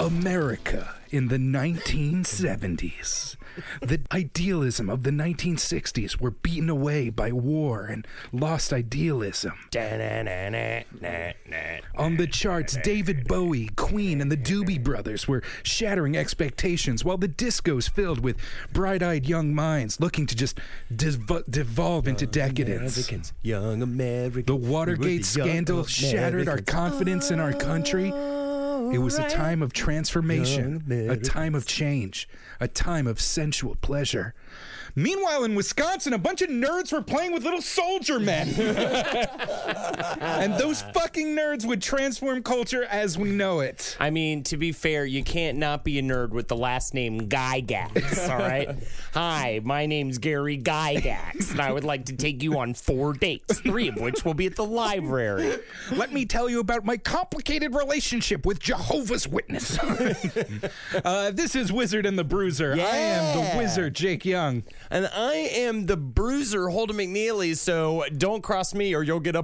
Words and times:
America 0.00 0.94
in 1.10 1.28
the 1.28 1.36
1970s. 1.36 3.36
The 3.80 4.00
idealism 4.12 4.88
of 4.88 5.02
the 5.02 5.10
1960s 5.10 6.20
were 6.20 6.30
beaten 6.30 6.70
away 6.70 7.10
by 7.10 7.32
war 7.32 7.86
and 7.86 8.06
lost 8.32 8.72
idealism. 8.72 9.52
On 11.96 12.16
the 12.16 12.26
charts, 12.26 12.76
David 12.82 13.26
Bowie, 13.26 13.70
Queen, 13.76 14.20
and 14.20 14.30
the 14.30 14.36
Doobie 14.36 14.82
Brothers 14.82 15.26
were 15.26 15.42
shattering 15.62 16.16
expectations, 16.16 17.04
while 17.04 17.18
the 17.18 17.28
discos 17.28 17.90
filled 17.90 18.20
with 18.22 18.36
bright 18.72 19.02
eyed 19.02 19.26
young 19.26 19.54
minds 19.54 20.00
looking 20.00 20.26
to 20.26 20.36
just 20.36 20.58
dev- 20.94 21.44
devolve 21.50 22.06
into 22.06 22.26
decadence. 22.26 22.96
Americans, 22.96 23.32
young 23.42 23.82
Americans. 23.82 24.46
The 24.46 24.50
the 24.50 24.56
Watergate 24.56 25.36
young 25.36 25.48
scandal 25.48 25.84
shattered 25.84 26.48
our 26.48 26.58
confidence 26.58 27.30
in 27.30 27.40
our 27.40 27.52
country. 27.52 28.08
It 28.08 28.98
was 28.98 29.18
a 29.18 29.28
time 29.28 29.62
of 29.62 29.72
transformation, 29.72 30.84
a 30.90 31.16
time 31.16 31.54
of 31.54 31.66
change, 31.66 32.28
a 32.60 32.68
time 32.68 33.06
of 33.06 33.20
sensual 33.20 33.76
pleasure. 33.80 34.34
Meanwhile, 34.96 35.44
in 35.44 35.54
Wisconsin, 35.54 36.12
a 36.12 36.18
bunch 36.18 36.42
of 36.42 36.50
nerds 36.50 36.92
were 36.92 37.02
playing 37.02 37.32
with 37.32 37.44
little 37.44 37.62
soldier 37.62 38.18
men. 38.18 38.48
and 40.20 40.54
those 40.54 40.82
fucking 40.94 41.28
nerds 41.36 41.64
would 41.64 41.80
transform 41.80 42.42
culture 42.42 42.84
as 42.84 43.16
we 43.16 43.30
know 43.30 43.60
it. 43.60 43.96
I 44.00 44.10
mean, 44.10 44.42
to 44.44 44.56
be 44.56 44.72
fair, 44.72 45.04
you 45.06 45.22
can't 45.22 45.58
not 45.58 45.84
be 45.84 45.98
a 45.98 46.02
nerd 46.02 46.30
with 46.30 46.48
the 46.48 46.56
last 46.56 46.92
name 46.92 47.28
Gygax, 47.28 48.28
all 48.28 48.38
right? 48.38 48.76
Hi, 49.14 49.60
my 49.62 49.86
name's 49.86 50.18
Gary 50.18 50.58
Gygax, 50.58 51.52
and 51.52 51.60
I 51.60 51.72
would 51.72 51.84
like 51.84 52.06
to 52.06 52.16
take 52.16 52.42
you 52.42 52.58
on 52.58 52.74
four 52.74 53.12
dates, 53.12 53.60
three 53.60 53.88
of 53.88 53.96
which 53.96 54.24
will 54.24 54.34
be 54.34 54.46
at 54.46 54.56
the 54.56 54.64
library. 54.64 55.58
Let 55.92 56.12
me 56.12 56.24
tell 56.24 56.50
you 56.50 56.60
about 56.60 56.84
my 56.84 56.96
complicated 56.96 57.74
relationship 57.74 58.44
with 58.44 58.58
Jehovah's 58.58 59.28
Witness. 59.28 59.78
uh, 61.04 61.30
this 61.30 61.54
is 61.54 61.72
Wizard 61.72 62.06
and 62.06 62.18
the 62.18 62.24
Bruiser. 62.24 62.49
I 62.80 62.96
am 62.96 63.36
the 63.36 63.58
wizard, 63.58 63.94
Jake 63.94 64.24
Young. 64.24 64.64
And 64.92 65.08
I 65.14 65.34
am 65.34 65.86
the 65.86 65.96
bruiser 65.96 66.68
Holden 66.68 66.96
McNeely, 66.96 67.56
so 67.56 68.02
don't 68.18 68.42
cross 68.42 68.74
me 68.74 68.92
or 68.92 69.04
you'll 69.04 69.20
get 69.20 69.36
a 69.36 69.42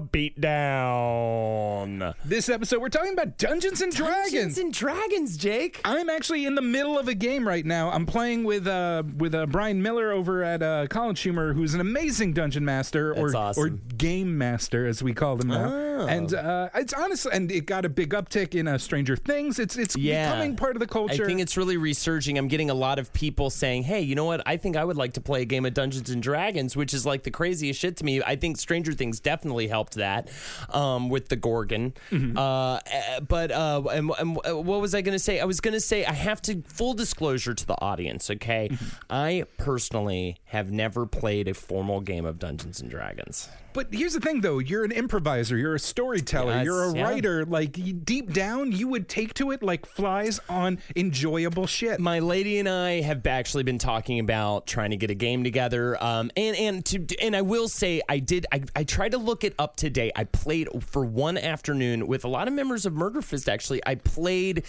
beat 0.00 0.40
down. 0.40 2.14
This 2.24 2.48
episode, 2.48 2.80
we're 2.80 2.88
talking 2.88 3.12
about 3.12 3.38
Dungeons 3.38 3.80
and 3.80 3.94
Dragons. 3.94 4.32
Dungeons 4.32 4.58
and 4.58 4.74
Dragons, 4.74 5.36
Jake. 5.36 5.80
I'm 5.84 6.10
actually 6.10 6.44
in 6.44 6.56
the 6.56 6.62
middle 6.62 6.98
of 6.98 7.06
a 7.06 7.14
game 7.14 7.46
right 7.46 7.64
now. 7.64 7.90
I'm 7.92 8.04
playing 8.04 8.42
with 8.42 8.66
uh 8.66 9.04
with 9.16 9.32
uh, 9.32 9.46
Brian 9.46 9.80
Miller 9.80 10.10
over 10.10 10.42
at 10.42 10.60
uh, 10.60 10.88
College 10.88 11.20
Humor, 11.20 11.52
who's 11.52 11.74
an 11.74 11.80
amazing 11.80 12.32
dungeon 12.32 12.64
master 12.64 13.14
or 13.14 13.34
awesome. 13.36 13.62
or 13.62 13.68
game 13.68 14.36
master 14.36 14.88
as 14.88 15.04
we 15.04 15.14
call 15.14 15.36
them 15.36 15.48
now. 15.48 15.72
Oh. 15.72 16.06
And 16.08 16.34
uh, 16.34 16.70
it's 16.74 16.94
honestly, 16.94 17.30
and 17.32 17.52
it 17.52 17.66
got 17.66 17.84
a 17.84 17.88
big 17.88 18.10
uptick 18.10 18.54
in 18.54 18.66
uh, 18.66 18.78
Stranger 18.78 19.16
Things. 19.16 19.58
It's 19.60 19.76
it's 19.76 19.96
Yeah. 19.96 20.30
becoming 20.32 20.56
part 20.56 20.74
of 20.74 20.80
the 20.80 20.86
culture. 20.88 21.22
I 21.22 21.26
think 21.26 21.40
it's 21.40 21.56
really 21.56 21.76
resurging. 21.76 22.38
I'm 22.38 22.48
getting 22.48 22.70
a 22.70 22.74
lot 22.74 22.98
of 22.98 23.12
people 23.12 23.50
saying, 23.50 23.84
"Hey, 23.84 24.00
you 24.00 24.14
know 24.16 24.24
what? 24.24 24.42
I 24.46 24.56
think 24.56 24.76
I 24.80 24.84
would 24.84 24.96
like 24.96 25.12
to 25.12 25.20
play 25.20 25.42
a 25.42 25.44
game 25.44 25.64
of 25.66 25.74
Dungeons 25.74 26.10
and 26.10 26.22
Dragons," 26.22 26.76
which 26.76 26.94
is 26.94 27.06
like 27.06 27.22
the 27.22 27.30
craziest 27.30 27.78
shit 27.78 27.96
to 27.98 28.04
me. 28.04 28.22
I 28.22 28.36
think 28.36 28.56
Stranger 28.58 28.92
Things 28.92 29.20
definitely 29.20 29.68
helped 29.68 29.94
that 29.94 30.30
um, 30.70 31.08
with 31.08 31.28
the 31.28 31.36
Gorgon. 31.36 31.92
Mm-hmm. 32.10 32.36
Uh, 32.36 32.76
uh, 32.76 33.20
but 33.20 33.50
uh, 33.52 33.82
and, 33.92 34.10
and 34.18 34.36
what 34.36 34.80
was 34.80 34.94
I 34.94 35.02
going 35.02 35.14
to 35.14 35.18
say? 35.18 35.38
I 35.40 35.44
was 35.44 35.60
going 35.60 35.74
to 35.74 35.80
say 35.80 36.04
I 36.04 36.12
have 36.12 36.40
to 36.42 36.62
full 36.62 36.94
disclosure 36.94 37.54
to 37.54 37.66
the 37.66 37.80
audience. 37.80 38.30
Okay, 38.30 38.68
Mm-hmm. 38.70 38.86
I 39.10 39.44
personally 39.58 40.36
have 40.44 40.70
never 40.70 41.06
played 41.06 41.48
a 41.48 41.54
formal 41.54 42.00
game 42.00 42.24
of 42.24 42.38
Dungeons 42.38 42.80
and 42.80 42.90
Dragons. 42.90 43.48
But 43.72 43.88
here's 43.92 44.14
the 44.14 44.20
thing, 44.20 44.40
though: 44.40 44.58
you're 44.58 44.84
an 44.84 44.92
improviser, 44.92 45.56
you're 45.56 45.74
a 45.74 45.78
storyteller, 45.78 46.62
you're 46.62 46.90
a 46.90 46.94
yeah. 46.94 47.02
writer. 47.02 47.44
Like 47.44 48.04
deep 48.04 48.32
down, 48.32 48.72
you 48.72 48.88
would 48.88 49.08
take 49.08 49.34
to 49.34 49.52
it 49.52 49.62
like 49.62 49.86
flies 49.86 50.40
on 50.48 50.78
enjoyable 50.96 51.66
shit. 51.66 52.00
my 52.00 52.18
lady 52.18 52.58
and 52.58 52.68
I 52.68 53.00
have 53.02 53.26
actually 53.26 53.62
been 53.62 53.78
talking 53.78 54.18
about 54.18 54.66
trying 54.66 54.90
to 54.90 54.96
get 54.96 55.10
a 55.10 55.14
game 55.14 55.44
together. 55.44 56.02
Um, 56.02 56.30
and 56.36 56.56
and 56.56 56.84
to 56.86 57.06
and 57.20 57.36
I 57.36 57.42
will 57.42 57.68
say 57.68 58.02
I 58.08 58.18
did. 58.18 58.46
I, 58.52 58.62
I 58.74 58.84
tried 58.84 59.12
to 59.12 59.18
look 59.18 59.44
it 59.44 59.54
up 59.58 59.76
today. 59.76 60.10
I 60.16 60.24
played 60.24 60.68
for 60.82 61.04
one 61.04 61.38
afternoon 61.38 62.06
with 62.06 62.24
a 62.24 62.28
lot 62.28 62.48
of 62.48 62.54
members 62.54 62.86
of 62.86 62.94
Murder 62.94 63.22
Fist. 63.22 63.48
Actually, 63.48 63.82
I 63.86 63.94
played 63.94 64.64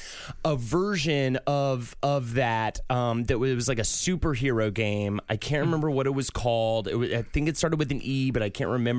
a 0.45 0.55
version 0.55 1.37
of 1.47 1.95
of 2.03 2.35
that 2.35 2.79
um, 2.89 3.23
that 3.25 3.39
was 3.39 3.67
like 3.67 3.79
a 3.79 3.83
superhero 3.83 4.71
game. 4.73 5.19
I 5.29 5.37
can't 5.37 5.61
remember 5.61 5.89
what 5.89 6.05
it 6.05 6.13
was 6.13 6.29
called. 6.29 6.87
It 6.87 6.95
was, 6.95 7.11
I 7.11 7.23
think 7.23 7.49
it 7.49 7.57
started 7.57 7.79
with 7.79 7.91
an 7.91 8.01
E, 8.03 8.29
but 8.31 8.43
I 8.43 8.49
can't 8.49 8.69
remember. 8.69 8.90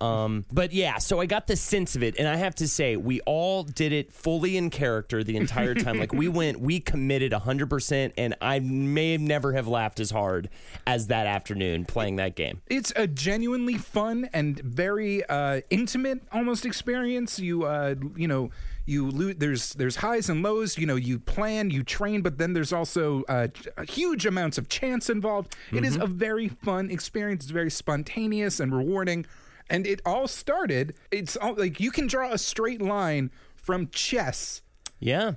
Um, 0.00 0.44
but 0.52 0.72
yeah, 0.72 0.98
so 0.98 1.20
I 1.20 1.26
got 1.26 1.46
the 1.46 1.56
sense 1.56 1.96
of 1.96 2.02
it, 2.02 2.16
and 2.18 2.28
I 2.28 2.36
have 2.36 2.54
to 2.56 2.68
say 2.68 2.96
we 2.96 3.20
all 3.22 3.62
did 3.64 3.92
it 3.92 4.12
fully 4.12 4.56
in 4.56 4.70
character 4.70 5.22
the 5.24 5.36
entire 5.36 5.74
time. 5.74 5.98
like 5.98 6.12
we 6.12 6.28
went, 6.28 6.60
we 6.60 6.80
committed 6.80 7.32
hundred 7.32 7.68
percent, 7.70 8.14
and 8.16 8.34
I 8.40 8.60
may 8.60 9.16
never 9.16 9.52
have 9.52 9.66
laughed 9.68 10.00
as 10.00 10.10
hard 10.10 10.48
as 10.86 11.08
that 11.08 11.26
afternoon 11.26 11.84
playing 11.84 12.16
that 12.16 12.36
game. 12.36 12.62
it's 12.68 12.92
a 12.96 13.06
genuinely 13.06 13.78
fun 13.78 14.28
and 14.32 14.58
very 14.60 15.24
uh, 15.26 15.60
intimate 15.70 16.20
almost 16.32 16.64
experience. 16.64 17.38
You 17.38 17.64
uh, 17.64 17.94
you 18.16 18.28
know 18.28 18.50
you 18.86 19.10
lo- 19.10 19.32
there's 19.36 19.72
there's 19.74 19.96
highs 19.96 20.28
and 20.28 20.42
lows. 20.42 20.76
You 20.78 20.86
know 20.86 20.96
you 20.96 21.18
plan, 21.18 21.70
you 21.70 21.82
train, 21.82 22.22
but 22.22 22.38
then 22.38 22.52
there's 22.52 22.72
also 22.72 23.22
uh, 23.28 23.48
huge 23.88 24.26
amounts 24.26 24.58
of 24.58 24.68
chance 24.68 25.08
involved. 25.10 25.54
It 25.72 25.84
is 25.84 25.96
a 25.96 26.06
very 26.06 26.48
fun 26.48 26.90
experience. 26.90 27.44
It's 27.44 27.52
very 27.52 27.70
spontaneous 27.70 28.60
and 28.60 28.74
rewarding, 28.74 29.26
and 29.70 29.86
it 29.86 30.00
all 30.04 30.26
started. 30.28 30.94
It's 31.10 31.36
all 31.36 31.54
like 31.54 31.80
you 31.80 31.90
can 31.90 32.06
draw 32.06 32.32
a 32.32 32.38
straight 32.38 32.82
line 32.82 33.30
from 33.54 33.88
chess 33.92 34.62
Yeah. 34.98 35.32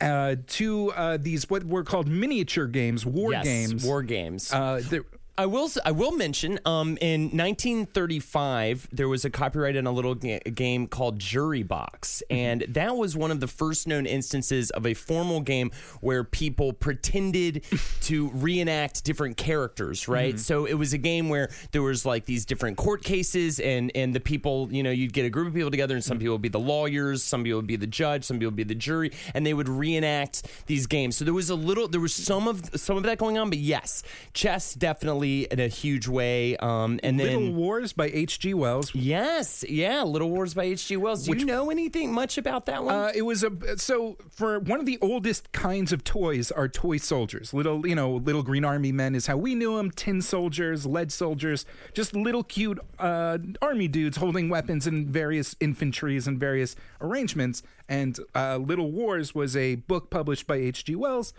uh, 0.00 0.36
to 0.46 0.90
uh, 0.92 1.18
these 1.20 1.50
what 1.50 1.64
were 1.64 1.84
called 1.84 2.08
miniature 2.08 2.66
games, 2.66 3.04
war 3.04 3.32
yes. 3.32 3.44
games. 3.44 3.84
War 3.84 4.02
games. 4.02 4.52
Uh, 4.52 4.80
I 5.38 5.46
will. 5.46 5.70
I 5.84 5.92
will 5.92 6.10
mention. 6.10 6.58
Um, 6.64 6.98
in 7.00 7.26
1935, 7.26 8.88
there 8.90 9.08
was 9.08 9.24
a 9.24 9.30
copyright 9.30 9.76
in 9.76 9.86
a 9.86 9.92
little 9.92 10.16
ga- 10.16 10.40
game 10.40 10.88
called 10.88 11.20
Jury 11.20 11.62
Box, 11.62 12.24
mm-hmm. 12.28 12.36
and 12.36 12.60
that 12.70 12.96
was 12.96 13.16
one 13.16 13.30
of 13.30 13.38
the 13.38 13.46
first 13.46 13.86
known 13.86 14.04
instances 14.04 14.70
of 14.70 14.84
a 14.84 14.94
formal 14.94 15.40
game 15.40 15.70
where 16.00 16.24
people 16.24 16.72
pretended 16.72 17.64
to 18.00 18.30
reenact 18.30 19.04
different 19.04 19.36
characters. 19.36 20.08
Right. 20.08 20.34
Mm-hmm. 20.34 20.38
So 20.38 20.64
it 20.64 20.74
was 20.74 20.92
a 20.92 20.98
game 20.98 21.28
where 21.28 21.50
there 21.70 21.82
was 21.82 22.04
like 22.04 22.24
these 22.24 22.44
different 22.44 22.76
court 22.76 23.04
cases, 23.04 23.60
and 23.60 23.92
and 23.94 24.12
the 24.12 24.20
people, 24.20 24.68
you 24.72 24.82
know, 24.82 24.90
you'd 24.90 25.12
get 25.12 25.24
a 25.24 25.30
group 25.30 25.46
of 25.46 25.54
people 25.54 25.70
together, 25.70 25.94
and 25.94 26.02
some 26.02 26.16
mm-hmm. 26.16 26.22
people 26.22 26.34
would 26.34 26.42
be 26.42 26.48
the 26.48 26.58
lawyers, 26.58 27.22
some 27.22 27.44
people 27.44 27.60
would 27.60 27.68
be 27.68 27.76
the 27.76 27.86
judge, 27.86 28.24
some 28.24 28.38
people 28.38 28.48
would 28.48 28.56
be 28.56 28.64
the 28.64 28.74
jury, 28.74 29.12
and 29.34 29.46
they 29.46 29.54
would 29.54 29.68
reenact 29.68 30.48
these 30.66 30.88
games. 30.88 31.16
So 31.16 31.24
there 31.24 31.32
was 31.32 31.48
a 31.48 31.54
little, 31.54 31.86
there 31.86 32.00
was 32.00 32.12
some 32.12 32.48
of 32.48 32.70
some 32.74 32.96
of 32.96 33.04
that 33.04 33.18
going 33.18 33.38
on, 33.38 33.50
but 33.50 33.58
yes, 33.58 34.02
chess 34.34 34.74
definitely 34.74 35.27
obviously 35.28 35.48
in 35.50 35.60
a 35.60 35.68
huge 35.68 36.08
way. 36.08 36.56
Um, 36.56 37.00
and 37.02 37.16
Little 37.16 37.52
Wars 37.52 37.92
by 37.92 38.06
H.G. 38.06 38.54
Wells. 38.54 38.94
yes, 38.94 39.64
yeah, 39.68 40.02
Little 40.02 40.30
Wars 40.30 40.54
by 40.54 40.64
H.G. 40.64 40.96
Wells. 40.96 41.24
Do 41.24 41.36
you 41.36 41.44
know 41.44 41.70
anything 41.70 42.12
much 42.12 42.38
about 42.38 42.66
that 42.66 42.84
one? 42.84 42.94
Uh, 42.94 43.12
it 43.14 43.22
was 43.22 43.44
a 43.44 43.78
so 43.78 44.16
for 44.30 44.60
one 44.60 44.80
of 44.80 44.86
the 44.86 44.98
oldest 45.00 45.52
kinds 45.52 45.92
of 45.92 46.04
toys 46.04 46.50
are 46.50 46.68
toy 46.68 46.96
soldiers. 46.96 47.52
Little 47.52 47.86
you 47.86 47.94
know 47.94 48.16
little 48.16 48.42
green 48.42 48.64
army 48.64 48.92
men 48.92 49.14
is 49.14 49.26
how 49.26 49.36
we 49.36 49.54
knew 49.54 49.76
them. 49.76 49.90
Tin 49.90 50.22
soldiers, 50.22 50.86
lead 50.86 51.12
soldiers, 51.12 51.64
just 51.92 52.14
little 52.14 52.44
cute 52.44 52.78
uh, 52.98 53.38
army 53.62 53.88
dudes 53.88 54.16
holding 54.16 54.48
weapons 54.48 54.86
in 54.86 55.10
various 55.10 55.56
infantries 55.60 56.26
and 56.26 56.38
various 56.38 56.76
arrangements. 57.00 57.62
And 57.88 58.18
uh, 58.34 58.58
Little 58.58 58.92
Wars 58.92 59.34
was 59.34 59.56
a 59.56 59.76
book 59.76 60.10
published 60.10 60.46
by 60.46 60.56
H.G. 60.56 60.94
Wells. 60.94 61.32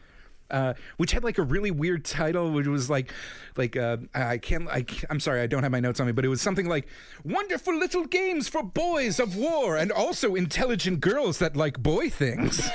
Uh, 0.51 0.73
which 0.97 1.11
had 1.11 1.23
like 1.23 1.37
a 1.37 1.43
really 1.43 1.71
weird 1.71 2.03
title, 2.03 2.51
which 2.51 2.65
was 2.67 2.89
like, 2.89 3.13
like 3.55 3.77
uh, 3.77 3.97
I 4.15 4.37
can't, 4.39 4.67
I, 4.69 4.81
can't- 4.81 5.05
I'm 5.09 5.19
sorry, 5.19 5.41
I 5.41 5.47
don't 5.47 5.61
have 5.63 5.71
my 5.71 5.79
notes 5.79 5.99
on 5.99 6.07
me, 6.07 6.11
but 6.11 6.25
it 6.25 6.27
was 6.29 6.41
something 6.41 6.67
like 6.67 6.87
"Wonderful 7.23 7.75
Little 7.77 8.05
Games 8.05 8.47
for 8.49 8.63
Boys 8.63 9.19
of 9.19 9.35
War 9.35 9.77
and 9.77 9.91
also 9.91 10.33
intelligent 10.35 11.01
girls 11.01 11.37
that 11.39 11.55
like 11.55 11.79
boy 11.83 12.09
things." 12.09 12.67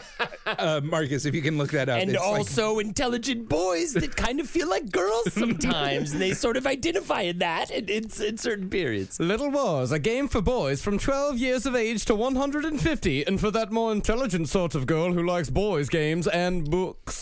uh, 0.46 0.80
Marcus, 0.84 1.24
if 1.24 1.34
you 1.34 1.42
can 1.42 1.56
look 1.58 1.70
that 1.70 1.88
up, 1.88 2.00
and 2.00 2.10
It's 2.10 2.18
like- 2.20 2.28
also 2.38 2.78
intelligent 2.78 3.48
boys 3.48 3.94
that 3.94 4.14
kind 4.16 4.40
of 4.40 4.48
feel 4.48 4.68
like 4.68 4.90
girls 4.90 5.32
sometimes, 5.32 6.12
and 6.12 6.20
they 6.20 6.34
sort 6.34 6.56
of 6.56 6.66
identify 6.66 7.22
in 7.22 7.38
that 7.38 7.70
in, 7.70 7.88
in, 7.88 8.04
in 8.24 8.36
certain 8.36 8.68
periods. 8.68 9.18
Little 9.20 9.50
Wars, 9.50 9.90
a 9.92 9.98
game 9.98 10.28
for 10.28 10.42
boys 10.42 10.82
from 10.82 10.98
12 10.98 11.38
years 11.38 11.66
of 11.66 11.74
age 11.74 12.04
to 12.06 12.14
150, 12.14 13.26
and 13.26 13.40
for 13.40 13.50
that 13.50 13.72
more 13.72 13.92
intelligent 13.92 14.48
sort 14.48 14.74
of 14.74 14.86
girl 14.86 15.12
who 15.12 15.24
likes 15.26 15.48
boys' 15.50 15.88
games 15.88 16.26
and 16.26 16.70
books. 16.70 17.21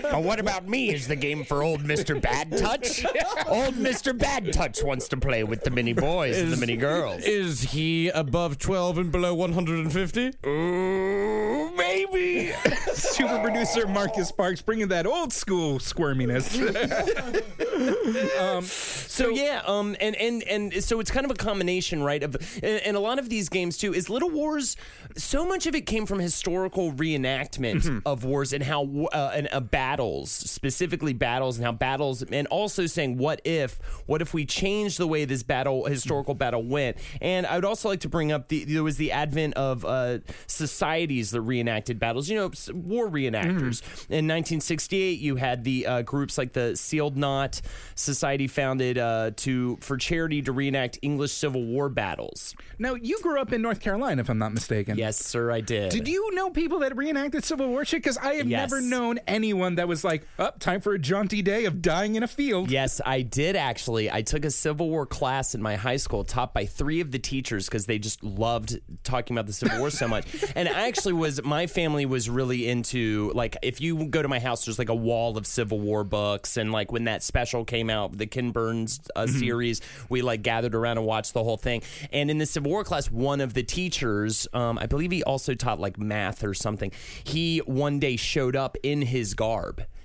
But 0.00 0.22
what 0.22 0.40
about 0.40 0.68
me? 0.68 0.90
Is 0.90 1.08
the 1.08 1.16
game 1.16 1.44
for 1.44 1.62
old 1.62 1.82
Mr. 1.82 2.20
Bad 2.20 2.56
Touch? 2.56 3.04
old 3.46 3.74
Mr. 3.74 4.16
Bad 4.16 4.52
Touch 4.52 4.82
wants 4.82 5.08
to 5.08 5.16
play 5.16 5.44
with 5.44 5.64
the 5.64 5.70
mini 5.70 5.92
boys 5.92 6.38
and 6.38 6.52
the 6.52 6.56
mini 6.56 6.76
girls. 6.76 7.24
Is 7.24 7.62
he 7.62 8.08
above 8.08 8.58
12 8.58 8.98
and 8.98 9.12
below 9.12 9.34
150? 9.34 10.32
Ooh, 10.46 11.70
maybe. 11.76 12.52
super 12.92 13.38
producer 13.40 13.86
Marcus 13.86 14.28
Sparks 14.28 14.62
bringing 14.62 14.88
that 14.88 15.06
old 15.06 15.32
school 15.32 15.78
squirminess. 15.78 16.52
So 19.12 19.28
yeah, 19.28 19.62
um, 19.66 19.96
and 20.00 20.16
and 20.16 20.42
and 20.44 20.84
so 20.84 21.00
it's 21.00 21.10
kind 21.10 21.26
of 21.26 21.30
a 21.30 21.34
combination, 21.34 22.02
right? 22.02 22.22
Of 22.22 22.36
and, 22.62 22.80
and 22.82 22.96
a 22.96 23.00
lot 23.00 23.18
of 23.18 23.28
these 23.28 23.48
games 23.48 23.76
too 23.76 23.92
is 23.92 24.08
Little 24.08 24.30
Wars. 24.30 24.76
So 25.16 25.44
much 25.44 25.66
of 25.66 25.74
it 25.74 25.82
came 25.82 26.06
from 26.06 26.18
historical 26.18 26.92
reenactment 26.92 28.02
of 28.06 28.24
wars 28.24 28.52
and 28.52 28.62
how 28.62 28.84
uh, 29.12 29.32
and 29.34 29.48
battles, 29.82 30.30
specifically 30.30 31.12
battles, 31.12 31.56
and 31.58 31.64
how 31.66 31.72
battles, 31.72 32.22
and 32.22 32.46
also 32.48 32.86
saying 32.86 33.16
what 33.18 33.40
if, 33.44 33.80
what 34.06 34.22
if 34.22 34.32
we 34.32 34.46
change 34.46 34.96
the 34.96 35.08
way 35.08 35.24
this 35.24 35.42
battle, 35.42 35.86
historical 35.86 36.34
battle 36.34 36.62
went. 36.62 36.96
And 37.20 37.44
I 37.46 37.56
would 37.56 37.64
also 37.64 37.88
like 37.88 37.98
to 38.00 38.08
bring 38.08 38.30
up 38.30 38.46
the 38.46 38.62
there 38.64 38.84
was 38.84 38.96
the 38.96 39.10
advent 39.10 39.54
of 39.54 39.84
uh, 39.84 40.18
societies 40.46 41.32
that 41.32 41.40
reenacted 41.40 41.98
battles. 41.98 42.28
You 42.30 42.36
know, 42.36 42.50
war 42.72 43.08
reenactors. 43.08 43.82
In 44.08 44.28
1968, 44.28 45.18
you 45.18 45.34
had 45.36 45.64
the 45.64 45.86
uh, 45.86 46.02
groups 46.02 46.38
like 46.38 46.52
the 46.52 46.76
Sealed 46.76 47.16
Knot 47.16 47.60
Society 47.96 48.46
founded 48.46 48.98
uh, 48.98 49.32
to 49.38 49.78
for 49.80 49.96
charity 49.96 50.42
to 50.42 50.52
reenact 50.52 50.98
English 51.02 51.32
Civil 51.32 51.64
War 51.64 51.88
battles. 51.88 52.54
now, 52.78 52.94
you 52.94 53.18
grew 53.20 53.40
up 53.40 53.52
in 53.52 53.62
North 53.62 53.80
Carolina, 53.80 54.20
if 54.20 54.28
I'm 54.30 54.38
not 54.38 54.52
mistaken. 54.52 54.96
Yes, 54.96 55.16
sir, 55.18 55.50
I 55.50 55.60
did. 55.60 55.90
Did 55.90 56.06
you 56.06 56.32
know 56.34 56.50
people 56.50 56.78
that 56.80 56.96
reenacted 56.96 57.42
Civil 57.44 57.66
War 57.68 57.84
shit? 57.84 58.02
Because 58.02 58.16
I 58.18 58.34
have 58.34 58.46
Yes. 58.46 58.70
never 58.70 58.80
known 58.80 59.18
anyone 59.26 59.71
that 59.76 59.88
was 59.88 60.04
like, 60.04 60.26
"Up, 60.38 60.58
time 60.58 60.80
for 60.80 60.92
a 60.94 60.98
jaunty 60.98 61.42
day 61.42 61.64
of 61.64 61.82
dying 61.82 62.14
in 62.14 62.22
a 62.22 62.28
field." 62.28 62.70
Yes, 62.70 63.00
I 63.04 63.22
did 63.22 63.56
actually. 63.56 64.10
I 64.10 64.22
took 64.22 64.44
a 64.44 64.50
Civil 64.50 64.88
War 64.88 65.06
class 65.06 65.54
in 65.54 65.62
my 65.62 65.76
high 65.76 65.96
school, 65.96 66.24
taught 66.24 66.54
by 66.54 66.66
three 66.66 67.00
of 67.00 67.10
the 67.10 67.18
teachers 67.18 67.66
because 67.66 67.86
they 67.86 67.98
just 67.98 68.22
loved 68.22 68.78
talking 69.04 69.36
about 69.36 69.46
the 69.46 69.52
Civil 69.52 69.78
War 69.78 69.90
so 69.90 70.08
much. 70.08 70.26
And 70.54 70.68
I 70.68 70.88
actually 70.88 71.14
was, 71.14 71.42
my 71.42 71.66
family 71.66 72.04
was 72.04 72.28
really 72.28 72.68
into, 72.68 73.32
like, 73.34 73.56
if 73.62 73.80
you 73.80 74.06
go 74.06 74.20
to 74.20 74.28
my 74.28 74.38
house, 74.38 74.66
there's 74.66 74.78
like 74.78 74.90
a 74.90 74.94
wall 74.94 75.38
of 75.38 75.46
Civil 75.46 75.80
War 75.80 76.04
books. 76.04 76.56
And 76.56 76.72
like 76.72 76.92
when 76.92 77.04
that 77.04 77.22
special 77.22 77.64
came 77.64 77.88
out, 77.88 78.16
the 78.18 78.26
Ken 78.26 78.50
Burns 78.50 79.00
uh, 79.16 79.26
series, 79.26 79.80
we 80.10 80.20
like 80.20 80.42
gathered 80.42 80.74
around 80.74 80.98
and 80.98 81.06
watched 81.06 81.32
the 81.32 81.42
whole 81.42 81.56
thing. 81.56 81.82
And 82.12 82.30
in 82.30 82.38
the 82.38 82.46
Civil 82.46 82.70
War 82.70 82.84
class, 82.84 83.10
one 83.10 83.40
of 83.40 83.54
the 83.54 83.62
teachers, 83.62 84.46
um, 84.52 84.78
I 84.78 84.86
believe 84.86 85.10
he 85.10 85.22
also 85.24 85.54
taught 85.54 85.80
like 85.80 85.98
math 85.98 86.44
or 86.44 86.54
something, 86.54 86.92
he 87.24 87.58
one 87.60 87.98
day 87.98 88.16
showed 88.16 88.54
up 88.54 88.76
in 88.82 89.02
his 89.02 89.32
garb 89.34 89.61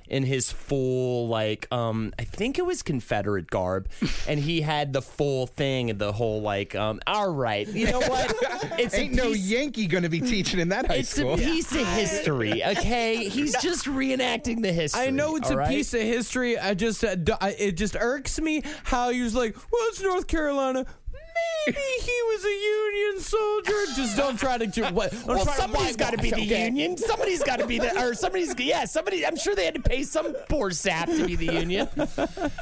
in 0.10 0.24
his 0.24 0.50
full 0.54 1.28
like 1.28 1.68
um 1.70 2.14
I 2.18 2.24
think 2.24 2.58
it 2.58 2.66
was 2.66 2.82
Confederate 2.82 3.50
garb 3.50 3.90
and 4.26 4.40
he 4.40 4.62
had 4.62 4.94
the 4.94 5.02
full 5.02 5.48
thing 5.48 5.90
and 5.90 6.00
the 6.00 6.14
whole 6.14 6.42
like 6.42 6.76
um 6.76 7.02
all 7.06 7.30
right 7.34 7.68
you 7.68 7.88
know 7.92 8.00
what 8.00 8.34
it's 8.80 8.96
Ain't 8.96 9.14
a 9.14 9.16
no 9.18 9.28
Yankee 9.32 9.86
gonna 9.86 10.08
be 10.08 10.22
teaching 10.22 10.62
in 10.62 10.70
that 10.70 10.88
high 10.88 10.96
it's 11.00 11.10
school. 11.10 11.34
a 11.34 11.38
piece 11.38 11.74
of 11.76 11.86
history 11.88 12.64
okay 12.64 13.28
he's 13.28 13.54
just 13.62 13.86
reenacting 13.86 14.62
the 14.62 14.72
history 14.72 15.02
I 15.02 15.10
know 15.10 15.36
it's 15.36 15.50
a 15.50 15.58
right? 15.58 15.68
piece 15.68 15.94
of 15.94 16.00
history. 16.02 16.58
I 16.58 16.74
just 16.74 17.04
uh, 17.04 17.18
it 17.60 17.74
just 17.74 17.98
irks 18.00 18.40
me 18.40 18.64
how 18.86 19.10
he 19.10 19.22
was 19.22 19.36
like, 19.36 19.56
"Well, 19.56 19.82
it's 19.90 20.02
North 20.02 20.28
Carolina." 20.28 20.86
Maybe 21.68 22.02
he 22.02 22.22
was 22.28 22.46
a 22.46 22.50
Union 22.50 23.22
soldier. 23.22 23.94
Just 23.96 24.18
don't 24.18 24.38
try 24.40 24.58
to. 24.58 24.68
ju- 24.68 24.86
What, 24.86 25.14
well, 25.26 25.46
somebody's 25.46 25.96
got 25.96 26.12
to 26.12 26.18
be 26.18 26.30
the 26.32 26.36
okay? 26.42 26.66
union. 26.66 26.98
Somebody's 26.98 27.44
got 27.44 27.60
to 27.60 27.68
be 27.68 27.80
the, 27.80 28.00
or 28.02 28.14
somebody's, 28.14 28.54
yeah, 28.60 28.86
somebody. 28.86 29.26
I'm 29.26 29.36
sure 29.38 29.56
they 29.56 29.66
had 29.66 29.76
to 29.76 29.82
pay 29.82 30.04
some 30.04 30.34
poor 30.50 30.72
sap 30.72 31.08
to 31.10 31.26
be 31.26 31.36
the 31.36 31.54
union. 31.54 31.90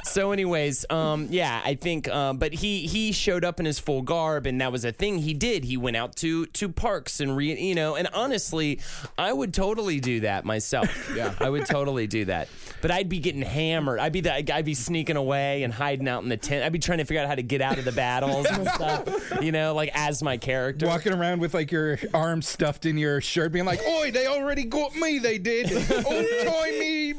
so, 0.04 0.32
anyways, 0.32 0.86
um, 0.90 1.28
yeah, 1.30 1.62
I 1.64 1.76
think, 1.76 2.08
um, 2.10 2.38
but 2.38 2.54
he 2.54 2.88
he 2.88 3.12
showed 3.12 3.44
up 3.46 3.60
in 3.60 3.66
his 3.66 3.80
full 3.80 4.02
garb, 4.02 4.46
and 4.46 4.60
that 4.62 4.72
was 4.72 4.86
a 4.86 4.92
thing 4.92 5.20
he 5.20 5.34
did. 5.34 5.64
He 5.64 5.78
went 5.78 5.98
out 5.98 6.16
to 6.18 6.46
to 6.48 6.70
parks 6.70 7.20
and 7.20 7.36
re, 7.36 7.60
you 7.60 7.76
know, 7.76 7.96
and 7.96 8.08
honestly, 8.14 8.80
I 9.18 9.32
would 9.32 9.54
totally 9.54 10.00
do 10.00 10.22
that 10.22 10.46
myself. 10.46 11.12
yeah, 11.16 11.34
I 11.40 11.50
would 11.50 11.66
totally 11.66 12.08
do 12.08 12.26
that. 12.26 12.48
But 12.86 12.92
I'd 12.92 13.10
be 13.10 13.18
getting 13.18 13.42
hammered. 13.42 14.00
I'd 14.00 14.14
be 14.14 14.22
that. 14.22 14.48
I'd 14.52 14.64
be 14.64 14.76
sneaking 14.76 15.16
away 15.16 15.64
and 15.64 15.74
hiding 15.74 16.08
out 16.08 16.22
in 16.22 16.30
the 16.30 16.38
tent. 16.38 16.64
I'd 16.64 16.72
be 16.72 16.78
trying 16.78 17.00
to 17.00 17.06
figure 17.06 17.20
out 17.20 17.28
how 17.28 17.34
to 17.34 17.42
get 17.42 17.60
out 17.60 17.80
of 17.80 17.84
the 17.84 17.92
battles 17.92 18.46
and 18.46 18.68
stuff. 18.68 19.42
You 19.42 19.52
know, 19.52 19.74
like 19.74 19.90
as 19.96 20.22
my 20.22 20.38
character. 20.38 20.86
Walking 20.86 21.12
around 21.12 21.42
with 21.42 21.56
like 21.56 21.72
your 21.72 21.98
arms 22.14 22.48
stuffed 22.48 22.86
in 22.86 23.00
your 23.00 23.22
shirt, 23.22 23.52
being 23.52 23.66
like, 23.66 23.82
"Oi, 23.88 24.12
they 24.12 24.28
already 24.28 24.66
got 24.66 24.96
me. 24.96 25.18
They 25.18 25.40
did. 25.40 25.72
Oh, 26.08 26.44
time 26.46 26.80
me. 26.80 27.14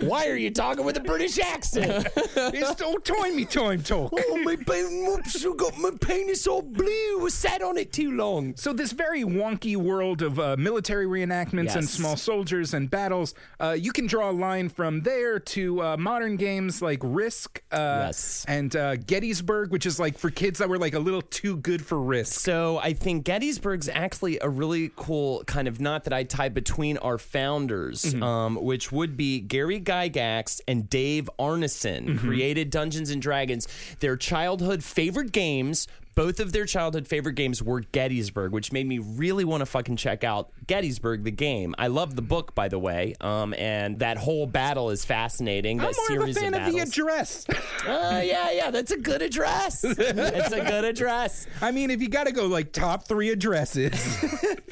Why 0.00 0.26
are 0.28 0.36
you 0.36 0.50
talking 0.50 0.86
with 0.86 0.96
a 0.96 1.00
British 1.00 1.38
accent? 1.38 2.08
It's 2.16 2.80
all 2.80 2.98
time 3.00 3.36
me 3.36 3.44
time 3.44 3.82
talk." 3.82 4.14
oh, 4.16 4.36
my, 4.38 4.54
whoops, 4.56 5.44
I 5.44 5.54
got 5.54 5.76
my 5.76 5.90
penis 6.00 6.46
all 6.46 6.62
blue. 6.62 7.18
Was 7.18 7.34
sat 7.34 7.60
on 7.60 7.76
it 7.76 7.92
too 7.92 8.12
long. 8.12 8.56
So 8.56 8.72
this 8.72 8.92
very 8.92 9.22
wonky 9.24 9.76
world 9.76 10.22
of 10.22 10.40
uh, 10.40 10.56
military 10.58 11.04
reenactments 11.04 11.76
and 11.76 11.86
small 11.86 12.16
soldiers 12.16 12.72
and 12.72 12.90
battles, 12.90 13.34
uh, 13.60 13.76
you 13.78 13.92
can 13.92 14.06
draw 14.06 14.30
a 14.30 14.32
line 14.32 14.70
from 14.70 15.02
there 15.10 15.40
to 15.40 15.82
uh, 15.82 15.96
modern 15.96 16.36
games 16.36 16.80
like 16.80 17.00
Risk 17.02 17.62
uh, 17.72 18.04
Yes. 18.06 18.44
and 18.46 18.74
uh, 18.76 18.94
Gettysburg, 18.96 19.72
which 19.72 19.84
is 19.84 19.98
like 19.98 20.16
for 20.18 20.30
kids 20.30 20.60
that 20.60 20.68
were 20.68 20.78
like 20.78 20.94
a 20.94 20.98
little 21.00 21.22
too 21.22 21.56
good 21.56 21.84
for 21.84 22.00
Risk. 22.00 22.38
So 22.40 22.78
I 22.78 22.92
think 22.92 23.24
Gettysburg's 23.24 23.88
actually 23.88 24.38
a 24.40 24.48
really 24.48 24.92
cool 24.94 25.42
kind 25.44 25.66
of 25.66 25.80
knot 25.80 26.04
that 26.04 26.12
I 26.12 26.22
tie 26.22 26.48
between 26.48 26.96
our 26.98 27.18
founders, 27.18 28.14
um, 28.14 28.54
which 28.62 28.92
would 28.92 29.16
be 29.16 29.40
Gary 29.40 29.80
Gygax 29.80 30.60
and 30.68 30.88
Dave 30.88 31.28
Arneson, 31.38 32.18
created 32.18 32.70
Dungeons 32.70 33.10
and 33.10 33.20
Dragons. 33.20 33.66
Their 33.98 34.16
childhood 34.16 34.84
favorite 34.84 35.32
games. 35.32 35.88
Both 36.20 36.38
of 36.38 36.52
their 36.52 36.66
childhood 36.66 37.08
favorite 37.08 37.32
games 37.32 37.62
were 37.62 37.80
Gettysburg, 37.80 38.52
which 38.52 38.72
made 38.72 38.86
me 38.86 38.98
really 38.98 39.42
want 39.42 39.62
to 39.62 39.64
fucking 39.64 39.96
check 39.96 40.22
out 40.22 40.50
Gettysburg, 40.66 41.24
the 41.24 41.30
game. 41.30 41.74
I 41.78 41.86
love 41.86 42.14
the 42.14 42.20
book, 42.20 42.54
by 42.54 42.68
the 42.68 42.78
way, 42.78 43.14
um, 43.22 43.54
and 43.54 44.00
that 44.00 44.18
whole 44.18 44.46
battle 44.46 44.90
is 44.90 45.02
fascinating. 45.02 45.80
I'm 45.80 45.86
that 45.86 45.96
more 45.96 46.18
of 46.18 46.28
a 46.28 46.34
series 46.34 46.38
fan 46.38 46.52
of, 46.52 46.70
the 46.70 46.80
address. 46.80 47.46
Uh, 47.80 48.20
yeah, 48.22 48.50
yeah, 48.50 48.70
that's 48.70 48.90
a 48.90 48.98
good 48.98 49.22
address. 49.22 49.82
it's 49.84 50.52
a 50.52 50.60
good 50.60 50.84
address. 50.84 51.46
I 51.62 51.70
mean, 51.70 51.90
if 51.90 52.02
you 52.02 52.08
got 52.08 52.26
to 52.26 52.32
go 52.32 52.46
like 52.46 52.72
top 52.72 53.08
three 53.08 53.30
addresses, 53.30 54.22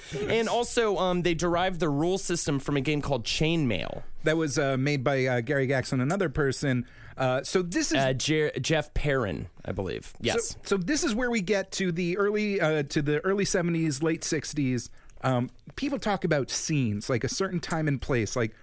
And 0.28 0.49
also, 0.49 0.97
um, 0.99 1.23
they 1.23 1.35
derived 1.35 1.81
the 1.81 1.88
rule 1.88 2.19
system 2.19 2.59
from 2.59 2.76
a 2.76 2.81
game 2.81 3.02
called 3.02 3.25
Chainmail. 3.25 4.02
that 4.25 4.37
was 4.37 4.59
uh, 4.59 4.76
made 4.76 5.05
by 5.05 5.26
uh, 5.26 5.40
Gary 5.40 5.67
Gax 5.67 5.93
and 5.93 6.02
another 6.02 6.28
person. 6.28 6.87
Uh, 7.19 7.43
so 7.43 7.63
this 7.63 7.91
is 7.91 7.99
Uh, 7.99 8.13
Jeff 8.13 8.95
Perren, 8.95 9.47
I 9.65 9.73
believe. 9.73 10.13
Yes. 10.21 10.51
So, 10.51 10.59
so 10.65 10.77
this 10.77 11.03
is 11.03 11.15
where 11.15 11.31
we 11.31 11.41
get 11.41 11.73
to 11.73 11.91
the 11.91 12.17
early 12.17 12.61
uh, 12.61 12.85
to 12.85 13.03
the 13.03 13.19
early 13.25 13.45
seventies, 13.45 14.03
late 14.03 14.23
sixties. 14.23 14.89
Um, 15.23 15.51
people 15.75 15.99
talk 15.99 16.25
about 16.25 16.49
scenes, 16.49 17.11
like 17.11 17.25
a 17.25 17.29
certain 17.29 17.59
time 17.59 17.89
and 17.89 18.01
place, 18.01 18.37
like 18.37 18.55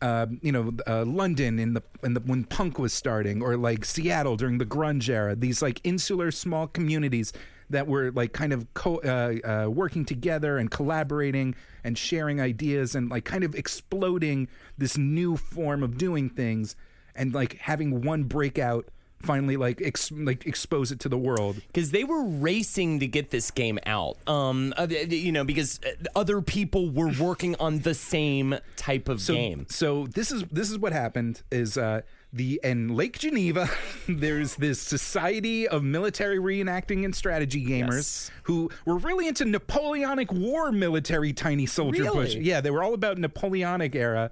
uh, 0.00 0.26
you 0.42 0.52
know 0.52 0.72
uh, 0.86 1.04
London 1.04 1.58
in 1.58 1.74
the 1.74 1.82
in 2.04 2.14
the 2.14 2.20
when 2.20 2.44
punk 2.44 2.78
was 2.78 2.92
starting, 2.92 3.42
or 3.42 3.56
like 3.56 3.84
Seattle 3.84 4.36
during 4.36 4.58
the 4.58 4.66
grunge 4.66 5.08
era. 5.08 5.34
These 5.34 5.60
like 5.60 5.80
insular 5.82 6.30
small 6.30 6.68
communities 6.68 7.32
that 7.70 7.88
were 7.88 8.12
like 8.12 8.32
kind 8.32 8.52
of 8.52 8.72
co- 8.74 9.00
uh, 9.04 9.64
uh, 9.66 9.70
working 9.70 10.04
together 10.04 10.58
and 10.58 10.70
collaborating 10.70 11.56
and 11.82 11.98
sharing 11.98 12.40
ideas 12.40 12.94
and 12.94 13.10
like 13.10 13.24
kind 13.24 13.42
of 13.42 13.56
exploding 13.56 14.46
this 14.78 14.96
new 14.96 15.36
form 15.36 15.82
of 15.82 15.98
doing 15.98 16.30
things. 16.30 16.76
And 17.16 17.34
like 17.34 17.58
having 17.58 18.02
one 18.02 18.24
breakout 18.24 18.86
finally 19.22 19.56
like 19.56 19.80
ex- 19.80 20.12
like 20.12 20.44
expose 20.44 20.92
it 20.92 21.00
to 21.00 21.08
the 21.08 21.16
world. 21.16 21.56
because 21.68 21.92
they 21.92 22.04
were 22.04 22.22
racing 22.24 23.00
to 23.00 23.06
get 23.06 23.30
this 23.30 23.50
game 23.50 23.78
out. 23.86 24.18
Um, 24.28 24.74
uh, 24.76 24.86
you 24.90 25.32
know, 25.32 25.44
because 25.44 25.80
uh, 25.86 25.92
other 26.14 26.42
people 26.42 26.90
were 26.90 27.10
working 27.18 27.56
on 27.58 27.78
the 27.78 27.94
same 27.94 28.56
type 28.76 29.08
of 29.08 29.22
So, 29.22 29.32
game. 29.32 29.66
so 29.70 30.06
this 30.08 30.30
is 30.30 30.44
this 30.52 30.70
is 30.70 30.78
what 30.78 30.92
happened 30.92 31.40
is 31.50 31.78
uh 31.78 32.02
the 32.34 32.60
in 32.64 32.88
Lake 32.96 33.18
Geneva 33.18 33.70
there's 34.08 34.56
this 34.56 34.78
society 34.80 35.66
of 35.68 35.82
military 35.82 36.38
reenacting 36.38 37.04
and 37.06 37.14
strategy 37.14 37.64
gamers 37.64 37.92
Yes. 37.96 38.30
who 38.42 38.70
were 38.84 38.98
really 38.98 39.26
into 39.28 39.44
Napoleonic 39.46 40.32
war 40.32 40.70
military 40.72 41.32
tiny 41.32 41.64
soldier 41.64 42.02
Really? 42.02 42.26
push. 42.26 42.34
Yeah, 42.34 42.60
they 42.60 42.70
were 42.70 42.82
all 42.82 42.92
about 42.92 43.16
Napoleonic 43.18 43.94
era 43.94 44.30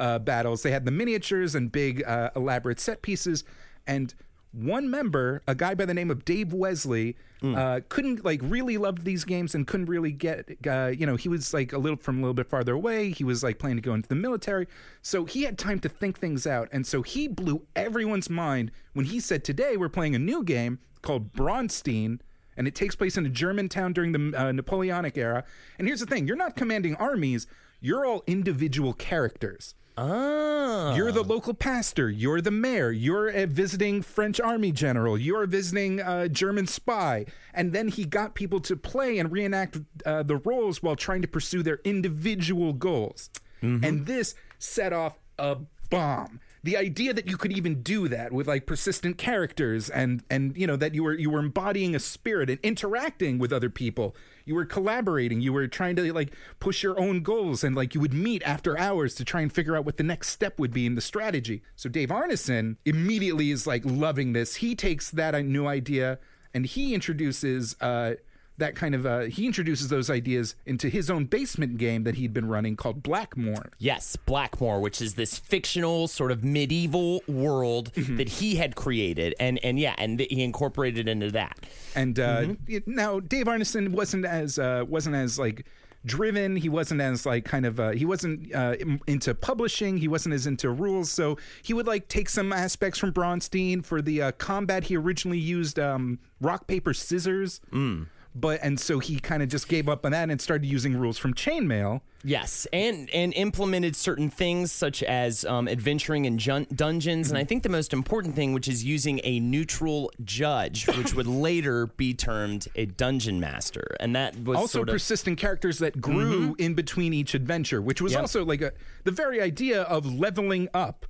uh, 0.00 0.18
battles. 0.18 0.62
They 0.62 0.72
had 0.72 0.84
the 0.84 0.90
miniatures 0.90 1.54
and 1.54 1.70
big 1.70 2.02
uh, 2.04 2.30
elaborate 2.34 2.80
set 2.80 3.02
pieces 3.02 3.44
and 3.86 4.14
one 4.52 4.90
member, 4.90 5.42
a 5.46 5.54
guy 5.54 5.74
by 5.74 5.84
the 5.84 5.94
name 5.94 6.10
of 6.10 6.24
Dave 6.24 6.52
Wesely, 6.52 7.14
uh, 7.42 7.80
couldn't 7.88 8.24
like 8.24 8.40
really 8.42 8.76
loved 8.76 9.04
these 9.04 9.24
games 9.24 9.54
and 9.54 9.66
couldn't 9.66 9.86
really 9.86 10.10
get. 10.12 10.58
Uh, 10.66 10.86
you 10.88 11.06
know, 11.06 11.16
he 11.16 11.28
was 11.28 11.54
like 11.54 11.72
a 11.72 11.78
little 11.78 11.96
from 11.96 12.18
a 12.18 12.20
little 12.20 12.34
bit 12.34 12.48
farther 12.48 12.74
away. 12.74 13.12
He 13.12 13.24
was 13.24 13.42
like 13.42 13.58
planning 13.58 13.76
to 13.78 13.82
go 13.82 13.94
into 13.94 14.08
the 14.08 14.16
military, 14.16 14.66
so 15.02 15.24
he 15.24 15.44
had 15.44 15.56
time 15.56 15.78
to 15.80 15.88
think 15.88 16.18
things 16.18 16.46
out. 16.46 16.68
And 16.72 16.86
so 16.86 17.02
he 17.02 17.28
blew 17.28 17.62
everyone's 17.76 18.28
mind 18.28 18.72
when 18.92 19.06
he 19.06 19.20
said, 19.20 19.44
"Today 19.44 19.76
we're 19.76 19.88
playing 19.88 20.14
a 20.14 20.18
new 20.18 20.42
game 20.42 20.80
called 21.00 21.32
Braunstein." 21.32 22.20
And 22.56 22.66
it 22.66 22.74
takes 22.74 22.94
place 22.94 23.16
in 23.16 23.24
a 23.24 23.30
German 23.30 23.68
town 23.70 23.92
during 23.94 24.12
the 24.12 24.34
uh, 24.36 24.52
Napoleonic 24.52 25.16
era. 25.16 25.44
And 25.78 25.86
here's 25.86 26.00
the 26.00 26.06
thing: 26.06 26.26
you're 26.26 26.36
not 26.36 26.56
commanding 26.56 26.96
armies; 26.96 27.46
you're 27.80 28.04
all 28.04 28.22
individual 28.26 28.92
characters. 28.92 29.74
Ah, 29.96 30.94
You're 30.94 31.12
the 31.12 31.22
local 31.22 31.52
pastor. 31.54 32.08
You're 32.08 32.40
the 32.40 32.50
mayor. 32.50 32.90
You're 32.90 33.28
a 33.28 33.46
visiting 33.46 34.02
French 34.02 34.40
army 34.40 34.72
general. 34.72 35.18
You're 35.18 35.42
a 35.42 35.46
visiting 35.46 36.00
uh, 36.00 36.28
German 36.28 36.66
spy. 36.66 37.26
And 37.52 37.72
then 37.72 37.88
he 37.88 38.04
got 38.04 38.34
people 38.34 38.60
to 38.60 38.76
play 38.76 39.18
and 39.18 39.30
reenact 39.30 39.78
uh, 40.06 40.22
the 40.22 40.36
roles 40.36 40.82
while 40.82 40.96
trying 40.96 41.22
to 41.22 41.28
pursue 41.28 41.62
their 41.62 41.80
individual 41.84 42.72
goals. 42.72 43.30
And 43.62 44.06
this 44.06 44.34
set 44.58 44.94
off 44.94 45.18
a 45.38 45.58
bomb. 45.90 46.40
The 46.62 46.76
idea 46.76 47.14
that 47.14 47.26
you 47.26 47.38
could 47.38 47.52
even 47.52 47.82
do 47.82 48.06
that 48.08 48.32
with 48.32 48.46
like 48.46 48.66
persistent 48.66 49.16
characters 49.16 49.88
and 49.88 50.22
and 50.28 50.54
you 50.56 50.66
know 50.66 50.76
that 50.76 50.94
you 50.94 51.02
were 51.02 51.14
you 51.14 51.30
were 51.30 51.38
embodying 51.38 51.94
a 51.94 51.98
spirit 51.98 52.50
and 52.50 52.58
interacting 52.62 53.38
with 53.38 53.52
other 53.52 53.70
people. 53.70 54.14
You 54.44 54.54
were 54.54 54.66
collaborating. 54.66 55.40
You 55.40 55.52
were 55.52 55.68
trying 55.68 55.96
to 55.96 56.12
like 56.12 56.34
push 56.58 56.82
your 56.82 57.00
own 57.00 57.22
goals 57.22 57.64
and 57.64 57.74
like 57.74 57.94
you 57.94 58.00
would 58.00 58.12
meet 58.12 58.42
after 58.42 58.78
hours 58.78 59.14
to 59.14 59.24
try 59.24 59.40
and 59.40 59.52
figure 59.52 59.76
out 59.76 59.86
what 59.86 59.96
the 59.96 60.02
next 60.02 60.28
step 60.28 60.58
would 60.58 60.72
be 60.72 60.84
in 60.84 60.96
the 60.96 61.00
strategy. 61.00 61.62
So 61.76 61.88
Dave 61.88 62.10
Arneson 62.10 62.76
immediately 62.84 63.50
is 63.50 63.66
like 63.66 63.82
loving 63.84 64.34
this. 64.34 64.56
He 64.56 64.74
takes 64.74 65.10
that 65.10 65.42
new 65.44 65.66
idea 65.66 66.18
and 66.52 66.66
he 66.66 66.94
introduces 66.94 67.74
uh 67.80 68.14
that 68.60 68.76
kind 68.76 68.94
of 68.94 69.04
uh, 69.04 69.20
he 69.22 69.44
introduces 69.46 69.88
those 69.88 70.08
ideas 70.08 70.54
into 70.64 70.88
his 70.88 71.10
own 71.10 71.24
basement 71.24 71.76
game 71.76 72.04
that 72.04 72.14
he'd 72.14 72.32
been 72.32 72.46
running 72.46 72.76
called 72.76 73.02
Blackmoor. 73.02 73.72
Yes, 73.78 74.16
Blackmoor, 74.26 74.80
which 74.80 75.02
is 75.02 75.14
this 75.14 75.38
fictional 75.38 76.06
sort 76.08 76.30
of 76.30 76.44
medieval 76.44 77.22
world 77.26 77.92
Mm-hmm. 77.94 78.16
that 78.16 78.28
he 78.28 78.54
had 78.56 78.76
created, 78.76 79.34
and 79.40 79.58
and 79.64 79.78
yeah, 79.78 79.94
and 79.98 80.18
th- 80.18 80.30
he 80.30 80.42
incorporated 80.42 81.08
into 81.08 81.30
that. 81.32 81.58
And 81.94 82.18
uh, 82.20 82.40
Mm-hmm. 82.42 82.52
it- 82.68 82.86
now 82.88 83.18
Dave 83.20 83.46
Arneson 83.46 83.90
wasn't 83.90 84.24
as 84.24 84.58
uh, 84.58 84.84
wasn't 84.88 85.16
as 85.16 85.38
like 85.38 85.66
driven. 86.06 86.56
He 86.56 86.68
wasn't 86.70 87.00
as 87.02 87.26
like 87.26 87.44
kind 87.44 87.66
of 87.66 87.78
uh, 87.78 87.90
he 87.90 88.06
wasn't 88.06 88.54
uh, 88.54 88.76
into 89.06 89.34
publishing. 89.34 89.98
He 89.98 90.08
wasn't 90.08 90.34
as 90.34 90.46
into 90.46 90.70
rules. 90.70 91.10
So 91.10 91.36
he 91.62 91.74
would 91.74 91.86
like 91.86 92.08
take 92.08 92.28
some 92.30 92.52
aspects 92.52 92.98
from 92.98 93.12
Braunstein 93.12 93.84
for 93.84 94.00
the 94.00 94.22
uh, 94.22 94.32
combat. 94.32 94.84
He 94.84 94.96
originally 94.96 95.38
used 95.38 95.78
um, 95.78 96.18
rock 96.40 96.66
paper 96.66 96.94
scissors. 96.94 97.60
Mm. 97.72 98.06
But 98.32 98.60
and 98.62 98.78
so 98.78 99.00
he 99.00 99.18
kind 99.18 99.42
of 99.42 99.48
just 99.48 99.66
gave 99.66 99.88
up 99.88 100.06
on 100.06 100.12
that 100.12 100.30
and 100.30 100.40
started 100.40 100.64
using 100.64 100.96
rules 100.96 101.18
from 101.18 101.34
chainmail. 101.34 102.00
Yes, 102.22 102.64
and 102.72 103.10
and 103.10 103.34
implemented 103.34 103.96
certain 103.96 104.30
things 104.30 104.70
such 104.70 105.02
as 105.02 105.44
um, 105.44 105.66
adventuring 105.66 106.26
in 106.26 106.38
jun- 106.38 106.68
dungeons, 106.72 107.26
Mm-hmm. 107.26 107.36
and 107.36 107.42
I 107.42 107.44
think 107.44 107.64
the 107.64 107.68
most 107.70 107.92
important 107.92 108.36
thing, 108.36 108.52
which 108.52 108.68
is 108.68 108.84
using 108.84 109.20
a 109.24 109.40
neutral 109.40 110.12
judge, 110.22 110.86
which 110.96 111.12
would 111.14 111.26
later 111.48 111.86
be 111.88 112.14
termed 112.14 112.68
a 112.76 112.86
dungeon 112.86 113.40
master, 113.40 113.96
and 113.98 114.14
that 114.14 114.38
was 114.44 114.56
also 114.58 114.78
sort 114.78 114.88
of 114.88 114.92
Mm-hmm. 114.92 114.94
persistent 114.94 115.38
characters 115.38 115.78
that 115.78 116.00
grew 116.00 116.54
in 116.58 116.74
between 116.74 117.12
each 117.12 117.34
adventure, 117.34 117.82
which 117.82 118.00
was 118.00 118.12
Yep. 118.12 118.20
also 118.20 118.44
like 118.44 118.60
a 118.62 118.72
the 119.02 119.10
very 119.10 119.40
idea 119.40 119.82
of 119.82 120.06
leveling 120.06 120.68
up 120.72 121.04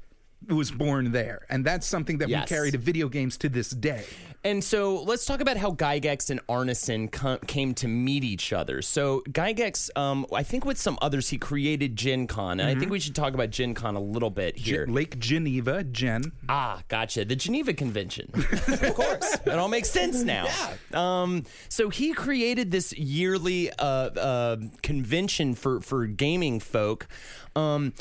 was 0.49 0.71
born 0.71 1.13
there, 1.13 1.45
and 1.51 1.67
that's 1.67 1.87
something 1.87 2.17
that 2.19 2.31
Yes. 2.31 2.49
we 2.51 2.57
carry 2.57 2.71
to 2.71 2.79
video 2.79 3.11
games 3.11 3.37
to 3.37 3.51
this 3.51 3.69
day. 3.69 4.05
And 4.43 4.65
so 4.65 5.03
let's 5.03 5.27
talk 5.27 5.43
about 5.43 5.59
how 5.59 5.73
Gygax 5.73 6.31
and 6.31 6.41
Arneson 6.47 7.13
co- 7.13 7.37
came 7.47 7.75
to 7.75 7.87
meet 7.87 8.25
each 8.25 8.55
other. 8.55 8.81
So 8.81 9.21
Gygax, 9.29 9.91
um, 9.99 10.25
I 10.33 10.43
think 10.43 10.65
with 10.65 10.79
some 10.79 10.99
others, 11.03 11.29
he 11.29 11.37
created 11.37 11.95
Gen 11.95 12.27
Con. 12.27 12.59
And 12.59 12.63
I 12.63 12.71
Mm-hmm. 12.73 12.81
think 12.81 12.93
we 12.93 13.01
should 13.01 13.15
talk 13.15 13.35
about 13.35 13.51
Gen 13.51 13.75
Con 13.75 13.97
a 13.97 14.01
little 14.01 14.31
bit 14.31 14.57
here. 14.57 14.87
Lake 14.89 15.19
Geneva, 15.19 15.85
Gen. 15.85 16.33
Ah, 16.49 16.81
gotcha. 16.89 17.27
The 17.27 17.37
Geneva 17.37 17.75
Convention. 17.75 18.31
of 18.35 18.95
course. 18.95 19.35
It 19.45 19.51
all 19.51 19.69
makes 19.69 19.91
sense 19.91 20.23
now. 20.23 20.47
Yeah. 20.47 21.23
Um, 21.23 21.45
so 21.69 21.91
he 21.91 22.15
created 22.15 22.71
this 22.71 22.95
yearly 22.97 23.71
uh, 23.79 23.83
uh, 23.85 24.57
convention 24.83 25.55
for, 25.55 25.83
for 25.83 26.07
gaming 26.07 26.61
folk. 26.61 27.07
Um, 27.55 27.93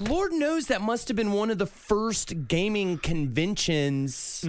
Lord 0.00 0.32
knows 0.32 0.68
that 0.68 0.80
must 0.80 1.08
have 1.08 1.18
been 1.18 1.32
one 1.32 1.50
of 1.50 1.58
the 1.58 1.66
first 1.66 2.48
gaming 2.48 2.96
conventions. 2.96 4.42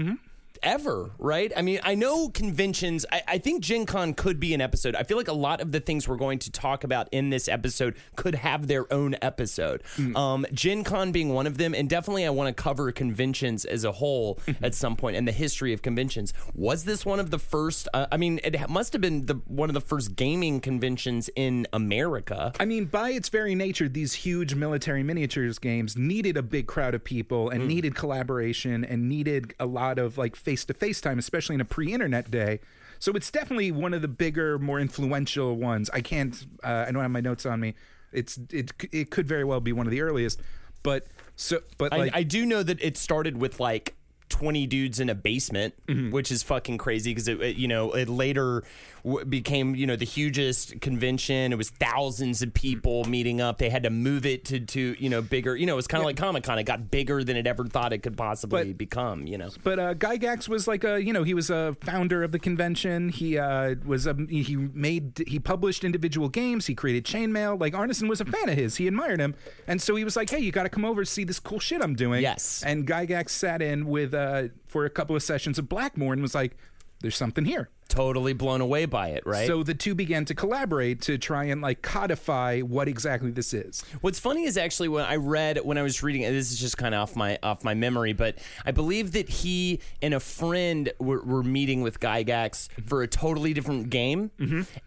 Ever, 0.64 1.12
right? 1.20 1.52
I 1.56 1.62
mean, 1.62 1.80
I 1.84 1.96
know 1.96 2.30
conventions. 2.30 3.06
I, 3.12 3.22
I 3.28 3.38
think 3.38 3.62
Gen 3.62 3.86
Con 3.86 4.14
could 4.14 4.40
be 4.40 4.54
an 4.54 4.62
episode. 4.62 4.96
I 4.96 5.04
feel 5.04 5.18
like 5.18 5.28
a 5.28 5.34
lot 5.34 5.60
of 5.60 5.72
the 5.74 5.82
things 5.82 6.08
we're 6.08 6.16
going 6.16 6.40
to 6.40 6.52
talk 6.52 6.84
about 6.86 7.10
in 7.12 7.30
this 7.30 7.50
episode 7.50 7.96
could 8.16 8.36
have 8.36 8.68
their 8.68 8.92
own 8.92 9.16
episode. 9.22 9.84
Um, 10.16 10.46
Gen 10.54 10.84
Con 10.84 11.12
being 11.12 11.34
one 11.34 11.48
of 11.48 11.58
them, 11.58 11.74
and 11.76 11.90
definitely 11.90 12.26
I 12.26 12.30
want 12.30 12.56
to 12.56 12.64
cover 12.64 12.92
conventions 12.92 13.66
as 13.66 13.84
a 13.84 13.92
whole 13.92 14.40
at 14.62 14.74
some 14.74 14.96
point 14.96 15.18
and 15.18 15.28
the 15.28 15.34
history 15.34 15.74
of 15.74 15.82
conventions. 15.82 16.34
Was 16.56 16.86
this 16.86 17.06
one 17.06 17.20
of 17.20 17.30
the 17.30 17.40
first? 17.40 17.88
Uh, 17.94 18.08
I 18.12 18.18
mean, 18.18 18.40
it 18.44 18.70
must 18.70 18.94
have 18.94 19.02
been 19.02 19.26
the 19.26 19.36
one 19.48 19.70
of 19.70 19.74
the 19.74 19.82
first 19.82 20.16
gaming 20.16 20.62
conventions 20.62 21.30
in 21.36 21.68
America. 21.74 22.54
I 22.60 22.66
mean, 22.66 22.86
by 22.86 23.10
its 23.12 23.28
very 23.30 23.54
nature, 23.54 23.90
these 23.90 24.14
huge 24.14 24.56
military 24.56 25.04
miniatures 25.04 25.60
games 25.60 25.98
needed 25.98 26.38
a 26.38 26.44
big 26.44 26.68
crowd 26.68 26.96
of 26.96 27.04
people 27.04 27.50
and 27.50 27.68
needed 27.68 27.96
collaboration 27.96 28.86
and 28.86 29.10
needed 29.10 29.54
a 29.60 29.66
lot 29.66 30.00
of 30.00 30.18
like 30.18 30.36
face 30.54 30.66
to 30.66 30.74
face 30.74 31.02
time, 31.02 31.18
especially 31.18 31.56
in 31.56 31.62
a 31.62 31.66
pre 31.66 31.92
internet 31.92 32.30
day. 32.30 32.60
So 33.00 33.12
it's 33.14 33.32
definitely 33.32 33.72
one 33.72 33.94
of 33.94 34.02
the 34.02 34.08
bigger, 34.08 34.60
more 34.60 34.80
influential 34.80 35.56
ones. 35.56 35.90
I 35.94 36.02
can't, 36.02 36.46
uh, 36.64 36.86
I 36.88 36.92
don't 36.92 37.02
have 37.02 37.12
my 37.12 37.22
notes 37.22 37.46
on 37.46 37.60
me. 37.60 37.74
It's 38.12 38.40
it 38.52 38.72
it 38.92 39.10
could 39.10 39.28
very 39.28 39.44
well 39.44 39.60
be 39.60 39.74
one 39.74 39.88
of 39.88 39.92
the 39.92 40.02
earliest, 40.02 40.40
but 40.84 41.08
so 41.36 41.62
but 41.80 41.92
I, 41.92 42.12
I 42.14 42.24
do 42.24 42.46
know 42.46 42.62
that 42.62 42.80
it 42.82 42.96
started 42.96 43.38
with 43.38 43.60
like 43.60 43.96
20 44.34 44.66
dudes 44.68 45.00
in 45.00 45.10
a 45.10 45.16
basement, 45.16 45.74
Mm-hmm. 45.88 46.10
which 46.12 46.32
is 46.32 46.42
fucking 46.44 46.78
crazy 46.80 47.12
because 47.12 47.28
it, 47.28 47.40
it, 47.42 47.56
you 47.56 47.68
know, 47.68 47.92
it 47.94 48.10
later 48.10 48.64
w- 49.04 49.24
became, 49.26 49.76
you 49.76 49.86
know, 49.86 49.96
the 49.96 50.06
hugest 50.06 50.80
convention. 50.82 51.52
It 51.52 51.58
was 51.58 51.70
thousands 51.70 52.42
of 52.42 52.54
people 52.54 53.04
meeting 53.06 53.42
up. 53.42 53.58
They 53.60 53.70
had 53.70 53.84
to 53.84 53.90
move 53.90 54.26
it 54.26 54.46
to, 54.46 54.60
to 54.60 54.96
you 54.98 55.10
know, 55.10 55.22
bigger, 55.22 55.56
you 55.56 55.66
know, 55.66 55.74
it 55.74 55.76
was 55.76 55.88
kind 55.88 56.02
of 56.02 56.06
like 56.06 56.18
Comic 56.18 56.44
Con. 56.44 56.58
It 56.58 56.64
got 56.64 56.90
bigger 56.90 57.24
than 57.24 57.38
it 57.38 57.46
ever 57.46 57.66
thought 57.66 57.94
it 57.94 58.00
could 58.00 58.18
possibly 58.18 58.66
But- 58.72 58.78
become, 58.78 59.28
you 59.28 59.38
know. 59.38 59.50
But 59.64 59.78
uh, 59.80 59.94
Gygax 59.94 60.48
was 60.50 60.68
like 60.68 60.84
a, 60.84 61.02
you 61.04 61.14
know, 61.14 61.24
he 61.24 61.34
was 61.34 61.50
a 61.50 61.76
founder 61.82 62.24
of 62.24 62.32
the 62.32 62.40
convention. 62.40 63.10
He 63.10 63.38
uh, 63.38 63.76
was 63.86 64.08
a, 64.08 64.16
he 64.30 64.56
made, 64.56 65.24
he 65.28 65.40
published 65.40 65.84
individual 65.84 66.30
games. 66.30 66.66
He 66.66 66.74
created 66.76 67.04
Chainmail. 67.06 67.60
Like 67.60 67.74
Arneson 67.74 68.08
was 68.10 68.20
a 68.22 68.26
fan 68.26 68.50
of 68.50 68.56
his. 68.58 68.78
He 68.78 68.88
admired 68.88 69.20
him, 69.20 69.36
and 69.68 69.82
so 69.82 69.96
he 69.96 70.04
was 70.04 70.16
like, 70.16 70.30
"Hey, 70.30 70.40
you 70.40 70.52
got 70.52 70.64
to 70.64 70.70
come 70.70 70.86
over 70.86 71.04
see 71.06 71.24
this 71.24 71.40
cool 71.40 71.60
shit 71.60 71.82
I'm 71.84 71.96
doing." 71.96 72.22
Yes. 72.22 72.64
And 72.66 72.88
Gygax 72.88 73.30
sat 73.30 73.62
in 73.62 73.86
with 73.86 74.14
uh, 74.14 74.23
Uh, 74.24 74.48
for 74.68 74.86
a 74.86 74.90
couple 74.90 75.16
of 75.16 75.22
sessions 75.24 75.60
of 75.60 75.66
Blackmoor 75.66 76.14
and 76.14 76.22
was 76.22 76.34
like, 76.34 76.58
"There's 77.02 77.18
something 77.18 77.46
here." 77.46 77.70
Totally 77.94 78.34
blown 78.34 78.60
away 78.60 78.86
by 78.86 79.10
it, 79.10 79.24
right? 79.24 79.46
So 79.46 79.62
the 79.62 79.76
two 79.76 79.94
began 79.94 80.26
to 80.26 80.34
collaborate 80.34 81.02
to 81.02 81.20
try 81.20 81.44
and 81.44 81.62
like 81.62 81.84
codify 81.84 82.62
what 82.62 82.88
exactly 82.88 83.30
this 83.30 83.54
is. 83.54 83.84
What's 84.02 84.18
funny 84.20 84.46
is 84.46 84.58
actually 84.58 84.90
when 84.90 85.06
I 85.06 85.18
read 85.18 85.60
when 85.64 85.78
I 85.78 85.84
was 85.84 86.02
reading 86.02 86.26
and 86.26 86.36
this 86.36 86.52
is 86.52 86.60
just 86.60 86.76
kind 86.76 86.96
of 86.96 87.02
off 87.02 87.16
my 87.16 87.38
off 87.44 87.64
my 87.64 87.76
memory, 87.76 88.14
but 88.14 88.40
I 88.66 88.72
believe 88.72 89.12
that 89.12 89.30
he 89.30 89.80
and 90.02 90.16
a 90.16 90.20
friend 90.20 90.92
were, 91.00 91.22
were 91.22 91.44
meeting 91.44 91.84
with 91.84 92.00
Gygax 92.00 92.68
for 92.84 93.04
a 93.04 93.08
totally 93.08 93.54
different 93.54 93.92
game, 93.92 94.32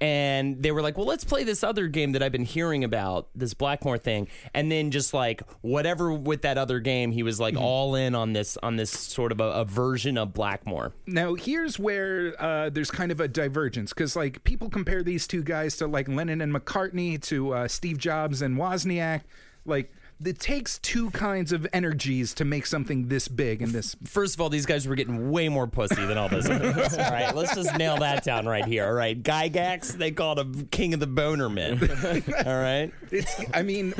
and 0.00 0.60
they 0.60 0.72
were 0.72 0.82
like, 0.82 0.96
"Well, 0.96 1.06
let's 1.06 1.25
play 1.25 1.44
this 1.44 1.62
other 1.62 1.86
game 1.86 2.10
that 2.12 2.25
I've 2.25 2.32
been 2.32 2.44
hearing 2.44 2.82
about, 2.82 3.28
this 3.36 3.54
Blackmoor 3.54 4.00
thing," 4.00 4.26
and 4.52 4.72
then 4.72 4.90
just 4.90 5.14
like 5.14 5.42
whatever 5.60 6.12
with 6.12 6.42
that 6.42 6.58
other 6.58 6.80
game, 6.80 7.12
he 7.12 7.22
was 7.22 7.38
like 7.38 7.54
all 7.56 7.94
in 7.94 8.16
on 8.16 8.32
this 8.32 8.58
on 8.64 8.75
this 8.75 8.90
sort 8.90 9.30
of 9.30 9.40
a, 9.40 9.44
a 9.44 9.64
version 9.64 10.18
of 10.18 10.30
Blackmoor. 10.30 10.92
Now, 11.06 11.34
here's 11.34 11.78
where 11.78 12.34
uh, 12.42 12.70
there's 12.70 12.90
kind 12.97 13.12
of 13.12 13.21
a 13.21 13.29
divergence 13.29 13.93
because, 13.93 14.17
like, 14.17 14.43
people 14.45 14.71
compare 14.71 15.03
these 15.03 15.26
two 15.26 15.43
guys 15.43 15.76
to 15.76 15.87
like 15.87 16.09
Lennon 16.09 16.41
and 16.41 16.53
McCartney, 16.53 17.21
to 17.25 17.53
uh, 17.53 17.69
Steve 17.69 17.99
Jobs 17.99 18.41
and 18.41 18.57
Wozniak. 18.57 19.21
Like, 19.67 19.93
it 20.25 20.38
takes 20.38 20.79
two 20.79 21.11
kinds 21.11 21.53
of 21.53 21.67
energies 21.75 22.33
to 22.35 22.47
make 22.47 22.65
something 22.65 23.09
this 23.09 23.29
big 23.29 23.61
and 23.61 23.73
this. 23.73 23.95
First 24.05 24.35
of 24.35 24.41
all, 24.41 24.49
these 24.49 24.65
guys 24.65 24.88
were 24.88 24.95
getting 24.95 25.31
way 25.31 25.50
more 25.50 25.67
pussy 25.67 26.07
than 26.07 26.17
all 26.17 26.31
those 26.31 26.49
others. 26.49 26.95
all 26.99 27.11
right, 27.11 27.37
let's 27.37 27.55
just 27.55 27.76
nail 27.76 27.99
that 27.99 28.25
down 28.25 28.47
right 28.47 28.65
here. 28.65 28.87
All 28.87 28.95
right, 28.95 29.23
Gygax, 29.23 29.93
they 29.93 30.11
called 30.12 30.38
him 30.38 30.69
King 30.69 30.95
of 30.95 31.00
the 31.00 31.07
Boner 31.07 31.50
Men. 31.50 31.79
all 32.47 32.59
right. 32.59 32.91
It's. 33.11 33.38
I 33.53 33.62
mean. 33.62 33.93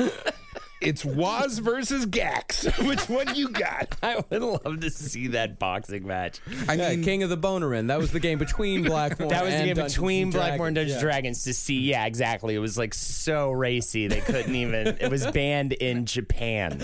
It's 0.87 1.03
Waz 1.03 1.59
versus 1.59 2.05
Gax. 2.05 2.65
Which 2.79 3.09
one 3.09 3.35
you 3.35 3.49
got? 3.49 3.95
I 4.01 4.23
would 4.29 4.41
love 4.41 4.79
to 4.79 4.89
see 4.89 5.27
that 5.27 5.59
boxing 5.59 6.07
match. 6.07 6.39
I 6.67 6.75
Yeah, 6.75 6.89
mean, 6.91 7.03
King 7.03 7.23
of 7.23 7.29
the 7.29 7.37
Bonerin. 7.37 7.87
That 7.87 7.99
was 7.99 8.11
the 8.11 8.19
game 8.21 8.37
between 8.39 8.83
Blackmoor. 8.85 9.29
That 9.29 9.43
was 9.43 9.53
the 9.53 9.65
game 9.65 9.75
Dungeons 9.75 9.93
between 9.95 10.23
and 10.23 10.33
Blackmoor 10.33 10.67
and 10.67 10.75
Dragons. 10.75 10.75
Dungeons 10.75 10.95
Yeah. 10.95 11.01
Dragons 11.01 11.43
to 11.43 11.53
see. 11.53 11.79
Yeah, 11.81 12.05
exactly. 12.05 12.55
It 12.55 12.59
was 12.59 12.77
like 12.77 12.93
so 12.93 13.51
racy 13.51 14.07
they 14.07 14.21
couldn't 14.21 14.55
even. 14.55 14.97
It 15.07 15.11
was 15.11 15.25
banned 15.31 15.73
in 15.73 16.05
Japan. 16.05 16.79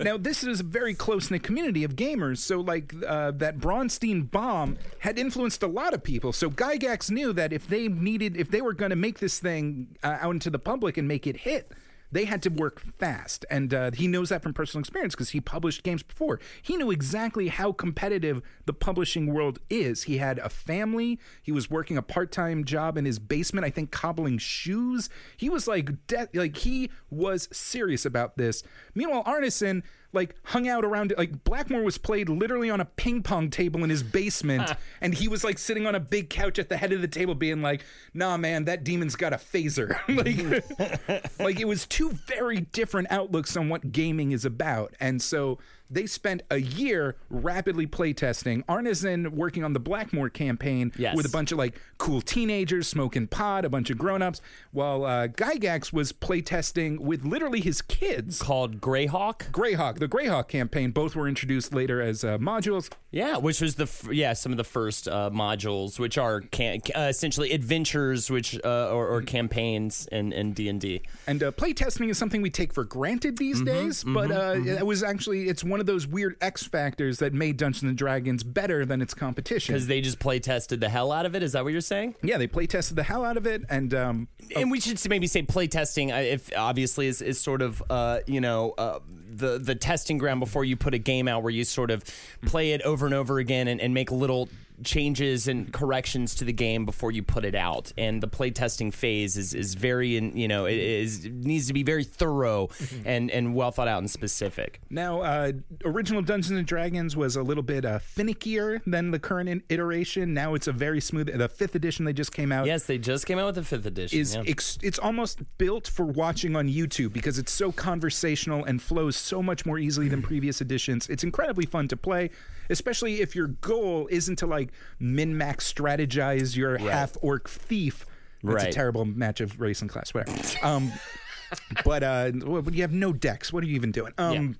now 0.00 0.16
this 0.16 0.42
is 0.44 0.60
a 0.60 0.62
very 0.64 0.94
close 0.94 1.30
knit 1.30 1.42
community 1.42 1.84
of 1.84 1.96
gamers. 1.96 2.38
So 2.38 2.60
like 2.60 2.94
uh, 3.06 3.32
that 3.32 3.58
Braunstein 3.58 4.30
bomb 4.30 4.78
had 5.00 5.18
influenced 5.18 5.62
a 5.62 5.66
lot 5.66 5.92
of 5.94 6.02
people. 6.02 6.32
So 6.32 6.48
Gygax 6.50 7.10
knew 7.10 7.32
that 7.34 7.52
if 7.52 7.68
they 7.68 7.88
needed, 7.88 8.36
if 8.36 8.50
they 8.50 8.62
were 8.62 8.72
going 8.72 8.90
to 8.90 8.96
make 8.96 9.18
this 9.18 9.38
thing 9.38 9.88
uh, 10.02 10.18
out 10.20 10.30
into 10.32 10.48
the 10.50 10.58
public 10.58 10.96
and 10.96 11.06
make 11.06 11.26
it 11.26 11.36
hit. 11.38 11.70
They 12.14 12.26
had 12.26 12.42
to 12.42 12.48
work 12.48 12.80
fast, 12.96 13.44
and 13.50 13.74
uh, 13.74 13.90
he 13.90 14.06
knows 14.06 14.28
that 14.28 14.40
from 14.40 14.54
personal 14.54 14.82
experience 14.82 15.16
because 15.16 15.30
he 15.30 15.40
published 15.40 15.82
games 15.82 16.04
before. 16.04 16.38
He 16.62 16.76
knew 16.76 16.92
exactly 16.92 17.48
how 17.48 17.72
competitive 17.72 18.40
the 18.66 18.72
publishing 18.72 19.34
world 19.34 19.58
is. 19.68 20.04
He 20.04 20.18
had 20.18 20.38
a 20.38 20.48
family. 20.48 21.18
He 21.42 21.50
was 21.50 21.68
working 21.68 21.96
a 21.96 22.02
part-time 22.02 22.62
job 22.62 22.96
in 22.96 23.04
his 23.04 23.18
basement, 23.18 23.66
I 23.66 23.70
think, 23.70 23.90
cobbling 23.90 24.38
shoes. 24.38 25.10
He 25.36 25.50
was 25.50 25.66
like, 25.66 26.06
de- 26.06 26.28
like 26.34 26.56
he 26.58 26.88
was 27.10 27.48
serious 27.50 28.06
about 28.06 28.36
this. 28.36 28.62
Meanwhile, 28.94 29.24
Arneson 29.24 29.82
like 30.14 30.34
hung 30.44 30.68
out 30.68 30.84
around 30.84 31.12
it. 31.12 31.18
Like 31.18 31.44
Blackmoor 31.44 31.84
was 31.84 31.98
played 31.98 32.28
literally 32.28 32.70
on 32.70 32.80
a 32.80 32.84
ping 32.84 33.22
pong 33.22 33.50
table 33.50 33.82
in 33.84 33.90
his 33.90 34.02
basement 34.02 34.72
and 35.00 35.14
he 35.14 35.28
was 35.28 35.44
like 35.44 35.58
sitting 35.58 35.86
on 35.86 35.94
a 35.94 36.00
big 36.00 36.30
couch 36.30 36.58
at 36.58 36.68
the 36.68 36.76
head 36.76 36.92
of 36.92 37.00
the 37.00 37.08
table 37.08 37.34
being 37.34 37.62
like 37.62 37.84
nah 38.12 38.36
man 38.36 38.64
that 38.64 38.84
demon's 38.84 39.16
got 39.16 39.32
a 39.32 39.36
phaser. 39.36 39.98
Like 40.14 41.38
like 41.40 41.60
it 41.60 41.66
was 41.66 41.86
two 41.86 42.10
very 42.26 42.60
different 42.60 43.10
outlooks 43.10 43.56
on 43.56 43.68
what 43.68 43.90
gaming 43.90 44.32
is 44.32 44.44
about. 44.44 44.94
And 45.00 45.20
so 45.20 45.58
they 45.90 46.06
spent 46.06 46.42
a 46.50 46.58
year 46.58 47.16
rapidly 47.30 47.86
playtesting. 47.86 48.64
Arneson 48.66 49.28
working 49.30 49.62
on 49.64 49.72
the 49.72 49.80
Blackmoor 49.80 50.32
campaign 50.32 50.92
Yes. 50.96 51.16
with 51.16 51.26
a 51.26 51.28
bunch 51.28 51.52
of 51.52 51.58
like 51.58 51.78
cool 51.98 52.20
teenagers 52.20 52.88
smoking 52.88 53.26
pot, 53.26 53.64
a 53.64 53.68
bunch 53.68 53.90
of 53.90 53.98
grown-ups, 53.98 54.40
while 54.72 55.04
uh, 55.04 55.28
Gygax 55.28 55.92
was 55.92 56.12
playtesting 56.12 56.98
with 56.98 57.24
literally 57.24 57.60
his 57.60 57.82
kids. 57.82 58.40
Called 58.42 58.80
Greyhawk. 58.80 59.50
Greyhawk, 59.52 59.98
the 59.98 60.08
Greyhawk 60.08 60.48
campaign, 60.48 60.90
both 60.90 61.14
were 61.14 61.28
introduced 61.28 61.74
later 61.74 62.00
as 62.00 62.24
uh, 62.24 62.38
modules. 62.38 62.90
Yeah, 63.10 63.36
which 63.36 63.60
was 63.60 63.76
the 63.76 63.84
f- 63.84 64.08
yeah 64.10 64.32
some 64.32 64.50
of 64.52 64.58
the 64.58 64.64
first 64.64 65.06
uh, 65.06 65.30
modules, 65.32 65.98
which 66.00 66.18
are 66.18 66.40
can- 66.40 66.80
uh, 66.96 67.02
essentially 67.02 67.52
adventures, 67.52 68.28
which 68.30 68.58
uh, 68.64 68.90
or, 68.90 69.06
or 69.06 69.22
campaigns 69.22 70.08
in 70.10 70.32
in 70.32 70.52
D 70.52 70.68
and 70.68 70.80
D. 70.80 71.02
And 71.26 71.42
uh, 71.42 71.52
playtesting 71.52 72.08
is 72.10 72.18
something 72.18 72.42
we 72.42 72.50
take 72.50 72.72
for 72.72 72.82
granted 72.84 73.38
these 73.38 73.60
days, 73.62 74.02
but 74.02 74.30
uh, 74.32 74.54
it 74.64 74.84
was 74.84 75.02
actually 75.04 75.48
it's 75.48 75.62
one 75.62 75.73
of 75.80 75.86
those 75.86 76.06
weird 76.06 76.36
X 76.40 76.64
factors 76.64 77.18
that 77.18 77.32
made 77.32 77.56
Dungeons 77.56 77.88
and 77.88 77.96
Dragons 77.96 78.42
better 78.42 78.84
than 78.84 79.00
its 79.00 79.14
competition. 79.14 79.74
Because 79.74 79.86
they 79.86 80.00
just 80.00 80.18
play 80.18 80.38
tested 80.38 80.80
the 80.80 80.88
hell 80.88 81.12
out 81.12 81.26
of 81.26 81.34
it. 81.34 81.42
Is 81.42 81.52
that 81.52 81.64
what 81.64 81.72
you're 81.72 81.80
saying? 81.80 82.14
yeah, 82.22 82.38
they 82.38 82.46
play 82.46 82.66
tested 82.66 82.96
the 82.96 83.02
hell 83.02 83.24
out 83.24 83.36
of 83.36 83.46
it, 83.46 83.62
and 83.68 83.94
um, 83.94 84.28
And 84.56 84.70
we 84.70 84.80
should 84.80 85.00
maybe 85.08 85.26
say 85.26 85.42
play 85.42 85.66
testing, 85.66 86.12
uh, 86.12 86.16
if 86.16 86.50
obviously 86.56 87.06
is, 87.06 87.22
is 87.22 87.40
sort 87.40 87.62
of 87.62 87.82
uh, 87.90 88.20
you 88.26 88.40
know 88.40 88.74
uh, 88.78 89.00
the 89.30 89.58
the 89.58 89.74
testing 89.74 90.18
ground 90.18 90.40
before 90.40 90.64
you 90.64 90.76
put 90.76 90.94
a 90.94 90.98
game 90.98 91.28
out, 91.28 91.42
where 91.42 91.52
you 91.52 91.64
sort 91.64 91.90
of 91.90 92.04
play 92.46 92.72
it 92.72 92.82
over 92.82 93.06
and 93.06 93.14
over 93.14 93.38
again 93.38 93.68
and, 93.68 93.80
and 93.80 93.94
make 93.94 94.10
little 94.10 94.48
changes 94.82 95.48
and 95.48 95.72
corrections 95.72 96.34
to 96.36 96.44
the 96.44 96.52
game 96.52 96.84
before 96.84 97.12
you 97.12 97.22
put 97.22 97.44
it 97.44 97.54
out. 97.54 97.92
And 97.96 98.22
the 98.22 98.28
play 98.28 98.50
testing 98.50 98.90
phase 98.90 99.36
is 99.36 99.54
is 99.54 99.74
very 99.74 100.16
in, 100.16 100.36
you 100.36 100.48
know 100.48 100.66
it 100.66 100.78
is 100.78 101.24
needs 101.26 101.66
to 101.68 101.72
be 101.72 101.82
very 101.82 102.04
thorough 102.04 102.70
and 103.04 103.30
and 103.30 103.54
well 103.54 103.70
thought 103.70 103.88
out 103.88 103.98
and 103.98 104.10
specific. 104.10 104.80
Now, 104.90 105.20
uh, 105.20 105.52
original 105.84 106.22
Dungeons 106.22 106.58
and 106.58 106.66
Dragons 106.66 107.16
was 107.16 107.36
a 107.36 107.42
little 107.42 107.62
bit 107.62 107.84
uh, 107.84 107.98
finickier 107.98 108.80
than 108.86 109.10
the 109.10 109.18
current 109.18 109.62
iteration. 109.68 110.34
Now 110.34 110.54
it's 110.54 110.66
a 110.66 110.72
very 110.72 111.00
smooth. 111.00 111.36
The 111.36 111.48
fifth 111.48 111.74
edition 111.74 112.04
they 112.04 112.12
just 112.12 112.32
came 112.32 112.50
out 112.52 112.66
Yes, 112.66 112.84
they 112.84 112.98
just 112.98 113.26
came 113.26 113.38
out 113.38 113.46
with 113.46 113.54
the 113.56 113.64
fifth 113.64 113.86
edition. 113.86 114.18
is 114.18 114.34
yeah. 114.34 114.42
ex- 114.46 114.78
it's 114.82 114.98
almost 114.98 115.40
built 115.58 115.88
for 115.88 116.04
watching 116.04 116.56
on 116.56 116.68
YouTube 116.68 117.12
because 117.12 117.38
it's 117.38 117.52
so 117.52 117.72
conversational 117.72 118.64
and 118.64 118.80
flows 118.80 119.16
so 119.16 119.42
much 119.42 119.66
more 119.66 119.78
easily 119.78 120.08
than 120.08 120.22
previous 120.22 120.60
editions. 120.60 121.08
It's 121.08 121.24
incredibly 121.24 121.66
fun 121.66 121.88
to 121.88 121.96
play, 121.96 122.30
especially 122.70 123.20
if 123.20 123.34
your 123.34 123.48
goal 123.48 124.08
isn't 124.10 124.36
to 124.36 124.46
like 124.46 124.70
min 124.98 125.36
max 125.36 125.70
strategize 125.72 126.56
your 126.56 126.78
half 126.78 127.16
orc 127.22 127.48
thief. 127.48 128.06
It's 128.42 128.52
a 128.70 128.72
terrible 128.72 129.04
match 129.04 129.40
of 129.40 129.60
race 129.60 129.80
and 129.80 129.88
class, 129.90 130.12
whatever. 130.12 130.38
um, 130.62 130.92
but 131.84 132.02
uh, 132.02 132.32
you 132.70 132.82
have 132.82 132.92
no 132.92 133.12
decks. 133.12 133.52
What 133.52 133.64
are 133.64 133.66
you 133.66 133.74
even 133.74 133.90
doing? 133.92 134.12
Um, 134.18 134.56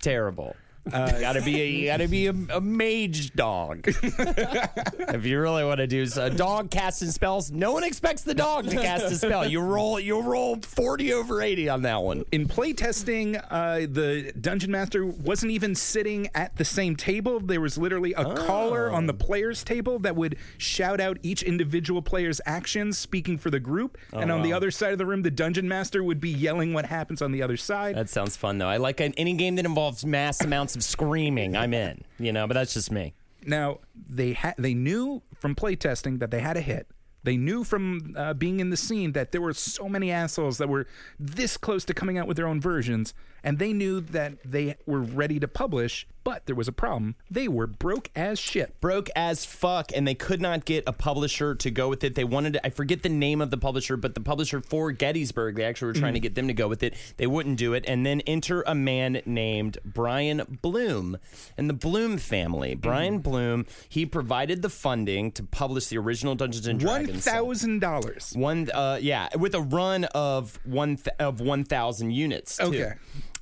terrible. 0.00 0.56
You 0.86 1.20
gotta 1.20 1.42
be 1.42 1.60
a, 1.60 1.66
you 1.66 1.86
gotta 1.86 2.08
be 2.08 2.26
a, 2.28 2.34
a 2.50 2.60
mage 2.60 3.32
dog. 3.34 3.84
if 3.86 5.24
you 5.24 5.40
really 5.40 5.64
want 5.64 5.78
to 5.78 5.86
do 5.86 6.06
a 6.16 6.30
dog 6.30 6.70
casting 6.70 7.10
spells, 7.10 7.50
no 7.50 7.72
one 7.72 7.84
expects 7.84 8.22
the 8.22 8.34
dog 8.34 8.68
to 8.70 8.76
cast 8.76 9.06
a 9.06 9.16
spell. 9.16 9.48
You 9.48 9.60
roll 9.60 9.98
you 9.98 10.20
roll 10.20 10.56
forty 10.56 11.12
over 11.12 11.42
eighty 11.42 11.68
on 11.68 11.82
that 11.82 12.02
one. 12.02 12.24
in 12.32 12.46
playtesting, 12.46 13.42
uh, 13.50 13.80
the 13.80 14.32
dungeon 14.40 14.70
master 14.70 15.04
wasn't 15.04 15.52
even 15.52 15.74
sitting 15.74 16.28
at 16.34 16.56
the 16.56 16.64
same 16.64 16.94
table. 16.94 17.40
There 17.40 17.60
was 17.60 17.76
literally 17.76 18.12
a 18.14 18.34
caller 18.34 18.90
on 18.90 19.06
the 19.06 19.14
player's 19.14 19.64
table 19.64 19.98
that 20.00 20.14
would 20.14 20.36
shout 20.58 21.00
out 21.00 21.18
each 21.22 21.42
individual 21.42 22.02
player's 22.02 22.40
actions, 22.46 22.98
speaking 22.98 23.38
for 23.38 23.50
the 23.50 23.60
group. 23.60 23.98
and 24.12 24.30
on 24.30 24.42
the 24.42 24.52
other 24.52 24.70
side 24.70 24.92
of 24.92 24.98
the 24.98 25.06
room, 25.06 25.22
the 25.22 25.30
dungeon 25.30 25.68
master 25.68 26.04
would 26.04 26.20
be 26.20 26.30
yelling 26.30 26.72
what 26.72 26.86
happens 26.86 27.22
on 27.22 27.32
the 27.32 27.42
other 27.42 27.56
side. 27.56 27.96
That 27.96 28.08
sounds 28.08 28.36
fun 28.36 28.58
though. 28.58 28.68
I 28.68 28.76
like 28.76 29.00
an, 29.00 29.14
any 29.16 29.34
game 29.34 29.56
that 29.56 29.64
involves 29.66 30.04
mass 30.04 30.40
amounts 30.42 30.75
of 30.76 30.84
screaming. 30.84 31.56
I'm 31.56 31.74
in. 31.74 32.04
You 32.18 32.32
know, 32.32 32.46
but 32.46 32.54
that's 32.54 32.74
just 32.74 32.90
me. 32.90 33.14
Now 33.44 33.80
they 34.08 34.32
had 34.32 34.54
they 34.58 34.74
knew 34.74 35.22
from 35.34 35.54
playtesting 35.54 36.18
that 36.20 36.30
they 36.30 36.40
had 36.40 36.56
a 36.56 36.60
hit. 36.60 36.88
They 37.22 37.36
knew 37.36 37.64
from 37.64 38.14
uh, 38.16 38.34
being 38.34 38.60
in 38.60 38.70
the 38.70 38.76
scene 38.76 39.10
that 39.12 39.32
there 39.32 39.40
were 39.40 39.52
so 39.52 39.88
many 39.88 40.12
assholes 40.12 40.58
that 40.58 40.68
were 40.68 40.86
this 41.18 41.56
close 41.56 41.84
to 41.86 41.94
coming 41.94 42.18
out 42.18 42.28
with 42.28 42.36
their 42.36 42.46
own 42.46 42.60
versions, 42.60 43.14
and 43.42 43.58
they 43.58 43.72
knew 43.72 44.00
that 44.00 44.34
they 44.44 44.76
were 44.86 45.00
ready 45.00 45.40
to 45.40 45.48
publish. 45.48 46.06
But 46.26 46.46
there 46.46 46.56
was 46.56 46.66
a 46.66 46.72
problem. 46.72 47.14
They 47.30 47.46
were 47.46 47.68
broke 47.68 48.10
as 48.16 48.40
shit. 48.40 48.80
broke 48.80 49.08
as 49.14 49.44
fuck 49.44 49.92
and 49.94 50.08
they 50.08 50.16
could 50.16 50.40
not 50.40 50.64
get 50.64 50.82
a 50.84 50.92
publisher 50.92 51.54
to 51.54 51.70
go 51.70 51.88
with 51.88 52.02
it. 52.02 52.16
They 52.16 52.24
wanted 52.24 52.54
to, 52.54 52.66
I 52.66 52.70
forget 52.70 53.04
the 53.04 53.08
name 53.08 53.40
of 53.40 53.52
the 53.52 53.56
publisher, 53.56 53.96
but 53.96 54.16
the 54.16 54.20
publisher 54.20 54.60
for 54.60 54.90
Gettysburg, 54.90 55.54
they 55.54 55.62
actually 55.62 55.86
were 55.86 55.92
trying 56.00 56.14
to 56.14 56.20
get 56.20 56.34
them 56.34 56.48
to 56.48 56.52
go 56.52 56.66
with 56.66 56.82
it. 56.82 56.94
They 57.16 57.28
wouldn't 57.28 57.58
do 57.58 57.74
it. 57.74 57.84
And 57.86 58.04
then 58.04 58.22
enter 58.22 58.62
a 58.66 58.74
man 58.74 59.22
named 59.24 59.78
Brian 59.84 60.58
Blume 60.62 61.16
and 61.56 61.70
the 61.70 61.74
Blume 61.74 62.18
family. 62.18 62.74
Brian 62.74 63.20
Blume, 63.20 63.64
he 63.88 64.04
provided 64.04 64.62
the 64.62 64.68
funding 64.68 65.30
to 65.30 65.44
publish 65.44 65.86
the 65.86 65.98
original 65.98 66.34
Dungeons 66.34 66.66
and 66.66 66.80
Dragons. 66.80 67.22
thousand 67.24 67.78
dollars. 67.78 68.32
One, 68.34 68.68
uh, 68.74 68.98
yeah, 69.00 69.28
with 69.38 69.54
a 69.54 69.60
run 69.60 70.06
of 70.06 70.58
one 70.64 70.96
th- 70.96 71.14
of 71.20 71.40
one 71.40 71.62
thousand 71.62 72.10
units. 72.10 72.56
Too. 72.56 72.64
Okay. 72.64 72.94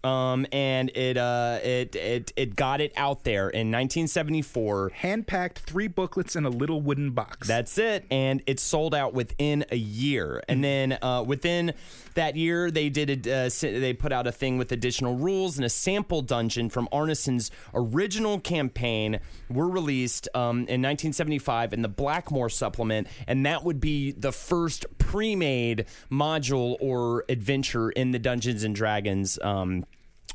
Um, 0.05 0.47
and 0.53 0.91
it 0.95 1.17
uh 1.17 1.61
it 1.65 1.97
it 1.97 2.33
it 2.37 2.57
got 2.57 2.83
it 2.83 2.93
out 2.97 3.25
there 3.25 3.49
in 3.49 3.73
1974. 3.73 4.91
Hand 4.95 5.27
packed 5.27 5.61
three 5.61 5.89
booklets 5.89 6.37
in 6.37 6.45
a 6.45 6.51
little 6.51 6.83
wooden 6.83 7.13
box. 7.13 7.49
That's 7.49 7.79
it, 7.79 8.05
and 8.11 8.43
it 8.47 8.61
sold 8.61 8.95
out 8.95 9.15
within 9.15 9.65
a 9.71 9.77
year. 9.77 10.43
And 10.47 10.63
then 10.63 10.99
uh, 11.01 11.25
within 11.27 11.73
that 12.15 12.37
year, 12.37 12.71
they 12.71 12.91
did 12.91 13.27
a, 13.27 13.47
uh, 13.47 13.51
they 13.61 13.95
put 13.95 14.13
out 14.13 14.27
a 14.27 14.33
thing 14.33 14.59
with 14.59 14.73
additional 14.73 15.17
rules 15.17 15.57
and 15.57 15.65
a 15.65 15.71
sample 15.71 16.21
dungeon 16.21 16.69
from 16.69 16.87
Arneson's 16.93 17.51
original 17.73 18.39
campaign 18.39 19.21
were 19.49 19.69
released 19.69 20.29
um, 20.35 20.59
in 20.59 20.83
1975 20.83 21.73
in 21.73 21.83
the 21.83 21.89
Blackmoor 21.89 22.53
supplement, 22.53 23.09
and 23.27 23.47
that 23.47 23.65
would 23.65 23.81
be 23.81 24.13
the 24.13 24.33
first 24.33 24.87
pre-made 24.99 25.87
module 26.11 26.77
or 26.81 27.25
adventure 27.29 27.91
in 27.91 28.11
the 28.11 28.19
Dungeons 28.19 28.65
and 28.65 28.75
Dragons. 28.75 29.39
Um, 29.43 29.85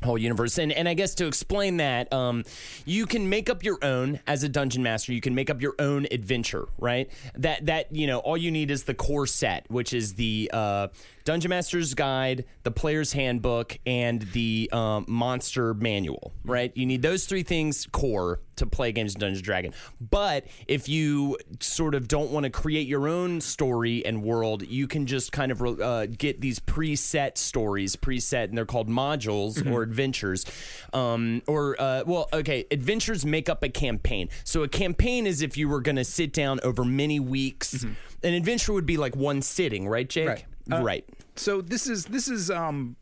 whole 0.02 0.18
universe. 0.18 0.58
And 0.58 0.72
and 0.72 0.88
I 0.88 0.94
guess 0.94 1.14
to 1.16 1.26
explain 1.26 1.76
that 1.78 2.12
um 2.12 2.44
you 2.84 3.06
can 3.06 3.28
make 3.28 3.50
up 3.50 3.62
your 3.62 3.78
own 3.82 4.20
as 4.26 4.42
a 4.42 4.48
dungeon 4.48 4.82
master. 4.82 5.12
You 5.12 5.20
can 5.20 5.34
make 5.34 5.50
up 5.50 5.60
your 5.60 5.74
own 5.78 6.06
adventure 6.10 6.66
right? 6.78 7.10
That 7.34 7.66
that 7.66 7.94
you 7.94 8.06
know 8.06 8.18
all 8.18 8.36
you 8.36 8.50
need 8.50 8.70
is 8.70 8.84
the 8.84 8.94
core 8.94 9.26
set 9.26 9.70
which 9.70 9.92
is 9.92 10.14
the 10.14 10.50
uh 10.52 10.88
dungeon 11.30 11.50
master's 11.50 11.94
guide 11.94 12.44
the 12.64 12.70
player's 12.70 13.12
handbook 13.12 13.78
and 13.86 14.22
the 14.32 14.68
um, 14.72 15.04
monster 15.06 15.74
manual 15.74 16.32
right 16.44 16.72
you 16.76 16.86
need 16.86 17.02
those 17.02 17.24
three 17.26 17.42
things 17.44 17.86
core 17.92 18.40
to 18.60 18.66
play 18.66 18.92
games 18.92 19.14
in 19.14 19.20
Dungeons 19.20 19.38
and 19.38 19.44
Dragon. 19.44 19.74
But 20.00 20.46
if 20.68 20.88
you 20.88 21.36
sort 21.58 21.94
of 21.94 22.06
don't 22.06 22.30
want 22.30 22.44
to 22.44 22.50
create 22.50 22.86
your 22.86 23.08
own 23.08 23.40
story 23.40 24.04
and 24.06 24.22
world, 24.22 24.62
you 24.62 24.86
can 24.86 25.06
just 25.06 25.32
kind 25.32 25.50
of 25.50 25.62
uh, 25.62 26.06
get 26.06 26.40
these 26.40 26.60
preset 26.60 27.36
stories, 27.36 27.96
preset, 27.96 28.44
and 28.44 28.56
they're 28.56 28.66
called 28.66 28.88
modules 28.88 29.66
or 29.70 29.82
adventures. 29.82 30.44
Um, 30.92 31.42
or, 31.46 31.80
uh, 31.80 32.04
well, 32.06 32.28
okay, 32.32 32.66
adventures 32.70 33.24
make 33.26 33.48
up 33.48 33.62
a 33.62 33.68
campaign. 33.68 34.28
So 34.44 34.62
a 34.62 34.68
campaign 34.68 35.26
is 35.26 35.42
if 35.42 35.56
you 35.56 35.68
were 35.68 35.80
going 35.80 35.96
to 35.96 36.04
sit 36.04 36.32
down 36.32 36.60
over 36.62 36.84
many 36.84 37.18
weeks. 37.18 37.84
An 38.22 38.34
adventure 38.34 38.74
would 38.74 38.86
be 38.86 38.98
like 38.98 39.16
one 39.16 39.40
sitting, 39.40 39.88
right, 39.88 40.08
Jake? 40.08 40.28
Right. 40.28 40.44
Uh, 40.70 40.82
right. 40.82 41.08
So 41.40 41.62
this 41.62 41.88
is 41.88 42.04
this 42.04 42.28
is 42.28 42.50
um 42.50 42.96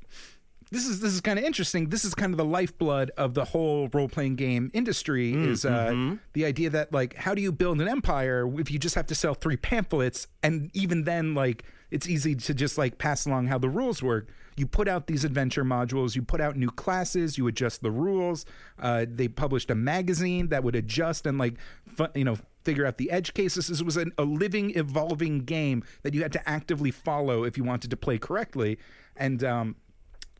this 0.70 0.86
is 0.86 1.00
this 1.00 1.12
is 1.12 1.20
kind 1.20 1.38
of 1.38 1.44
interesting. 1.44 1.88
This 1.88 2.04
is 2.04 2.14
kind 2.14 2.32
of 2.32 2.38
the 2.38 2.44
lifeblood 2.44 3.10
of 3.16 3.34
the 3.34 3.44
whole 3.44 3.88
role 3.92 4.08
playing 4.08 4.36
game 4.36 4.70
industry. 4.74 5.32
Mm, 5.32 5.48
is 5.48 5.64
uh, 5.64 5.88
mm-hmm. 5.88 6.16
the 6.34 6.44
idea 6.44 6.70
that 6.70 6.92
like 6.92 7.14
how 7.14 7.34
do 7.34 7.42
you 7.42 7.50
build 7.50 7.80
an 7.80 7.88
empire 7.88 8.48
if 8.58 8.70
you 8.70 8.78
just 8.78 8.94
have 8.94 9.06
to 9.06 9.14
sell 9.14 9.34
three 9.34 9.56
pamphlets 9.56 10.26
and 10.42 10.70
even 10.74 11.04
then 11.04 11.34
like 11.34 11.64
it's 11.90 12.08
easy 12.08 12.34
to 12.34 12.54
just 12.54 12.76
like 12.76 12.98
pass 12.98 13.26
along 13.26 13.46
how 13.46 13.58
the 13.58 13.68
rules 13.68 14.02
work. 14.02 14.28
You 14.56 14.66
put 14.66 14.88
out 14.88 15.06
these 15.06 15.24
adventure 15.24 15.64
modules, 15.64 16.16
you 16.16 16.22
put 16.22 16.40
out 16.40 16.56
new 16.56 16.70
classes, 16.70 17.38
you 17.38 17.46
adjust 17.46 17.80
the 17.80 17.92
rules. 17.92 18.44
Uh, 18.78 19.06
they 19.08 19.28
published 19.28 19.70
a 19.70 19.74
magazine 19.74 20.48
that 20.48 20.64
would 20.64 20.74
adjust 20.74 21.26
and 21.26 21.38
like 21.38 21.54
fu- 21.86 22.08
you 22.14 22.24
know 22.24 22.36
figure 22.68 22.84
out 22.84 22.98
the 22.98 23.10
edge 23.10 23.32
cases. 23.32 23.68
This 23.68 23.82
was 23.82 23.96
an, 23.96 24.12
a 24.18 24.24
living, 24.24 24.76
evolving 24.76 25.38
game 25.44 25.82
that 26.02 26.12
you 26.12 26.20
had 26.20 26.32
to 26.32 26.46
actively 26.46 26.90
follow 26.90 27.44
if 27.44 27.56
you 27.56 27.64
wanted 27.64 27.90
to 27.90 27.96
play 27.96 28.18
correctly. 28.18 28.76
And 29.16 29.42
um, 29.42 29.76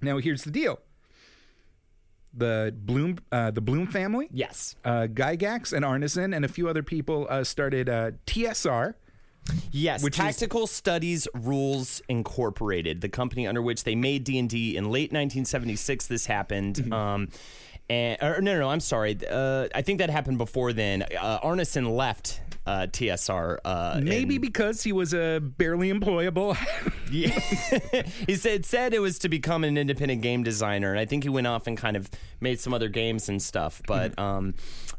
now 0.03 0.19
here's 0.19 0.45
the 0.45 0.51
deal: 0.51 0.79
the 2.35 2.75
Blume, 2.77 3.19
uh, 3.33 3.51
the 3.51 3.63
Blume 3.63 3.87
family, 3.87 4.29
Yes. 4.31 4.77
uh, 4.85 5.07
Gygax 5.11 5.73
and 5.73 5.85
Arneson, 5.87 6.37
and 6.37 6.45
a 6.45 6.49
few 6.49 6.69
other 6.69 6.83
people 6.83 7.27
uh, 7.31 7.45
started 7.45 7.89
uh, 7.89 8.11
TSR. 8.27 8.95
Yes, 9.73 10.03
Which 10.03 10.19
is- 10.19 10.19
Tactical 10.19 10.67
Studies 10.67 11.27
Rules 11.35 12.03
Incorporated, 12.11 13.01
the 13.01 13.09
company 13.09 13.47
under 13.47 13.63
which 13.63 13.85
they 13.85 13.95
made 13.95 14.25
D 14.25 14.39
and 14.39 14.51
D 14.51 14.77
in 14.77 14.85
late 14.91 15.11
1976. 15.11 16.07
This 16.07 16.27
happened. 16.27 16.77
Mm-hmm. 16.77 16.93
Um, 16.93 17.29
and 17.91 18.19
or, 18.23 18.41
no, 18.41 18.53
no, 18.55 18.61
no, 18.61 18.69
I'm 18.71 18.81
sorry. 18.81 19.19
Uh, 19.29 19.69
I 19.75 19.83
think 19.83 19.99
that 20.01 20.11
happened 20.11 20.39
before 20.39 20.73
then. 20.73 21.03
Uh, 21.19 21.41
Arneson 21.41 21.95
left 21.97 22.41
uh, 22.67 22.87
TSR. 22.91 23.59
Uh, 23.65 24.01
Maybe 24.03 24.35
in- 24.37 24.41
because 24.41 24.83
he 24.83 24.93
was 24.93 25.15
uh, 25.15 25.41
barely 25.41 25.93
employable. 25.93 26.57
Yeah. 27.11 27.31
he 28.27 28.35
said 28.35 28.67
said 28.67 28.93
it 28.93 28.99
was 28.99 29.19
to 29.21 29.31
become 29.31 29.65
an 29.65 29.79
independent 29.79 30.21
game 30.21 30.43
designer, 30.43 30.91
and 30.91 31.01
I 31.01 31.07
think 31.07 31.23
he 31.23 31.31
went 31.31 31.47
off 31.47 31.67
and 31.67 31.75
kind 31.75 31.97
of 31.97 32.11
made 32.39 32.61
some 32.61 32.75
other 32.75 32.91
games 32.91 33.31
and 33.31 33.41
stuff. 33.41 33.81
But 33.87 34.13
Mm-hmm. 34.17 34.21
um, 34.21 34.55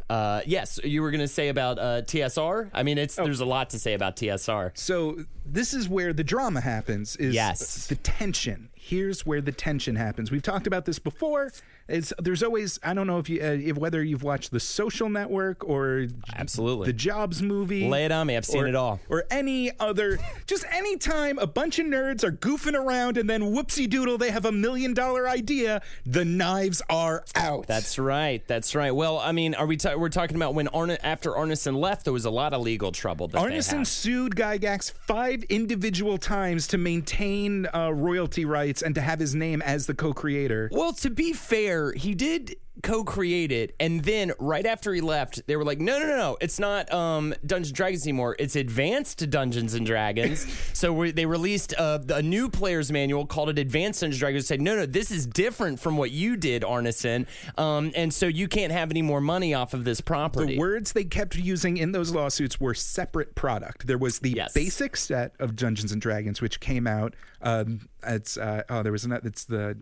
uh, 0.09 0.41
yes, 0.45 0.79
you 0.83 1.01
were 1.01 1.11
going 1.11 1.21
to 1.21 1.27
say 1.27 1.49
about 1.49 1.77
uh, 1.79 2.01
TSR. 2.01 2.69
I 2.73 2.83
mean, 2.83 2.97
it's 2.97 3.17
Oh. 3.19 3.23
there's 3.25 3.39
a 3.41 3.45
lot 3.45 3.69
to 3.71 3.79
say 3.79 3.93
about 3.93 4.15
TSR. 4.15 4.71
So 4.77 5.17
this 5.45 5.73
is 5.73 5.87
where 5.89 6.13
the 6.13 6.23
drama 6.23 6.61
happens. 6.61 7.15
Is 7.17 7.33
Yes. 7.35 7.87
the 7.87 7.95
tension. 7.95 8.69
Here's 8.75 9.25
where 9.25 9.41
the 9.41 9.51
tension 9.51 9.95
happens. 9.97 10.31
We've 10.31 10.41
talked 10.41 10.65
about 10.65 10.85
this 10.85 10.97
before. 10.99 11.51
It's 11.87 12.13
there's 12.19 12.43
always 12.43 12.79
I 12.83 12.93
don't 12.93 13.07
know 13.07 13.17
if 13.19 13.29
you 13.29 13.41
uh, 13.41 13.45
if 13.59 13.77
whether 13.77 14.03
you've 14.03 14.21
watched 14.23 14.51
The 14.51 14.59
Social 14.59 15.09
Network 15.09 15.67
or 15.67 16.05
Absolutely. 16.35 16.87
the 16.87 16.93
Jobs 16.93 17.41
movie. 17.41 17.87
Lay 17.87 18.05
it 18.05 18.11
on 18.11 18.27
me. 18.27 18.37
I've 18.37 18.45
seen 18.45 18.63
or- 18.63 18.67
it 18.67 18.75
all. 18.75 18.99
Or 19.09 19.25
any 19.31 19.71
other, 19.79 20.19
just 20.47 20.65
any 20.71 20.97
time 20.97 21.39
a 21.39 21.47
bunch 21.47 21.77
of 21.79 21.87
nerds 21.87 22.23
are 22.23 22.31
goofing 22.31 22.75
around 22.75 23.17
and 23.17 23.27
then 23.29 23.41
whoopsie 23.41 23.89
doodle, 23.89 24.17
they 24.19 24.29
have 24.31 24.45
a 24.45 24.51
million 24.51 24.93
dollar 24.93 25.27
idea. 25.27 25.81
The 26.05 26.25
knives 26.25 26.81
are 26.89 27.25
out. 27.35 27.65
That's 27.67 27.97
right. 27.99 28.43
That's 28.47 28.75
right. 28.75 28.91
Well, 28.93 29.17
I 29.19 29.31
mean, 29.31 29.55
are 29.55 29.65
we 29.65 29.77
ta- 29.77 29.97
we're 29.99 30.09
talking 30.09 30.35
about 30.35 30.53
when 30.53 30.67
Arne 30.69 30.97
after 31.03 31.31
Arneson 31.31 31.75
left, 31.75 32.03
there 32.03 32.13
was 32.13 32.25
a 32.25 32.29
lot 32.29 32.53
of 32.53 32.61
legal 32.61 32.91
trouble. 32.91 33.27
That 33.27 33.43
they 33.43 33.57
Arneson 33.57 33.85
sued 33.85 34.35
Gygax 34.35 34.91
five 34.91 35.43
individual 35.43 36.17
times 36.17 36.67
to 36.67 36.77
maintain 36.77 37.67
uh, 37.73 37.91
royalty 37.91 38.45
rights 38.45 38.81
and 38.81 38.95
to 38.95 39.01
have 39.01 39.19
his 39.19 39.35
name 39.35 39.61
as 39.61 39.87
the 39.87 39.93
co-creator. 39.93 40.69
Well, 40.71 40.93
to 40.93 41.09
be 41.09 41.33
fair, 41.33 41.91
he 41.93 42.15
did 42.15 42.55
co-create 42.83 43.51
it, 43.51 43.75
and 43.79 44.03
then 44.03 44.31
right 44.39 44.65
after 44.65 44.93
he 44.93 45.01
left, 45.01 45.45
they 45.47 45.55
were 45.55 45.63
like, 45.63 45.79
"No, 45.79 45.99
no, 45.99 46.07
no, 46.07 46.17
no! 46.17 46.37
It's 46.41 46.59
not 46.59 46.91
um, 46.93 47.33
Dungeons 47.45 47.69
and 47.69 47.75
Dragons 47.75 48.03
anymore. 48.05 48.35
It's 48.39 48.55
Advanced 48.55 49.29
Dungeons 49.29 49.73
and 49.73 49.85
Dragons." 49.85 50.45
so 50.73 50.93
we, 50.93 51.11
they 51.11 51.25
released 51.25 51.73
uh, 51.77 51.99
a 52.09 52.21
new 52.21 52.49
player's 52.49 52.91
manual 52.91 53.25
called 53.25 53.49
it 53.49 53.59
Advanced 53.59 54.01
Dungeons 54.01 54.15
and 54.15 54.19
Dragons. 54.19 54.47
Said, 54.47 54.61
"No, 54.61 54.75
no, 54.75 54.85
this 54.85 55.11
is 55.11 55.25
different 55.25 55.79
from 55.79 55.97
what 55.97 56.11
you 56.11 56.37
did, 56.37 56.63
Arneson, 56.63 57.27
um, 57.57 57.91
and 57.95 58.13
so 58.13 58.25
you 58.27 58.47
can't 58.47 58.71
have 58.71 58.91
any 58.91 59.01
more 59.01 59.21
money 59.21 59.53
off 59.53 59.73
of 59.73 59.83
this 59.83 60.01
property." 60.01 60.53
The 60.53 60.59
words 60.59 60.93
they 60.93 61.03
kept 61.03 61.35
using 61.35 61.77
in 61.77 61.91
those 61.91 62.11
lawsuits 62.11 62.59
were 62.59 62.73
separate 62.73 63.35
product. 63.35 63.87
There 63.87 63.97
was 63.97 64.19
the 64.19 64.31
Yes. 64.31 64.53
basic 64.53 64.95
set 64.95 65.33
of 65.39 65.55
Dungeons 65.55 65.91
and 65.91 66.01
Dragons, 66.01 66.41
which 66.41 66.59
came 66.59 66.87
out. 66.87 67.13
Um, 67.41 67.87
it's 68.05 68.37
uh, 68.37 68.63
oh, 68.69 68.83
there 68.83 68.91
was 68.91 69.05
another. 69.05 69.27
It's 69.27 69.45
the 69.45 69.77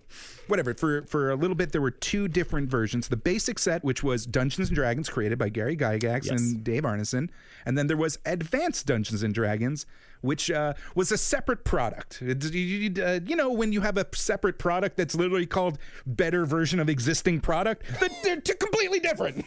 whatever. 0.48 0.74
For 0.74 1.04
for 1.04 1.32
a 1.32 1.36
little 1.36 1.56
bit, 1.56 1.72
there 1.72 1.82
were 1.82 1.92
two 1.92 2.28
different 2.28 2.70
versions. 2.70 3.08
The 3.08 3.18
basic 3.18 3.58
set, 3.60 3.84
which 3.84 4.04
was 4.04 4.26
Dungeons 4.26 4.70
and 4.70 4.76
Dragons, 4.76 5.10
created 5.10 5.38
by 5.40 5.50
Gary 5.50 5.76
Gygax 5.76 6.26
Yes. 6.26 6.40
and 6.40 6.64
Dave 6.64 6.84
Arneson, 6.84 7.30
and 7.66 7.78
then 7.78 7.88
there 7.88 7.98
was 7.98 8.20
Advanced 8.26 8.86
Dungeons 8.86 9.24
and 9.24 9.34
Dragons. 9.34 9.86
Which 10.22 10.50
uh, 10.50 10.74
was 10.96 11.12
a 11.12 11.18
separate 11.18 11.64
product. 11.64 12.24
It- 12.24 12.44
you, 12.52 12.60
you- 12.90 13.04
uh, 13.04 13.20
you 13.24 13.36
know, 13.36 13.52
when 13.52 13.72
you 13.72 13.82
have 13.82 13.98
a 13.98 14.08
separate 14.16 14.58
product 14.58 14.98
that's 14.98 15.14
literally 15.14 15.46
called 15.46 15.78
better 16.08 16.44
version 16.44 16.80
of 16.80 16.90
existing 16.90 17.40
product, 17.42 17.84
they're, 18.00 18.10
they're 18.24 18.42
two 18.42 18.56
completely 18.56 19.00
different. 19.00 19.46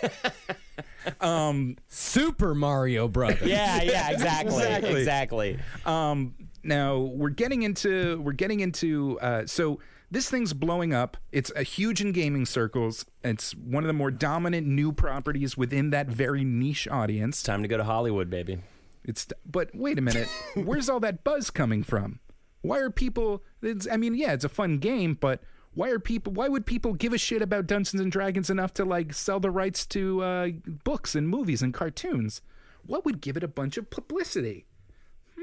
um, 1.20 1.76
Super 1.88 2.54
Mario 2.54 3.08
Brothers. 3.08 3.48
yeah, 3.48 3.82
yeah, 3.82 4.10
exactly, 4.10 4.54
Exactly. 4.62 5.00
exactly. 5.00 5.58
Um, 5.84 6.34
now 6.66 6.98
we're 6.98 7.30
getting 7.30 7.62
into 7.62 8.20
we're 8.20 8.32
getting 8.32 8.60
into 8.60 9.18
uh, 9.20 9.46
so 9.46 9.78
this 10.10 10.30
thing's 10.30 10.52
blowing 10.52 10.94
up. 10.94 11.16
It's 11.32 11.50
a 11.56 11.62
huge 11.62 12.00
in 12.00 12.12
gaming 12.12 12.46
circles. 12.46 13.04
It's 13.24 13.54
one 13.54 13.82
of 13.82 13.88
the 13.88 13.92
more 13.92 14.10
dominant 14.10 14.66
new 14.66 14.92
properties 14.92 15.56
within 15.56 15.90
that 15.90 16.06
very 16.06 16.44
niche 16.44 16.86
audience. 16.88 17.42
Time 17.42 17.62
to 17.62 17.68
go 17.68 17.76
to 17.76 17.84
Hollywood, 17.84 18.30
baby. 18.30 18.60
It's 19.04 19.26
but 19.44 19.70
wait 19.74 19.98
a 19.98 20.02
minute, 20.02 20.28
where's 20.54 20.88
all 20.88 21.00
that 21.00 21.24
buzz 21.24 21.50
coming 21.50 21.82
from? 21.82 22.20
Why 22.62 22.78
are 22.78 22.90
people? 22.90 23.42
It's, 23.62 23.86
I 23.90 23.96
mean, 23.96 24.14
yeah, 24.14 24.32
it's 24.32 24.44
a 24.44 24.48
fun 24.48 24.78
game, 24.78 25.14
but 25.14 25.40
why 25.74 25.90
are 25.90 25.98
people? 25.98 26.32
Why 26.32 26.48
would 26.48 26.66
people 26.66 26.94
give 26.94 27.12
a 27.12 27.18
shit 27.18 27.42
about 27.42 27.66
Dungeons 27.66 28.00
and 28.00 28.10
Dragons 28.10 28.50
enough 28.50 28.74
to 28.74 28.84
like 28.84 29.12
sell 29.12 29.38
the 29.38 29.50
rights 29.50 29.86
to 29.86 30.22
uh, 30.22 30.48
books 30.84 31.14
and 31.14 31.28
movies 31.28 31.62
and 31.62 31.72
cartoons? 31.72 32.42
What 32.84 33.04
would 33.04 33.20
give 33.20 33.36
it 33.36 33.44
a 33.44 33.48
bunch 33.48 33.76
of 33.76 33.90
publicity? 33.90 34.66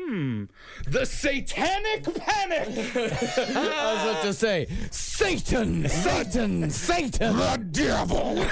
Hmm. 0.06 0.44
The 0.88 1.06
Satanic 1.06 2.04
Panic. 2.04 2.68
I 2.96 3.94
was 3.94 4.04
about 4.12 4.22
to 4.24 4.34
say, 4.34 4.68
Satan, 4.92 5.88
Satan, 5.88 6.70
Satan. 6.70 7.38
the 7.38 7.58
devil. 7.72 8.46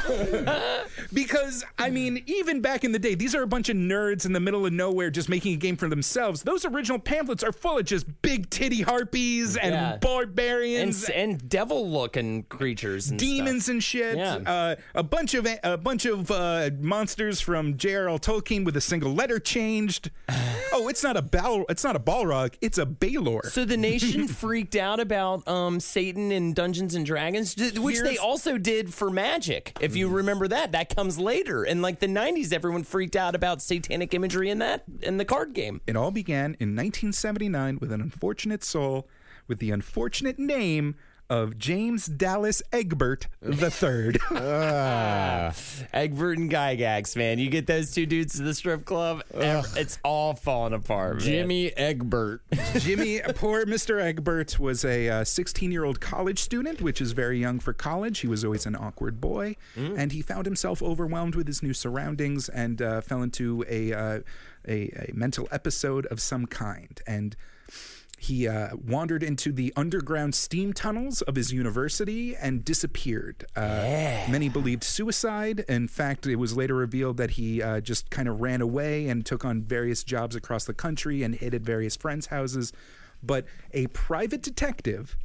because 1.14 1.64
I 1.78 1.90
mean, 1.90 2.24
even 2.28 2.62
back 2.62 2.84
in 2.84 2.92
the 2.92 3.00
day, 3.00 3.16
these 3.16 3.36
are 3.36 3.42
a 3.44 3.48
bunch 3.48 3.70
of 3.70 3.76
nerds 3.76 4.26
in 4.26 4.34
the 4.34 4.40
middle 4.40 4.66
of 4.66 4.72
nowhere 4.74 5.10
just 5.10 5.30
making 5.30 5.54
a 5.54 5.58
game 5.58 5.76
for 5.76 5.88
themselves. 5.90 6.44
Those 6.44 6.64
original 6.66 7.00
pamphlets 7.00 7.44
are 7.44 7.52
full 7.52 7.78
of 7.80 7.86
just 7.86 8.06
big 8.22 8.50
titty 8.50 8.82
harpies 8.82 9.58
and 9.58 9.74
Yeah. 9.74 9.92
And, 9.94 10.02
barbarians. 10.02 11.10
and 11.10 11.50
devil-looking 11.50 12.44
creatures, 12.44 13.10
and 13.10 13.20
Demons 13.20 13.64
stuff. 13.64 13.74
and 13.74 13.84
shit. 13.84 14.18
Yeah. 14.18 14.36
Uh, 14.46 14.76
a 14.96 15.04
bunch 15.04 15.34
of 15.34 15.48
a 15.64 15.78
bunch 15.78 16.06
of 16.06 16.30
uh, 16.32 16.70
monsters 16.80 17.42
from 17.42 17.78
J.R.L. 17.78 18.20
Tolkien 18.20 18.64
with 18.66 18.78
a 18.78 18.82
single 18.82 19.14
letter 19.14 19.40
changed. 19.40 20.12
oh, 20.74 20.88
it's 20.88 21.04
not 21.04 21.18
a 21.18 21.22
bal- 21.22 21.66
It's 21.70 21.84
not 21.84 21.96
a 21.96 22.00
Balrog. 22.00 22.54
It's 22.62 22.78
a 22.78 22.86
Balor. 22.86 23.44
So 23.50 23.66
the 23.66 23.78
nation 23.78 24.28
freaked 24.30 24.76
out 24.76 25.00
about 25.00 25.48
um, 25.48 25.80
Satan 25.80 26.32
and 26.32 26.56
Dungeons 26.56 26.96
and 26.96 27.06
Dragons, 27.06 27.56
which 27.78 28.00
they 28.00 28.18
also 28.18 28.58
did 28.58 28.94
for 28.94 29.10
Magic. 29.10 29.78
If 29.80 29.96
you 29.96 30.08
remember 30.10 30.48
that, 30.48 30.72
that 30.74 30.96
comes 30.96 31.18
later. 31.20 31.64
In 31.64 31.82
like 31.82 32.00
the 32.00 32.08
'90s, 32.08 32.54
everyone 32.54 32.84
freaked 32.84 33.16
out 33.16 33.36
about 33.36 33.62
satanic 33.62 34.14
imagery 34.14 34.50
in 34.50 34.60
that 34.60 34.84
in 35.02 35.18
the 35.18 35.26
card 35.26 35.54
game. 35.54 35.82
It 35.88 35.96
all 35.96 36.12
began 36.12 36.56
in 36.60 36.76
1979 36.76 37.78
with 37.80 37.92
an 37.92 38.02
unfortunate 38.02 38.64
soul 38.64 39.08
with 39.48 39.60
the 39.60 39.72
unfortunate 39.72 40.40
name 40.40 40.96
of 41.32 41.58
James 41.58 42.08
Dallas 42.08 42.62
Egbert 42.74 43.28
the 43.42 43.68
III. 43.72 44.20
Egbert 45.94 46.38
and 46.38 46.52
Gygax, 46.52 47.16
man, 47.16 47.40
you 47.40 47.50
get 47.50 47.68
those 47.68 47.92
two 47.92 48.06
dudes 48.06 48.36
to 48.36 48.44
the 48.44 48.54
strip 48.54 48.84
club, 48.84 49.24
ev- 49.34 49.74
it's 49.78 49.98
all 50.04 50.34
falling 50.34 50.74
apart. 50.74 51.16
man. 51.16 51.24
Jimmy 51.24 51.70
Egbert. 51.78 52.42
Jimmy, 52.80 53.22
poor 53.36 53.66
Mr. 53.66 54.02
Egbert 54.02 54.60
was 54.60 54.84
a 54.84 55.24
16 55.24 55.72
year 55.72 55.86
old 55.86 56.02
college 56.02 56.40
student, 56.40 56.82
which 56.82 57.00
is 57.00 57.14
very 57.14 57.40
young 57.40 57.60
for 57.60 57.72
college. 57.72 58.20
He 58.20 58.28
was 58.28 58.44
always 58.44 58.66
an 58.66 58.76
awkward 58.76 59.22
boy, 59.22 59.56
and 59.78 60.12
he 60.12 60.22
found 60.22 60.46
himself 60.46 60.84
overwhelmed 60.84 61.36
with 61.36 61.48
his 61.48 61.64
new 61.64 61.74
surroundings 61.74 62.50
and 62.50 62.82
uh, 62.82 63.00
fell 63.00 63.24
into 63.24 63.64
a, 63.70 63.94
uh, 63.94 64.20
a 64.68 65.10
a 65.10 65.12
mental 65.14 65.48
episode 65.50 66.06
of 66.08 66.20
some 66.20 66.46
kind. 66.46 67.02
And 67.08 67.38
he 68.22 68.48
uh, 68.48 68.70
wandered 68.76 69.24
into 69.24 69.52
the 69.52 69.74
underground 69.76 70.36
steam 70.36 70.74
tunnels 70.74 71.24
of 71.24 71.36
his 71.36 71.52
university 71.52 72.36
and 72.36 72.64
disappeared. 72.64 73.46
Uh, 73.56 74.28
Many 74.30 74.48
believed 74.48 74.84
suicide. 74.84 75.66
In 75.68 75.88
fact, 75.88 76.28
it 76.28 76.36
was 76.36 76.56
later 76.56 76.76
revealed 76.76 77.18
that 77.18 77.32
he 77.32 77.64
uh, 77.64 77.82
just 77.82 78.12
kind 78.12 78.30
of 78.30 78.40
ran 78.40 78.62
away 78.62 79.10
and 79.10 79.26
took 79.26 79.44
on 79.44 79.64
various 79.64 80.04
jobs 80.04 80.36
across 80.36 80.66
the 80.66 80.74
country 80.74 81.24
and 81.24 81.34
hid 81.34 81.56
at 81.56 81.62
various 81.62 81.96
friends' 81.96 82.28
houses. 82.28 82.72
But 83.24 83.46
a 83.74 83.88
private 83.88 84.44
detective 84.44 85.18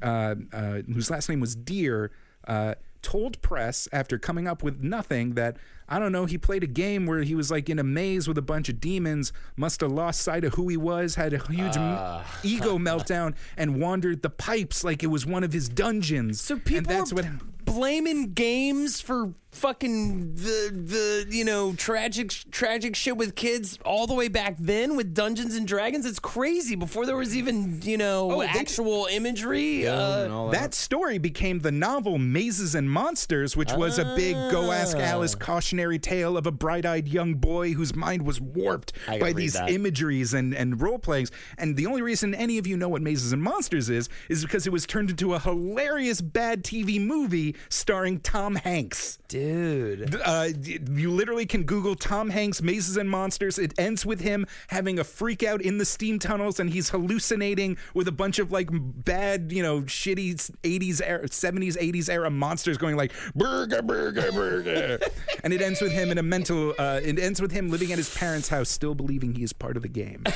uh, 0.00 0.36
uh, 0.50 0.80
whose 0.94 1.10
last 1.10 1.28
name 1.28 1.40
was 1.40 1.54
Dear, 1.54 2.10
uh, 2.48 2.76
told 3.02 3.42
press 3.42 3.86
after 3.92 4.18
coming 4.18 4.48
up 4.48 4.62
with 4.62 4.82
nothing 4.82 5.34
that 5.34 5.58
I 5.90 5.98
don't 5.98 6.12
know. 6.12 6.24
He 6.24 6.38
played 6.38 6.62
a 6.62 6.68
game 6.68 7.06
where 7.06 7.22
he 7.22 7.34
was 7.34 7.50
like 7.50 7.68
in 7.68 7.80
a 7.80 7.82
maze 7.82 8.28
with 8.28 8.38
a 8.38 8.42
bunch 8.42 8.68
of 8.68 8.80
demons, 8.80 9.32
must 9.56 9.80
have 9.80 9.90
lost 9.90 10.20
sight 10.20 10.44
of 10.44 10.54
who 10.54 10.68
he 10.68 10.76
was, 10.76 11.16
had 11.16 11.32
a 11.32 11.38
huge 11.38 11.76
m- 11.76 11.82
ah. 11.82 12.24
ego 12.44 12.78
meltdown, 12.78 13.34
and 13.56 13.80
wandered 13.80 14.22
the 14.22 14.30
pipes 14.30 14.84
like 14.84 15.02
it 15.02 15.08
was 15.08 15.26
one 15.26 15.42
of 15.42 15.52
his 15.52 15.68
dungeons. 15.68 16.40
So 16.40 16.56
people 16.56 16.78
and 16.78 16.86
that's 16.86 17.12
are 17.12 17.16
what. 17.16 17.26
Blaming 17.74 18.32
games 18.32 19.00
for 19.00 19.32
fucking 19.52 20.32
the 20.36 20.70
the 20.72 21.26
you 21.36 21.44
know 21.44 21.72
tragic 21.74 22.30
tragic 22.52 22.94
shit 22.94 23.16
with 23.16 23.34
kids 23.34 23.76
all 23.84 24.06
the 24.06 24.14
way 24.14 24.28
back 24.28 24.54
then 24.60 24.96
with 24.96 25.12
Dungeons 25.12 25.56
and 25.56 25.66
Dragons. 25.66 26.06
It's 26.06 26.20
crazy 26.20 26.76
before 26.76 27.04
there 27.04 27.16
was 27.16 27.36
even 27.36 27.80
you 27.82 27.96
know 27.98 28.30
Oh, 28.30 28.40
they- 28.40 28.46
actual 28.46 29.06
imagery. 29.10 29.86
Uh, 29.88 30.48
That 30.50 30.72
story 30.74 31.18
became 31.18 31.58
the 31.60 31.72
novel 31.72 32.16
Mazes 32.18 32.74
and 32.76 32.88
Monsters, 32.90 33.56
which 33.56 33.72
was 33.72 33.98
a 33.98 34.14
big 34.16 34.34
go 34.52 34.70
ask 34.70 34.96
Ah. 34.96 35.00
Alice 35.00 35.34
cautionary 35.34 35.98
tale 35.98 36.36
of 36.36 36.46
a 36.46 36.52
bright 36.52 36.86
eyed 36.86 37.08
young 37.08 37.34
boy 37.34 37.72
whose 37.72 37.94
mind 37.94 38.22
was 38.22 38.40
warped 38.40 38.92
by 39.18 39.32
these 39.32 39.54
that. 39.54 39.70
imageries 39.70 40.32
and, 40.32 40.54
and 40.54 40.80
role 40.80 40.98
playings. 40.98 41.30
And 41.58 41.76
the 41.76 41.86
only 41.86 42.02
reason 42.02 42.34
any 42.34 42.58
of 42.58 42.66
you 42.68 42.76
know 42.76 42.88
what 42.88 43.02
Mazes 43.02 43.32
and 43.32 43.42
Monsters 43.42 43.90
is, 43.90 44.08
is 44.28 44.42
because 44.44 44.66
it 44.66 44.72
was 44.72 44.86
turned 44.86 45.10
into 45.10 45.34
a 45.34 45.40
hilarious 45.40 46.20
bad 46.20 46.62
TV 46.62 47.00
movie 47.04 47.56
starring 47.68 48.20
Tom 48.20 48.56
Hanks. 48.56 49.19
Dude. 49.30 50.20
Uh, 50.24 50.48
you 50.90 51.10
literally 51.10 51.46
can 51.46 51.62
Google 51.62 51.94
Tom 51.94 52.30
Hanks 52.30 52.60
Mazes 52.60 52.96
and 52.96 53.08
Monsters. 53.08 53.58
It 53.58 53.72
ends 53.78 54.04
with 54.04 54.20
him 54.20 54.44
having 54.68 54.98
a 54.98 55.04
freak 55.04 55.44
out 55.44 55.62
in 55.62 55.78
the 55.78 55.84
steam 55.84 56.18
tunnels, 56.18 56.58
and 56.58 56.68
he's 56.68 56.90
hallucinating 56.90 57.78
with 57.94 58.08
a 58.08 58.12
bunch 58.12 58.40
of 58.40 58.50
like 58.50 58.68
bad, 58.72 59.52
you 59.52 59.62
know, 59.62 59.82
shitty 59.82 60.34
'80s, 60.62 61.00
era, 61.02 61.28
'70s, 61.28 61.78
'80s 61.78 62.10
era 62.10 62.28
monsters 62.28 62.76
going 62.76 62.96
like 62.96 63.12
burger, 63.34 63.82
burger, 63.82 64.32
burger, 64.32 64.98
and 65.44 65.52
it 65.52 65.62
ends 65.62 65.80
with 65.80 65.92
him 65.92 66.10
in 66.10 66.18
a 66.18 66.22
mental. 66.22 66.74
Uh, 66.76 67.00
it 67.02 67.18
ends 67.18 67.40
with 67.40 67.52
him 67.52 67.70
living 67.70 67.92
at 67.92 67.98
his 67.98 68.12
parents' 68.14 68.48
house, 68.48 68.68
still 68.68 68.96
believing 68.96 69.32
he 69.34 69.44
is 69.44 69.52
part 69.52 69.76
of 69.76 69.82
the 69.82 69.88
game. 69.88 70.24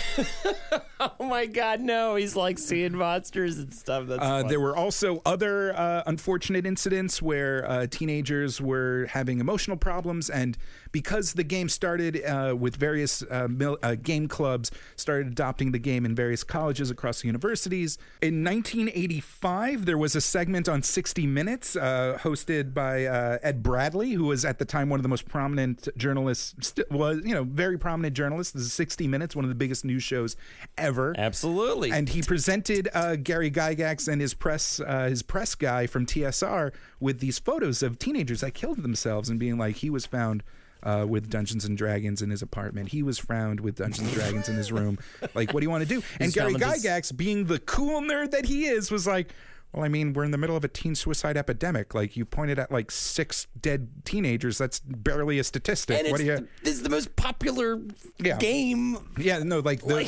Oh 1.00 1.26
my 1.26 1.44
god, 1.44 1.80
no! 1.80 2.14
He's 2.14 2.34
like 2.34 2.58
seeing 2.58 2.96
monsters 2.96 3.58
and 3.58 3.74
stuff. 3.74 4.06
That's 4.06 4.22
Uh, 4.22 4.42
there 4.44 4.60
were 4.60 4.74
also 4.74 5.20
other 5.26 5.76
uh, 5.76 6.02
unfortunate 6.06 6.64
incidents 6.64 7.20
where 7.20 7.68
uh, 7.68 7.86
teenagers 7.90 8.58
were 8.60 8.83
having 9.10 9.40
emotional 9.40 9.76
problems, 9.76 10.30
and 10.30 10.56
because 10.94 11.32
the 11.32 11.42
game 11.42 11.68
started 11.68 12.24
uh, 12.24 12.54
with 12.56 12.76
various 12.76 13.24
uh, 13.28 13.48
mil- 13.50 13.76
uh, 13.82 13.96
game 13.96 14.28
clubs, 14.28 14.70
started 14.94 15.26
adopting 15.26 15.72
the 15.72 15.78
game 15.78 16.06
in 16.06 16.14
various 16.14 16.44
colleges 16.44 16.88
across 16.88 17.20
the 17.22 17.26
universities. 17.26 17.98
In 18.22 18.44
1985, 18.44 19.86
there 19.86 19.98
was 19.98 20.14
a 20.14 20.20
segment 20.20 20.68
on 20.68 20.84
60 20.84 21.26
Minutes 21.26 21.74
uh, 21.74 22.16
hosted 22.22 22.72
by 22.72 23.06
uh, 23.06 23.38
Ed 23.42 23.60
Bradley, 23.60 24.12
who 24.12 24.26
was 24.26 24.44
at 24.44 24.60
the 24.60 24.64
time 24.64 24.88
one 24.88 25.00
of 25.00 25.02
the 25.02 25.08
most 25.08 25.26
prominent 25.26 25.88
journalists. 25.96 26.54
St- 26.60 26.88
was 26.92 27.22
you 27.24 27.34
know 27.34 27.42
very 27.42 27.76
prominent 27.76 28.14
journalist. 28.14 28.54
This 28.54 28.62
is 28.62 28.72
60 28.72 29.08
Minutes, 29.08 29.34
one 29.34 29.44
of 29.44 29.48
the 29.48 29.56
biggest 29.56 29.84
news 29.84 30.04
shows 30.04 30.36
ever. 30.78 31.12
absolutely. 31.18 31.90
And 31.90 32.08
he 32.08 32.22
presented 32.22 32.88
uh, 32.94 33.16
Gary 33.16 33.50
Gygax 33.50 34.06
and 34.06 34.20
his 34.20 34.32
press 34.32 34.78
uh, 34.78 35.08
his 35.08 35.22
press 35.22 35.56
guy 35.56 35.88
from 35.88 36.06
TSR 36.06 36.72
with 37.00 37.18
these 37.18 37.40
photos 37.40 37.82
of 37.82 37.98
teenagers 37.98 38.42
that 38.42 38.54
killed 38.54 38.84
themselves 38.84 39.28
and 39.28 39.40
being 39.40 39.58
like 39.58 39.76
he 39.76 39.90
was 39.90 40.06
found 40.06 40.44
uh, 40.84 41.04
with 41.08 41.28
Dungeons 41.30 41.64
and 41.64 41.76
Dragons 41.76 42.22
in 42.22 42.30
his 42.30 42.42
apartment. 42.42 42.90
He 42.90 43.02
was 43.02 43.18
found 43.18 43.58
with 43.60 43.76
Dungeons 43.76 44.06
and 44.08 44.16
Dragons 44.16 44.48
in 44.48 44.54
his 44.56 44.70
room. 44.70 44.98
Like, 45.34 45.52
what 45.52 45.60
do 45.60 45.64
you 45.64 45.70
want 45.70 45.82
to 45.82 45.88
do? 45.88 46.02
And 46.20 46.26
He's 46.26 46.34
Gary 46.34 46.54
Gygax, 46.54 47.16
being 47.16 47.46
the 47.46 47.58
cool 47.58 48.00
nerd 48.02 48.30
that 48.32 48.44
he 48.44 48.66
is, 48.66 48.90
was 48.90 49.06
like. 49.06 49.32
Well, 49.72 49.82
I 49.84 49.88
mean, 49.88 50.12
we're 50.12 50.22
in 50.22 50.30
the 50.30 50.38
middle 50.38 50.56
of 50.56 50.62
a 50.62 50.68
teen 50.68 50.94
suicide 50.94 51.36
epidemic. 51.36 51.96
Like 51.96 52.16
you 52.16 52.24
pointed 52.24 52.60
at, 52.60 52.70
like 52.70 52.92
six 52.92 53.48
dead 53.60 53.88
teenagers. 54.04 54.56
That's 54.56 54.78
barely 54.78 55.40
a 55.40 55.42
statistic. 55.42 55.98
and 55.98 56.12
what 56.12 56.20
do 56.20 56.26
you? 56.26 56.48
this 56.62 56.74
is 56.74 56.84
the 56.84 56.88
most 56.90 57.16
popular 57.16 57.80
Yeah. 58.20 58.36
game. 58.38 58.98
Yeah, 59.18 59.40
no, 59.42 59.58
like 59.58 59.80
the 59.82 60.04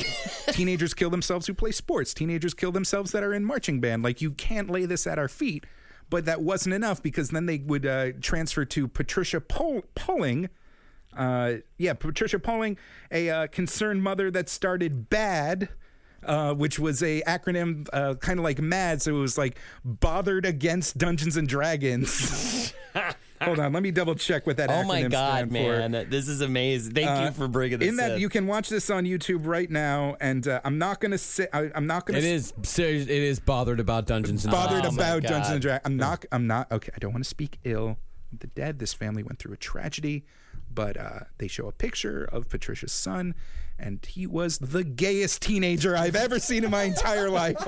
teenagers 0.53 0.93
kill 0.93 1.09
themselves 1.09 1.47
who 1.47 1.53
play 1.53 1.71
sports. 1.73 2.13
Teenagers 2.13 2.53
kill 2.53 2.71
themselves 2.71 3.11
that 3.11 3.23
are 3.23 3.33
in 3.33 3.43
marching 3.43 3.81
band. 3.81 4.03
Like 4.03 4.21
you 4.21 4.31
can't 4.31 4.69
lay 4.69 4.85
this 4.85 5.05
at 5.05 5.19
our 5.19 5.27
feet. 5.27 5.65
But 6.09 6.23
that 6.23 6.41
wasn't 6.41 6.73
enough 6.73 7.03
because 7.03 7.31
then 7.31 7.47
they 7.47 7.57
would 7.57 7.85
uh, 7.85 8.11
transfer 8.21 8.63
to 8.63 8.87
Patricia 8.87 9.41
Pol- 9.41 9.83
Pulling. 9.95 10.47
Uh, 11.17 11.53
yeah, 11.77 11.93
Patricia 11.93 12.39
Pulling, 12.39 12.77
a 13.11 13.29
uh, 13.29 13.47
concerned 13.47 14.03
mother 14.03 14.31
that 14.31 14.49
started 14.49 15.09
BAD. 15.09 15.69
Uh, 16.23 16.51
which 16.53 16.79
was 16.79 17.03
a 17.03 17.21
acronym 17.21 17.87
uh, 17.93 18.15
kind 18.15 18.39
of 18.39 18.43
like 18.43 18.59
MAD, 18.59 19.01
so 19.01 19.15
it 19.15 19.19
was 19.19 19.37
like 19.37 19.59
bothered 19.85 20.45
against 20.47 20.97
Dungeons 20.97 21.37
and 21.37 21.47
Dragons. 21.47 22.73
Hold 23.41 23.59
on, 23.59 23.71
let 23.71 23.83
me 23.83 23.91
double 23.91 24.15
check 24.15 24.47
what 24.47 24.57
that. 24.57 24.69
Oh 24.71 24.83
my 24.83 25.03
god, 25.03 25.47
stand 25.47 25.51
for. 25.51 25.89
man! 25.89 26.09
This 26.09 26.27
is 26.27 26.41
amazing. 26.41 26.95
Thank 26.95 27.07
Uh, 27.07 27.25
you 27.25 27.31
for 27.31 27.47
bringing 27.47 27.77
this 27.77 27.89
in 27.89 27.97
that 27.97 28.19
you 28.19 28.29
can 28.29 28.47
watch 28.47 28.67
this 28.67 28.89
on 28.89 29.05
YouTube 29.05 29.45
right 29.45 29.69
now, 29.69 30.17
and 30.19 30.45
uh, 30.47 30.59
I'm 30.65 30.79
not 30.79 30.99
gonna 30.99 31.19
say 31.19 31.47
I, 31.53 31.69
I'm 31.75 31.85
not 31.85 32.07
gonna 32.07 32.17
It 32.17 32.25
is 32.25 32.51
serious. 32.63 33.03
It 33.03 33.09
is 33.11 33.39
bothered 33.39 33.79
about 33.79 34.07
Dungeons 34.07 34.43
and 34.43 34.51
bothered 34.51 34.81
Dragons. 34.81 34.97
Oh 34.97 35.01
about 35.01 35.21
Dungeons 35.21 35.49
and 35.51 35.61
Dragons. 35.61 35.81
I'm 35.85 35.97
not. 35.97 36.25
I'm 36.31 36.47
not. 36.47 36.71
Okay, 36.71 36.89
I 36.95 36.97
don't 36.97 37.11
want 37.13 37.23
to 37.23 37.29
speak 37.29 37.59
ill 37.63 37.97
of 38.33 38.39
the 38.39 38.47
dead. 38.47 38.79
This 38.79 38.93
family 38.95 39.21
went 39.21 39.37
through 39.37 39.53
a 39.53 39.57
tragedy, 39.57 40.25
but 40.77 40.95
uh, 40.95 41.21
they 41.39 41.47
show 41.47 41.67
a 41.67 41.71
picture 41.71 42.23
of 42.23 42.49
Patricia's 42.49 42.91
son, 42.91 43.33
and 43.79 44.05
he 44.05 44.27
was 44.27 44.59
the 44.59 44.83
gayest 44.83 45.41
teenager 45.41 45.97
I've 45.97 46.15
ever 46.15 46.37
seen 46.37 46.63
in 46.63 46.69
my 46.69 46.83
entire 46.83 47.31
life. 47.31 47.57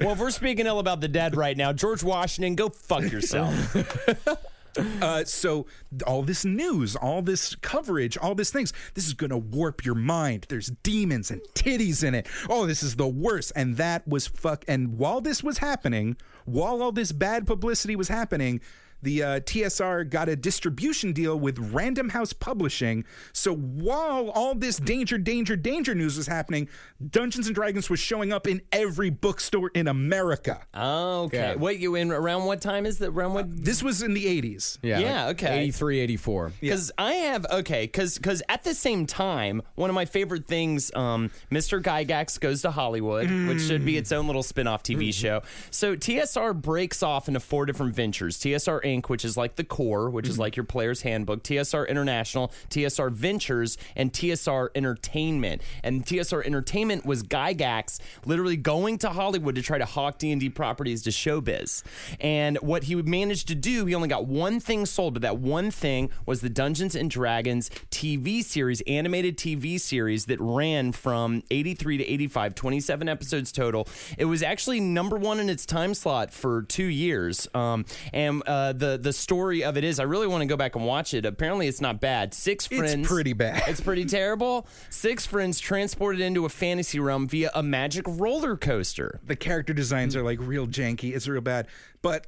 Well, 0.00 0.12
if 0.12 0.18
we're 0.18 0.30
speaking 0.30 0.66
ill 0.66 0.78
about 0.78 1.00
the 1.00 1.08
dead 1.08 1.36
right 1.36 1.56
now, 1.56 1.72
George 1.74 2.02
Washington, 2.02 2.54
go 2.54 2.70
fuck 2.70 3.12
yourself. 3.12 3.54
Uh, 5.00 5.24
so 5.24 5.64
all 6.06 6.22
this 6.22 6.44
news, 6.44 6.96
all 6.96 7.22
this 7.22 7.54
coverage, 7.54 8.18
all 8.18 8.34
these 8.34 8.50
things, 8.50 8.74
this 8.92 9.06
is 9.06 9.14
gonna 9.14 9.38
warp 9.38 9.86
your 9.86 9.94
mind. 9.94 10.44
There's 10.50 10.66
demons 10.82 11.30
and 11.30 11.40
titties 11.54 12.04
in 12.04 12.14
it. 12.14 12.26
Oh, 12.50 12.66
this 12.66 12.82
is 12.82 12.96
the 12.96 13.08
worst. 13.08 13.52
And 13.56 13.78
that 13.78 14.06
was 14.06 14.26
fuck. 14.26 14.66
And 14.68 14.98
while 14.98 15.22
this 15.22 15.42
was 15.42 15.56
happening, 15.56 16.18
while 16.44 16.82
all 16.82 16.92
this 16.92 17.10
bad 17.10 17.46
publicity 17.46 17.96
was 17.96 18.08
happening. 18.08 18.60
The 19.02 19.22
uh, 19.22 19.40
TSR 19.40 20.08
got 20.08 20.28
a 20.28 20.36
distribution 20.36 21.12
deal 21.12 21.38
with 21.38 21.58
Random 21.72 22.08
House 22.08 22.32
Publishing. 22.32 23.04
So 23.32 23.54
while 23.54 24.30
all 24.30 24.54
this 24.54 24.78
danger, 24.78 25.18
danger, 25.18 25.56
danger 25.56 25.94
news 25.94 26.16
was 26.16 26.26
happening, 26.26 26.68
Dungeons 27.10 27.46
and 27.46 27.54
Dragons 27.54 27.88
was 27.90 28.00
showing 28.00 28.32
up 28.32 28.46
in 28.46 28.62
every 28.72 29.10
bookstore 29.10 29.70
in 29.74 29.86
America. 29.88 30.60
okay. 30.74 31.54
What 31.56 31.78
you 31.78 31.94
in 31.94 32.10
around 32.10 32.44
what 32.46 32.60
time 32.60 32.86
is 32.86 32.98
that? 32.98 33.10
Around 33.10 33.34
what? 33.34 33.64
This 33.64 33.82
was 33.82 34.02
in 34.02 34.14
the 34.14 34.24
80s. 34.24 34.78
Yeah, 34.82 34.98
Yeah, 34.98 35.24
like 35.26 35.42
okay. 35.42 35.58
83, 35.60 36.00
84. 36.00 36.52
Because 36.60 36.92
I 36.98 37.12
have 37.12 37.46
okay, 37.50 37.84
because 37.84 38.16
because 38.16 38.42
at 38.48 38.64
the 38.64 38.74
same 38.74 39.06
time, 39.06 39.62
one 39.74 39.90
of 39.90 39.94
my 39.94 40.04
favorite 40.04 40.46
things, 40.46 40.90
um, 40.94 41.30
Mr. 41.50 41.82
Gygax 41.82 42.40
goes 42.40 42.62
to 42.62 42.70
Hollywood, 42.70 43.30
which 43.48 43.62
should 43.62 43.84
be 43.84 43.96
its 43.96 44.10
own 44.12 44.26
little 44.26 44.42
spin-off 44.42 44.82
TV 44.82 45.12
show. 45.12 45.42
So 45.70 45.96
TSR 45.96 46.60
breaks 46.60 47.02
off 47.02 47.28
into 47.28 47.40
four 47.40 47.66
different 47.66 47.94
ventures: 47.94 48.38
TSR 48.38 48.82
Inc., 48.84 48.95
which 49.04 49.24
is 49.24 49.36
like 49.36 49.56
the 49.56 49.64
core, 49.64 50.10
which 50.10 50.28
is 50.28 50.38
like 50.38 50.56
your 50.56 50.64
player's 50.64 51.02
handbook; 51.02 51.42
TSR 51.42 51.88
International, 51.88 52.52
TSR 52.70 53.10
Ventures, 53.12 53.78
and 53.94 54.12
TSR 54.12 54.68
Entertainment. 54.74 55.62
And 55.82 56.04
TSR 56.04 56.44
Entertainment 56.44 57.04
was 57.04 57.22
Gygax 57.22 58.00
literally 58.24 58.56
going 58.56 58.98
to 58.98 59.10
Hollywood 59.10 59.54
to 59.54 59.62
try 59.62 59.78
to 59.78 59.84
hawk 59.84 60.18
D 60.18 60.32
and 60.32 60.40
D 60.40 60.48
properties 60.48 61.02
to 61.02 61.10
showbiz. 61.10 61.82
And 62.20 62.56
what 62.58 62.84
he 62.84 62.94
managed 62.96 63.48
to 63.48 63.54
do, 63.54 63.86
he 63.86 63.94
only 63.94 64.08
got 64.08 64.26
one 64.26 64.60
thing 64.60 64.86
sold, 64.86 65.14
but 65.14 65.22
that 65.22 65.38
one 65.38 65.70
thing 65.70 66.10
was 66.24 66.40
the 66.40 66.48
Dungeons 66.48 66.94
and 66.94 67.10
Dragons 67.10 67.70
TV 67.90 68.42
series, 68.42 68.80
animated 68.82 69.36
TV 69.36 69.80
series 69.80 70.26
that 70.26 70.40
ran 70.40 70.92
from 70.92 71.42
83 71.50 71.98
to 71.98 72.04
85, 72.04 72.54
27 72.54 73.08
episodes 73.08 73.52
total. 73.52 73.88
It 74.18 74.26
was 74.26 74.42
actually 74.42 74.80
number 74.80 75.16
one 75.16 75.40
in 75.40 75.48
its 75.48 75.66
time 75.66 75.94
slot 75.94 76.32
for 76.32 76.62
two 76.62 76.84
years. 76.84 77.48
Um, 77.54 77.84
and 78.12 78.42
uh, 78.46 78.72
the 78.78 78.98
the 78.98 79.12
story 79.12 79.64
of 79.64 79.76
it 79.76 79.84
is, 79.84 79.98
I 79.98 80.04
really 80.04 80.26
want 80.26 80.42
to 80.42 80.46
go 80.46 80.56
back 80.56 80.76
and 80.76 80.84
watch 80.84 81.14
it. 81.14 81.24
Apparently, 81.24 81.66
it's 81.68 81.80
not 81.80 82.00
bad. 82.00 82.34
Six 82.34 82.66
friends. 82.66 82.94
It's 82.94 83.08
pretty 83.08 83.32
bad. 83.32 83.62
It's 83.66 83.80
pretty 83.80 84.04
terrible. 84.18 84.66
Six 84.90 85.26
friends 85.26 85.58
transported 85.58 86.20
into 86.20 86.44
a 86.44 86.48
fantasy 86.48 87.00
realm 87.00 87.28
via 87.28 87.50
a 87.54 87.62
magic 87.62 88.04
roller 88.08 88.56
coaster. 88.56 89.20
the 89.24 89.36
character 89.36 89.72
designs 89.72 90.14
are 90.14 90.22
like 90.22 90.38
real 90.40 90.66
janky. 90.66 91.14
It's 91.14 91.26
real 91.28 91.40
bad. 91.40 91.66
But 92.02 92.26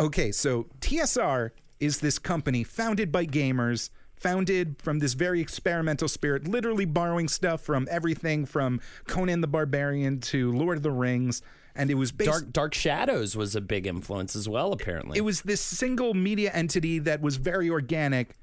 okay, 0.00 0.32
so 0.32 0.66
TSR 0.80 1.50
is 1.80 2.00
this 2.00 2.18
company 2.18 2.64
founded 2.64 3.12
by 3.12 3.24
gamers, 3.26 3.90
founded 4.16 4.76
from 4.82 4.98
this 4.98 5.14
very 5.14 5.40
experimental 5.40 6.08
spirit, 6.08 6.48
literally 6.48 6.84
borrowing 6.84 7.28
stuff 7.28 7.60
from 7.60 7.86
everything 7.90 8.44
from 8.44 8.80
Conan 9.06 9.40
the 9.40 9.46
Barbarian 9.46 10.20
to 10.20 10.52
Lord 10.52 10.76
of 10.76 10.82
the 10.82 10.90
Rings. 10.90 11.42
And 11.78 11.90
it 11.90 11.94
was 11.94 12.12
based, 12.12 12.30
Dark 12.30 12.52
Dark 12.52 12.74
Shadows 12.74 13.36
was 13.36 13.54
a 13.56 13.60
big 13.60 13.86
influence 13.86 14.34
as 14.36 14.48
well, 14.48 14.72
apparently. 14.72 15.16
it 15.16 15.22
was 15.22 15.42
this 15.42 15.60
single 15.60 16.12
media 16.12 16.50
entity 16.52 16.98
that 16.98 17.20
was 17.22 17.36
very 17.36 17.70
organic, 17.70 18.36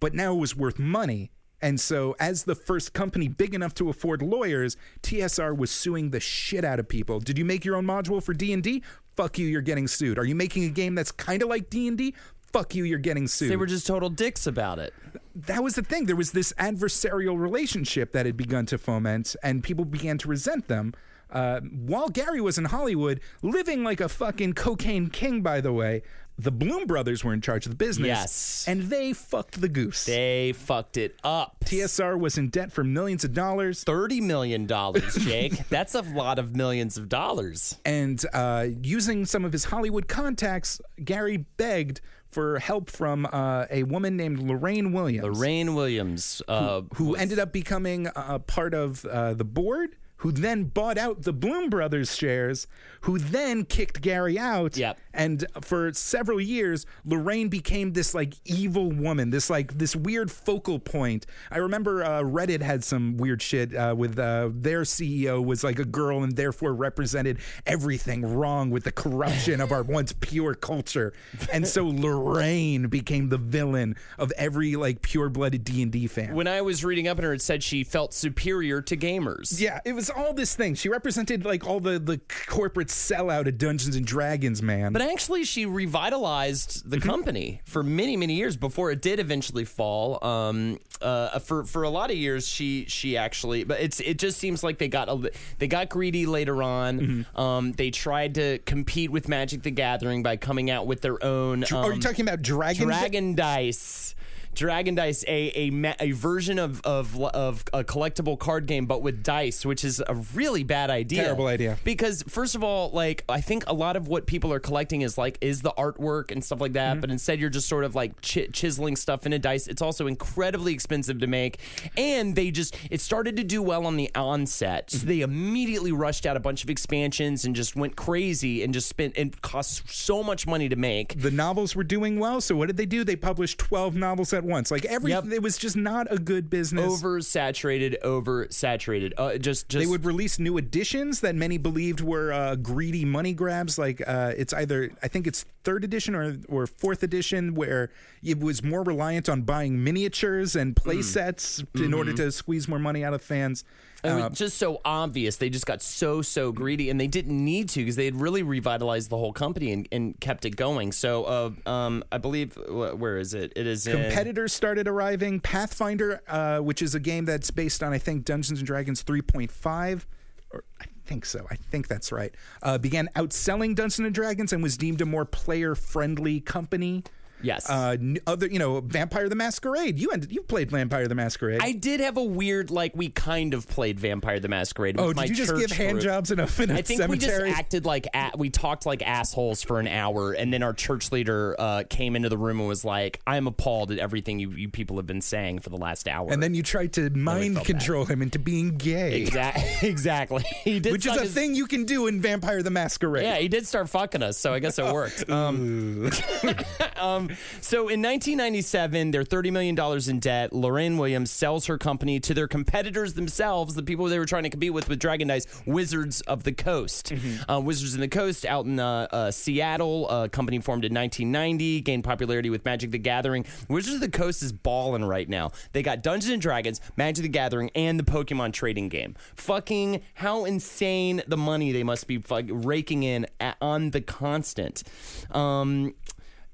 but 0.00 0.12
now 0.12 0.34
it 0.34 0.38
was 0.38 0.54
worth 0.56 0.78
money. 0.78 1.30
And 1.62 1.78
so, 1.78 2.16
as 2.18 2.44
the 2.44 2.54
first 2.54 2.92
company 2.94 3.28
big 3.28 3.54
enough 3.54 3.74
to 3.74 3.90
afford 3.90 4.22
lawyers, 4.22 4.76
TSR 5.02 5.56
was 5.56 5.70
suing 5.70 6.10
the 6.10 6.18
shit 6.20 6.64
out 6.64 6.80
of 6.80 6.88
people. 6.88 7.20
Did 7.20 7.38
you 7.38 7.44
make 7.44 7.64
your 7.64 7.76
own 7.76 7.84
module 7.86 8.22
for 8.22 8.32
D 8.34 8.52
and 8.52 8.62
D? 8.62 8.82
Fuck 9.14 9.38
you, 9.38 9.46
you're 9.46 9.60
getting 9.60 9.86
sued. 9.86 10.18
Are 10.18 10.24
you 10.24 10.34
making 10.34 10.64
a 10.64 10.70
game 10.70 10.94
that's 10.94 11.12
kind 11.12 11.42
of 11.42 11.48
like 11.50 11.68
D 11.70 11.86
and 11.86 11.98
D? 11.98 12.14
Fuck 12.52 12.74
you, 12.74 12.84
you're 12.84 12.98
getting 12.98 13.28
sued. 13.28 13.50
they 13.50 13.56
were 13.56 13.66
just 13.66 13.86
total 13.86 14.08
dicks 14.10 14.46
about 14.46 14.78
it. 14.80 14.92
that 15.36 15.62
was 15.62 15.74
the 15.74 15.82
thing. 15.82 16.06
There 16.06 16.16
was 16.16 16.32
this 16.32 16.52
adversarial 16.54 17.38
relationship 17.38 18.10
that 18.12 18.26
had 18.26 18.36
begun 18.36 18.66
to 18.66 18.78
foment, 18.78 19.36
and 19.44 19.62
people 19.62 19.84
began 19.84 20.18
to 20.18 20.28
resent 20.28 20.66
them. 20.66 20.94
Uh, 21.30 21.60
while 21.60 22.08
Gary 22.08 22.40
was 22.40 22.58
in 22.58 22.66
Hollywood, 22.66 23.20
living 23.42 23.84
like 23.84 24.00
a 24.00 24.08
fucking 24.08 24.54
cocaine 24.54 25.10
king, 25.10 25.42
by 25.42 25.60
the 25.60 25.72
way, 25.72 26.02
the 26.40 26.50
Blume 26.50 26.86
brothers 26.86 27.22
were 27.22 27.34
in 27.34 27.40
charge 27.40 27.66
of 27.66 27.72
the 27.72 27.76
business. 27.76 28.06
Yes. 28.06 28.64
And 28.66 28.84
they 28.84 29.12
fucked 29.12 29.60
the 29.60 29.68
goose. 29.68 30.06
They 30.06 30.52
fucked 30.52 30.96
it 30.96 31.16
up. 31.22 31.56
TSR 31.66 32.18
was 32.18 32.38
in 32.38 32.48
debt 32.48 32.72
for 32.72 32.82
millions 32.82 33.24
of 33.24 33.34
dollars. 33.34 33.84
Thirty 33.84 34.20
million 34.20 34.66
dollars, 34.66 35.14
Jake. 35.20 35.68
That's 35.68 35.94
a 35.94 36.00
lot 36.02 36.38
of 36.38 36.56
millions 36.56 36.96
of 36.96 37.08
dollars. 37.08 37.78
And 37.84 38.24
uh, 38.32 38.68
using 38.82 39.26
some 39.26 39.44
of 39.44 39.52
his 39.52 39.64
Hollywood 39.64 40.08
contacts, 40.08 40.80
Gary 41.04 41.44
begged 41.58 42.00
for 42.30 42.58
help 42.58 42.88
from 42.88 43.26
uh, 43.30 43.66
a 43.70 43.82
woman 43.82 44.16
named 44.16 44.38
Lorraine 44.38 44.92
Williams. 44.92 45.38
Lorraine 45.38 45.74
Williams, 45.74 46.40
uh, 46.48 46.82
who 46.94 47.16
ended 47.16 47.38
up 47.38 47.52
becoming 47.52 48.08
a 48.14 48.38
part 48.38 48.72
of 48.72 49.04
uh, 49.04 49.34
the 49.34 49.44
board, 49.44 49.96
who 50.20 50.30
then 50.30 50.64
bought 50.64 50.98
out 50.98 51.22
the 51.22 51.32
Blume 51.32 51.70
Brothers 51.70 52.14
shares, 52.14 52.66
who 53.02 53.18
then 53.18 53.64
kicked 53.64 54.02
Gary 54.02 54.38
out. 54.38 54.76
Yep. 54.76 54.98
And 55.12 55.44
for 55.62 55.92
several 55.92 56.40
years, 56.40 56.86
Lorraine 57.04 57.48
became 57.48 57.92
this 57.92 58.14
like 58.14 58.34
evil 58.44 58.90
woman, 58.90 59.30
this 59.30 59.50
like 59.50 59.78
this 59.78 59.96
weird 59.96 60.30
focal 60.30 60.78
point. 60.78 61.26
I 61.50 61.58
remember 61.58 62.04
uh, 62.04 62.22
Reddit 62.22 62.62
had 62.62 62.84
some 62.84 63.16
weird 63.16 63.42
shit 63.42 63.74
uh, 63.74 63.94
with 63.96 64.18
uh, 64.18 64.50
their 64.52 64.82
CEO 64.82 65.44
was 65.44 65.64
like 65.64 65.78
a 65.78 65.84
girl 65.84 66.22
and 66.22 66.36
therefore 66.36 66.74
represented 66.74 67.38
everything 67.66 68.22
wrong 68.22 68.70
with 68.70 68.84
the 68.84 68.92
corruption 68.92 69.60
of 69.60 69.72
our 69.72 69.82
once 69.82 70.12
pure 70.12 70.54
culture. 70.54 71.12
And 71.52 71.66
so 71.66 71.86
Lorraine 71.88 72.88
became 72.88 73.28
the 73.28 73.38
villain 73.38 73.96
of 74.18 74.32
every 74.36 74.76
like 74.76 75.02
pure-blooded 75.02 75.64
D&D 75.64 76.06
fan. 76.06 76.34
when 76.34 76.46
I 76.46 76.62
was 76.62 76.84
reading 76.84 77.08
up 77.08 77.18
on 77.18 77.24
her, 77.24 77.32
it 77.32 77.42
said 77.42 77.62
she 77.62 77.84
felt 77.84 78.14
superior 78.14 78.80
to 78.82 78.96
gamers. 78.96 79.60
Yeah, 79.60 79.80
it 79.84 79.92
was 79.92 80.10
all 80.10 80.32
this 80.32 80.54
thing. 80.54 80.74
She 80.74 80.88
represented 80.88 81.44
like 81.44 81.66
all 81.66 81.80
the 81.80 81.98
the 81.98 82.20
corporate 82.46 82.88
sellout 82.88 83.46
of 83.46 83.58
Dungeons 83.58 83.96
and 83.96 84.06
Dragons, 84.06 84.62
man. 84.62 84.92
But 84.92 85.02
actually, 85.12 85.44
she 85.44 85.66
revitalized 85.66 86.88
the 86.88 87.00
company 87.00 87.60
for 87.64 87.82
many, 87.82 88.16
many 88.16 88.34
years 88.34 88.56
before 88.56 88.90
it 88.90 89.02
did 89.02 89.20
eventually 89.20 89.64
fall. 89.64 90.24
Um, 90.24 90.78
uh, 91.00 91.38
for 91.38 91.64
for 91.64 91.82
a 91.82 91.90
lot 91.90 92.10
of 92.10 92.16
years, 92.16 92.46
she 92.46 92.84
she 92.88 93.16
actually, 93.16 93.64
but 93.64 93.80
it's 93.80 94.00
it 94.00 94.18
just 94.18 94.38
seems 94.38 94.62
like 94.62 94.78
they 94.78 94.88
got 94.88 95.08
a, 95.08 95.30
they 95.58 95.66
got 95.66 95.88
greedy 95.88 96.26
later 96.26 96.62
on. 96.62 97.26
Um, 97.34 97.72
they 97.72 97.90
tried 97.90 98.34
to 98.36 98.58
compete 98.58 99.10
with 99.10 99.28
Magic 99.28 99.62
the 99.62 99.70
Gathering 99.70 100.22
by 100.22 100.36
coming 100.36 100.70
out 100.70 100.86
with 100.86 101.00
their 101.00 101.22
own. 101.24 101.64
Are 101.64 101.66
you 101.88 101.92
um, 101.94 102.00
talking 102.00 102.26
about 102.26 102.42
Dragon? 102.42 102.86
Dragon 102.86 103.34
Dice. 103.34 104.14
Dragon 104.54 104.94
Dice, 104.94 105.24
a 105.26 105.70
a, 105.70 105.94
a 106.00 106.10
version 106.12 106.58
of, 106.58 106.80
of 106.82 107.18
of 107.20 107.64
a 107.72 107.82
collectible 107.84 108.38
card 108.38 108.66
game, 108.66 108.86
but 108.86 109.00
with 109.02 109.22
dice, 109.22 109.64
which 109.64 109.84
is 109.84 110.02
a 110.06 110.14
really 110.34 110.62
bad 110.64 110.90
idea. 110.90 111.22
Terrible 111.24 111.46
idea. 111.46 111.78
Because 111.84 112.22
first 112.28 112.54
of 112.54 112.62
all, 112.64 112.90
like 112.90 113.24
I 113.28 113.40
think 113.40 113.64
a 113.66 113.72
lot 113.72 113.96
of 113.96 114.08
what 114.08 114.26
people 114.26 114.52
are 114.52 114.60
collecting 114.60 115.00
is 115.02 115.16
like 115.16 115.38
is 115.40 115.62
the 115.62 115.72
artwork 115.78 116.30
and 116.30 116.44
stuff 116.44 116.60
like 116.60 116.72
that, 116.74 116.92
Mm-hmm. 116.92 117.00
but 117.00 117.10
instead 117.10 117.38
you're 117.40 117.50
just 117.50 117.68
sort 117.68 117.84
of 117.84 117.94
like 117.94 118.20
chi- 118.22 118.48
chiseling 118.52 118.96
stuff 118.96 119.24
into 119.24 119.38
dice. 119.38 119.66
It's 119.66 119.82
also 119.82 120.06
incredibly 120.06 120.72
expensive 120.74 121.20
to 121.20 121.26
make, 121.26 121.58
and 121.96 122.34
they 122.36 122.50
just 122.50 122.76
it 122.90 123.00
started 123.00 123.36
to 123.36 123.44
do 123.44 123.62
well 123.62 123.86
on 123.86 123.96
the 123.96 124.10
onset, 124.14 124.88
Mm-hmm. 124.88 124.98
so 124.98 125.06
they 125.06 125.20
immediately 125.20 125.92
rushed 125.92 126.26
out 126.26 126.36
a 126.36 126.40
bunch 126.40 126.64
of 126.64 126.70
expansions 126.70 127.44
and 127.44 127.54
just 127.54 127.76
went 127.76 127.96
crazy 127.96 128.62
and 128.62 128.74
just 128.74 128.88
spent 128.88 129.16
and 129.16 129.40
cost 129.42 129.88
so 129.90 130.22
much 130.22 130.46
money 130.46 130.68
to 130.68 130.76
make. 130.76 131.20
The 131.20 131.30
novels 131.30 131.74
were 131.76 131.84
doing 131.84 132.18
well, 132.18 132.40
so 132.40 132.56
what 132.56 132.66
did 132.66 132.76
they 132.76 132.86
do? 132.86 133.04
They 133.04 133.16
published 133.16 133.58
twelve 133.58 133.94
novels 133.94 134.32
at 134.32 134.39
once. 134.44 134.70
Like 134.70 134.84
every, 134.84 135.10
Yep. 135.10 135.26
it 135.32 135.42
was 135.42 135.56
just 135.58 135.76
not 135.76 136.06
a 136.10 136.18
good 136.18 136.48
business. 136.50 137.02
oversaturated, 137.02 138.00
oversaturated. 138.02 139.12
Uh, 139.16 139.38
just, 139.38 139.68
just 139.68 139.80
they 139.82 139.86
would 139.86 140.04
release 140.04 140.38
new 140.38 140.56
editions 140.58 141.20
that 141.20 141.34
many 141.34 141.58
believed 141.58 142.00
were 142.00 142.32
uh, 142.32 142.56
greedy 142.56 143.04
money 143.04 143.32
grabs. 143.32 143.78
Like 143.78 144.02
uh, 144.06 144.32
it's 144.36 144.52
either 144.52 144.90
I 145.02 145.08
think 145.08 145.26
it's 145.26 145.44
third 145.64 145.84
edition 145.84 146.14
or 146.14 146.36
or 146.48 146.66
fourth 146.66 147.02
edition, 147.02 147.54
where 147.54 147.90
it 148.22 148.38
was 148.40 148.62
more 148.62 148.82
reliant 148.82 149.28
on 149.28 149.42
buying 149.42 149.82
miniatures 149.82 150.56
and 150.56 150.74
play 150.76 150.96
Hmm. 150.96 151.02
sets 151.02 151.62
in 151.74 151.94
order 151.94 152.10
Mm-hmm. 152.12 152.16
to 152.24 152.32
squeeze 152.32 152.66
more 152.68 152.78
money 152.78 153.04
out 153.04 153.14
of 153.14 153.22
fans. 153.22 153.64
It 154.02 154.14
was 154.14 154.38
just 154.38 154.58
so 154.58 154.80
obvious. 154.84 155.36
They 155.36 155.50
just 155.50 155.66
got 155.66 155.82
so 155.82 156.22
so 156.22 156.52
greedy, 156.52 156.90
and 156.90 157.00
they 157.00 157.06
didn't 157.06 157.44
need 157.44 157.68
to 157.70 157.80
because 157.80 157.96
they 157.96 158.04
had 158.04 158.16
really 158.16 158.42
revitalized 158.42 159.10
the 159.10 159.16
whole 159.16 159.32
company 159.32 159.72
and, 159.72 159.88
and 159.92 160.18
kept 160.20 160.44
it 160.44 160.56
going. 160.56 160.92
So, 160.92 161.24
uh, 161.24 161.70
um, 161.70 162.04
I 162.10 162.18
believe 162.18 162.56
where 162.68 163.18
is 163.18 163.34
it? 163.34 163.52
It 163.56 163.66
is 163.66 163.86
in 163.86 164.00
competitors 164.00 164.52
started 164.52 164.88
arriving. 164.88 165.40
Pathfinder, 165.40 166.22
uh, 166.28 166.58
which 166.58 166.82
is 166.82 166.94
a 166.94 167.00
game 167.00 167.24
that's 167.24 167.50
based 167.50 167.82
on 167.82 167.92
I 167.92 167.98
think 167.98 168.24
Dungeons 168.24 168.60
and 168.60 168.66
Dragons 168.66 169.02
3.5, 169.02 170.04
or 170.52 170.64
I 170.80 170.84
think 171.04 171.26
so. 171.26 171.46
I 171.50 171.56
think 171.56 171.88
that's 171.88 172.12
right. 172.12 172.34
Uh, 172.62 172.78
began 172.78 173.08
outselling 173.16 173.74
Dungeons 173.74 174.00
and 174.06 174.14
Dragons 174.14 174.52
and 174.52 174.62
was 174.62 174.76
deemed 174.76 175.00
a 175.00 175.06
more 175.06 175.24
player-friendly 175.24 176.40
company. 176.40 177.04
Yes. 177.42 177.68
Uh, 177.68 177.96
other, 178.26 178.46
you 178.46 178.58
know, 178.58 178.80
Vampire 178.80 179.28
the 179.28 179.34
Masquerade. 179.34 179.98
You 179.98 180.10
ended, 180.10 180.32
you 180.32 180.42
played 180.42 180.70
Vampire 180.70 181.08
the 181.08 181.14
Masquerade. 181.14 181.60
I 181.62 181.72
did 181.72 182.00
have 182.00 182.16
a 182.16 182.22
weird 182.22 182.70
like 182.70 182.92
we 182.94 183.08
kind 183.08 183.54
of 183.54 183.68
played 183.68 183.98
Vampire 183.98 184.40
the 184.40 184.48
Masquerade. 184.48 184.96
With 184.96 185.04
oh, 185.04 185.12
did 185.12 185.30
you 185.30 185.34
just 185.34 185.56
give 185.56 185.70
hand 185.70 186.00
jobs 186.00 186.30
in 186.30 186.38
a, 186.40 186.48
in 186.58 186.70
a 186.70 186.74
I 186.74 186.82
think 186.82 187.00
cemetery? 187.00 187.08
we 187.08 187.16
just 187.48 187.58
acted 187.58 187.84
like 187.84 188.06
a- 188.14 188.32
we 188.36 188.50
talked 188.50 188.86
like 188.86 189.02
assholes 189.02 189.62
for 189.62 189.80
an 189.80 189.88
hour, 189.88 190.32
and 190.32 190.52
then 190.52 190.62
our 190.62 190.72
church 190.72 191.12
leader 191.12 191.56
uh, 191.58 191.84
came 191.88 192.16
into 192.16 192.28
the 192.28 192.38
room 192.38 192.60
and 192.60 192.68
was 192.68 192.84
like, 192.84 193.20
"I'm 193.26 193.46
appalled 193.46 193.90
at 193.90 193.98
everything 193.98 194.38
you, 194.38 194.50
you 194.50 194.68
people 194.68 194.96
have 194.96 195.06
been 195.06 195.22
saying 195.22 195.60
for 195.60 195.70
the 195.70 195.78
last 195.78 196.08
hour." 196.08 196.30
and 196.30 196.42
then 196.42 196.54
you 196.54 196.62
tried 196.62 196.92
to 196.94 197.10
mind 197.10 197.64
control 197.64 198.04
him 198.04 198.22
into 198.22 198.38
being 198.38 198.76
gay, 198.76 199.22
exactly, 199.22 199.64
exactly, 199.88 200.42
he 200.64 200.80
did 200.80 200.92
which 200.92 201.06
is 201.06 201.16
a 201.16 201.20
his- 201.20 201.34
thing 201.34 201.54
you 201.54 201.66
can 201.66 201.84
do 201.84 202.06
in 202.06 202.20
Vampire 202.20 202.62
the 202.62 202.70
Masquerade. 202.70 203.24
Yeah, 203.24 203.36
he 203.36 203.48
did 203.48 203.66
start 203.66 203.88
fucking 203.88 204.22
us, 204.22 204.36
so 204.38 204.52
I 204.52 204.58
guess 204.58 204.78
it 204.78 204.92
worked. 204.92 205.28
Um, 205.30 206.10
um, 206.96 207.29
so 207.60 207.88
in 207.88 208.02
1997, 208.02 209.10
they're 209.10 209.24
30 209.24 209.50
million 209.50 209.74
dollars 209.74 210.08
in 210.08 210.18
debt. 210.18 210.52
Lorraine 210.52 210.98
Williams 210.98 211.30
sells 211.30 211.66
her 211.66 211.78
company 211.78 212.20
to 212.20 212.34
their 212.34 212.48
competitors 212.48 213.14
themselves, 213.14 213.74
the 213.74 213.82
people 213.82 214.06
they 214.06 214.18
were 214.18 214.26
trying 214.26 214.42
to 214.44 214.50
compete 214.50 214.72
with 214.72 214.88
with 214.88 214.98
Dragon 214.98 215.28
Dice, 215.28 215.46
Wizards 215.66 216.20
of 216.22 216.44
the 216.44 216.52
Coast. 216.52 217.12
Uh, 217.48 217.60
Wizards 217.60 217.94
of 217.94 218.00
the 218.00 218.08
Coast 218.08 218.44
out 218.44 218.66
in 218.66 218.78
uh, 218.78 219.06
uh, 219.10 219.30
Seattle, 219.30 220.08
a 220.08 220.28
company 220.28 220.58
formed 220.60 220.84
in 220.84 220.94
1990, 220.94 221.80
gained 221.82 222.04
popularity 222.04 222.50
with 222.50 222.64
Magic 222.64 222.90
the 222.90 222.98
Gathering. 222.98 223.44
Wizards 223.68 223.96
of 223.96 224.00
the 224.00 224.10
Coast 224.10 224.42
is 224.42 224.52
balling 224.52 225.04
right 225.04 225.28
now. 225.28 225.50
They 225.72 225.82
got 225.82 226.02
Dungeons 226.02 226.32
and 226.32 226.42
Dragons, 226.42 226.80
Magic 226.96 227.22
the 227.22 227.28
Gathering, 227.28 227.70
and 227.74 227.98
the 227.98 228.04
Pokemon 228.04 228.52
trading 228.52 228.88
game. 228.88 229.14
Fucking 229.36 230.02
how 230.14 230.44
insane 230.44 231.22
the 231.26 231.36
money 231.36 231.72
they 231.72 231.84
must 231.84 232.06
be 232.06 232.18
raking 232.18 233.02
in 233.02 233.26
at, 233.38 233.56
on 233.60 233.90
the 233.90 234.00
constant. 234.00 234.82
Um, 235.30 235.94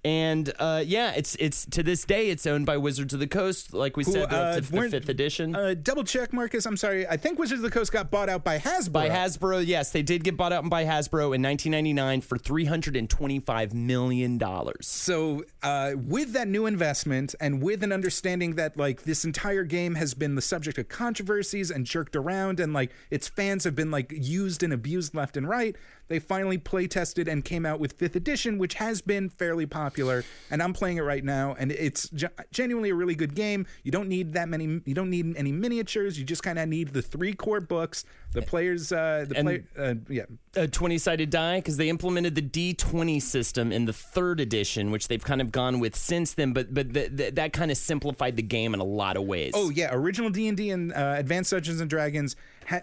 and 0.06 0.52
uh, 0.60 0.84
yeah, 0.86 1.14
it's 1.16 1.34
it's 1.40 1.66
to 1.66 1.82
this 1.82 2.04
day 2.04 2.30
it's 2.30 2.46
owned 2.46 2.64
by 2.64 2.76
Wizards 2.76 3.12
of 3.12 3.18
the 3.18 3.26
Coast. 3.26 3.74
Like 3.74 3.96
we 3.96 4.04
Who, 4.04 4.12
said, 4.12 4.32
uh, 4.32 4.54
to 4.54 4.60
the 4.60 4.88
fifth 4.88 5.08
edition. 5.08 5.56
Uh, 5.56 5.74
double 5.74 6.04
check, 6.04 6.32
Marcus. 6.32 6.64
I'm 6.64 6.76
sorry. 6.76 7.08
I 7.08 7.16
think 7.16 7.40
Wizards 7.40 7.58
of 7.58 7.64
the 7.64 7.76
Coast 7.76 7.90
got 7.90 8.08
bought 8.08 8.28
out 8.28 8.44
by 8.44 8.60
Hasbro. 8.60 8.92
by 8.92 9.08
Hasbro, 9.08 9.66
yes, 9.66 9.90
they 9.90 10.02
did 10.02 10.22
get 10.22 10.36
bought 10.36 10.52
out 10.52 10.68
by 10.70 10.84
Hasbro 10.84 11.34
in 11.34 11.42
1999 11.42 12.20
for 12.20 12.38
325 12.38 13.74
million 13.74 14.38
dollars. 14.38 14.86
So, 14.86 15.44
uh, 15.64 15.94
with 15.96 16.34
that 16.34 16.46
new 16.46 16.66
investment 16.66 17.34
and 17.40 17.60
with 17.60 17.82
an 17.82 17.90
understanding 17.90 18.54
that 18.54 18.76
like 18.76 19.02
this 19.02 19.24
entire 19.24 19.64
game 19.64 19.96
has 19.96 20.14
been 20.14 20.36
the 20.36 20.42
subject 20.42 20.78
of 20.78 20.88
controversies 20.88 21.72
and 21.72 21.84
jerked 21.84 22.14
around, 22.14 22.60
and 22.60 22.72
like 22.72 22.92
its 23.10 23.26
fans 23.26 23.64
have 23.64 23.74
been 23.74 23.90
like 23.90 24.12
used 24.12 24.62
and 24.62 24.72
abused 24.72 25.16
left 25.16 25.36
and 25.36 25.48
right, 25.48 25.74
they 26.06 26.20
finally 26.20 26.58
play 26.58 26.86
tested 26.86 27.26
and 27.26 27.44
came 27.44 27.66
out 27.66 27.80
with 27.80 27.94
fifth 27.94 28.14
edition, 28.14 28.56
which 28.56 28.74
has 28.74 29.00
been 29.00 29.28
fairly 29.28 29.66
popular. 29.66 29.95
Popular, 29.96 30.24
and 30.50 30.62
I'm 30.62 30.72
playing 30.74 30.98
it 30.98 31.02
right 31.02 31.24
now, 31.24 31.56
and 31.58 31.72
it's 31.72 32.10
genuinely 32.52 32.90
a 32.90 32.94
really 32.94 33.14
good 33.14 33.34
game. 33.34 33.66
You 33.82 33.90
don't 33.92 34.08
need 34.08 34.34
that 34.34 34.48
many. 34.48 34.80
You 34.84 34.94
don't 34.94 35.08
need 35.10 35.34
any 35.36 35.52
miniatures. 35.52 36.18
You 36.18 36.24
just 36.24 36.42
kind 36.42 36.58
of 36.58 36.68
need 36.68 36.88
the 36.92 37.00
three 37.02 37.32
core 37.32 37.60
books. 37.60 38.04
The 38.32 38.42
players, 38.42 38.92
uh, 38.92 39.24
the 39.26 39.36
And- 39.38 39.46
player, 39.46 39.64
uh, 39.78 39.94
yeah. 40.10 40.24
a 40.54 40.68
20 40.68 40.98
sided 40.98 41.30
die 41.30 41.58
because 41.58 41.78
they 41.78 41.88
implemented 41.88 42.34
the 42.34 42.42
D20 42.42 43.18
system 43.22 43.72
in 43.72 43.86
the 43.86 43.92
third 43.94 44.40
edition, 44.40 44.90
which 44.90 45.08
they've 45.08 45.24
kind 45.24 45.40
of 45.40 45.50
gone 45.50 45.80
with 45.80 45.96
since 45.96 46.34
then. 46.34 46.52
But 46.52 46.74
but 46.74 46.92
th- 46.92 47.16
th- 47.16 47.34
that 47.36 47.54
kind 47.54 47.70
of 47.70 47.78
simplified 47.78 48.36
the 48.36 48.42
game 48.42 48.74
in 48.74 48.80
a 48.80 48.84
lot 48.84 49.16
of 49.16 49.24
ways. 49.24 49.52
Oh 49.54 49.70
yeah, 49.70 49.88
original 49.94 50.28
D 50.28 50.48
and 50.48 50.56
D 50.56 50.68
and 50.70 50.92
uh, 50.92 51.14
Advanced 51.16 51.52
Dungeons 51.52 51.80
and 51.80 51.88
Dragons. 51.88 52.36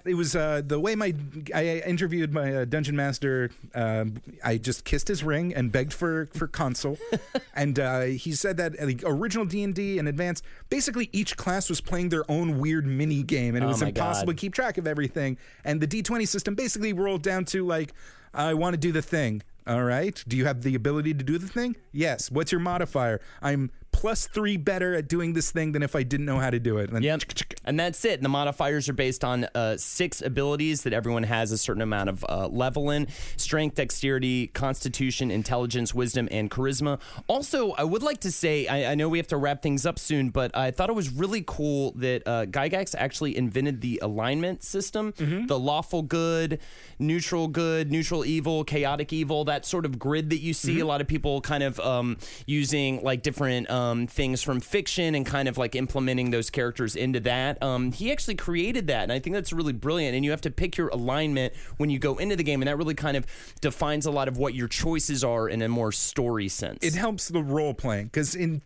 It 0.05 0.15
was 0.15 0.35
uh, 0.35 0.61
the 0.65 0.79
way 0.79 0.95
my 0.95 1.13
I 1.53 1.83
interviewed 1.85 2.33
my 2.33 2.55
uh, 2.55 2.65
dungeon 2.65 2.95
master. 2.95 3.49
Um 3.75 4.21
I 4.43 4.57
just 4.57 4.85
kissed 4.85 5.07
his 5.07 5.23
ring 5.23 5.53
and 5.53 5.71
begged 5.71 5.93
for 5.93 6.27
for 6.33 6.47
console, 6.47 6.97
and 7.55 7.77
uh, 7.79 8.01
he 8.01 8.31
said 8.33 8.57
that 8.57 8.79
uh, 8.79 8.85
the 8.85 8.99
original 9.05 9.45
D 9.45 9.63
and 9.63 9.73
D 9.75 9.99
and 9.99 10.07
Advanced, 10.07 10.43
basically 10.69 11.09
each 11.11 11.35
class 11.37 11.69
was 11.69 11.81
playing 11.81 12.09
their 12.09 12.29
own 12.31 12.59
weird 12.59 12.85
mini 12.85 13.23
game, 13.23 13.55
and 13.55 13.63
it 13.63 13.67
Oh 13.67 13.71
was 13.71 13.81
impossible 13.81 14.27
God. 14.33 14.37
to 14.37 14.41
keep 14.41 14.53
track 14.53 14.77
of 14.77 14.87
everything. 14.87 15.37
And 15.65 15.81
the 15.81 15.87
D 15.87 16.01
twenty 16.01 16.25
system 16.25 16.55
basically 16.55 16.93
rolled 16.93 17.21
down 17.23 17.45
to 17.45 17.65
like, 17.65 17.93
I 18.33 18.53
want 18.53 18.73
to 18.75 18.77
do 18.77 18.91
the 18.91 19.01
thing. 19.01 19.43
All 19.65 19.83
right. 19.83 20.21
Do 20.27 20.35
you 20.35 20.45
have 20.45 20.61
the 20.61 20.75
ability 20.75 21.13
to 21.13 21.23
do 21.23 21.37
the 21.37 21.47
thing? 21.47 21.75
Yes. 21.93 22.29
What's 22.29 22.51
your 22.51 22.59
modifier? 22.59 23.21
I'm 23.41 23.71
plus 23.93 24.27
three 24.27 24.57
better 24.57 24.95
at 24.95 25.07
doing 25.07 25.31
this 25.33 25.51
thing 25.51 25.71
than 25.71 25.81
if 25.83 25.95
I 25.95 26.03
didn't 26.03 26.25
know 26.25 26.39
how 26.39 26.49
to 26.49 26.59
do 26.59 26.77
it. 26.79 26.89
And 26.91 27.03
Yep. 27.03 27.21
And 27.63 27.79
that's 27.79 28.03
it. 28.03 28.15
And 28.15 28.25
the 28.25 28.29
modifiers 28.29 28.89
are 28.89 28.93
based 28.93 29.23
on 29.23 29.47
uh, 29.55 29.77
six 29.77 30.21
abilities 30.21 30.83
that 30.83 30.91
everyone 30.91 31.23
has 31.23 31.51
a 31.51 31.57
certain 31.57 31.81
amount 31.81 32.09
of 32.09 32.25
uh, 32.27 32.47
level 32.47 32.89
in 32.89 33.07
strength, 33.37 33.75
dexterity, 33.75 34.47
constitution, 34.47 35.31
intelligence, 35.31 35.93
wisdom, 35.93 36.27
and 36.31 36.51
charisma. 36.51 36.99
Also, 37.27 37.71
I 37.71 37.83
would 37.85 38.03
like 38.03 38.19
to 38.21 38.31
say, 38.31 38.67
I, 38.67 38.91
I 38.91 38.95
know 38.95 39.07
we 39.07 39.19
have 39.19 39.27
to 39.27 39.37
wrap 39.37 39.61
things 39.61 39.85
up 39.85 39.97
soon, 39.97 40.29
but 40.29 40.55
I 40.57 40.71
thought 40.71 40.89
it 40.89 40.95
was 40.95 41.09
really 41.09 41.43
cool 41.45 41.91
that 41.91 42.23
uh, 42.25 42.45
Gygax 42.47 42.95
actually 42.97 43.37
invented 43.37 43.79
the 43.81 43.99
alignment 44.01 44.63
system 44.63 45.13
the 45.47 45.59
lawful 45.59 46.01
good, 46.01 46.59
neutral 46.99 47.47
good, 47.47 47.91
neutral 47.91 48.25
evil, 48.25 48.63
chaotic 48.63 49.13
evil, 49.13 49.45
that 49.45 49.65
sort 49.65 49.85
of 49.85 49.99
grid 49.99 50.29
that 50.31 50.39
you 50.39 50.53
see 50.53 50.79
a 50.79 50.85
lot 50.85 51.01
of 51.01 51.07
people 51.07 51.41
kind 51.41 51.63
of 51.63 51.79
um, 51.79 52.17
using 52.45 53.03
like 53.03 53.21
different 53.21 53.69
um, 53.69 53.82
things 54.07 54.41
from 54.41 54.59
fiction 54.59 55.15
and 55.15 55.25
kind 55.25 55.47
of 55.47 55.57
like 55.57 55.75
implementing 55.75 56.31
those 56.31 56.49
characters 56.49 56.95
into 56.95 57.19
that. 57.21 57.61
Um, 57.61 57.91
he 57.91 58.11
actually 58.11 58.35
created 58.35 58.87
that, 58.87 59.03
and 59.03 59.11
I 59.11 59.19
think 59.19 59.33
that's 59.35 59.53
really 59.53 59.73
brilliant. 59.73 60.15
And 60.15 60.23
you 60.25 60.31
have 60.31 60.41
to 60.41 60.51
pick 60.51 60.77
your 60.77 60.89
alignment 60.89 61.53
when 61.77 61.89
you 61.89 61.99
go 61.99 62.17
into 62.17 62.35
the 62.35 62.43
game, 62.43 62.61
and 62.61 62.67
that 62.67 62.77
really 62.77 62.95
kind 62.95 63.17
of 63.17 63.25
defines 63.61 64.05
a 64.05 64.11
lot 64.11 64.27
of 64.27 64.37
what 64.37 64.53
your 64.53 64.67
choices 64.67 65.23
are 65.23 65.47
in 65.49 65.61
a 65.61 65.69
more 65.69 65.91
story 65.91 66.47
sense. 66.47 66.79
it 66.81 66.95
helps 66.95 67.27
the 67.29 67.41
role 67.43 67.73
playing 67.73 68.05
because 68.05 68.35
in 68.35 68.61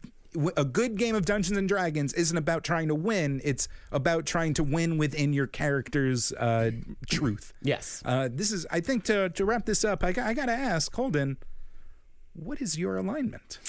a 0.55 0.65
good 0.65 0.97
game 0.97 1.15
of 1.15 1.25
Dungeons 1.25 1.57
and 1.57 1.67
Dragons 1.67 2.13
isn't 2.13 2.37
about 2.37 2.63
trying 2.63 2.89
to 2.89 2.95
win; 2.95 3.41
it's 3.43 3.67
about 3.91 4.25
trying 4.25 4.53
to 4.55 4.63
win 4.63 4.97
within 4.97 5.33
your 5.33 5.47
character's 5.47 6.31
uh, 6.33 6.71
truth. 7.09 7.53
yes. 7.61 8.03
Uh, 8.05 8.29
this 8.31 8.51
is, 8.51 8.67
I 8.69 8.79
think, 8.81 9.03
to 9.05 9.29
to 9.29 9.45
wrap 9.45 9.65
this 9.65 9.83
up, 9.83 10.03
I, 10.03 10.09
I 10.09 10.33
got 10.33 10.45
to 10.45 10.51
ask 10.51 10.93
Holden, 10.93 11.37
what 12.33 12.61
is 12.61 12.77
your 12.77 12.97
alignment? 12.97 13.59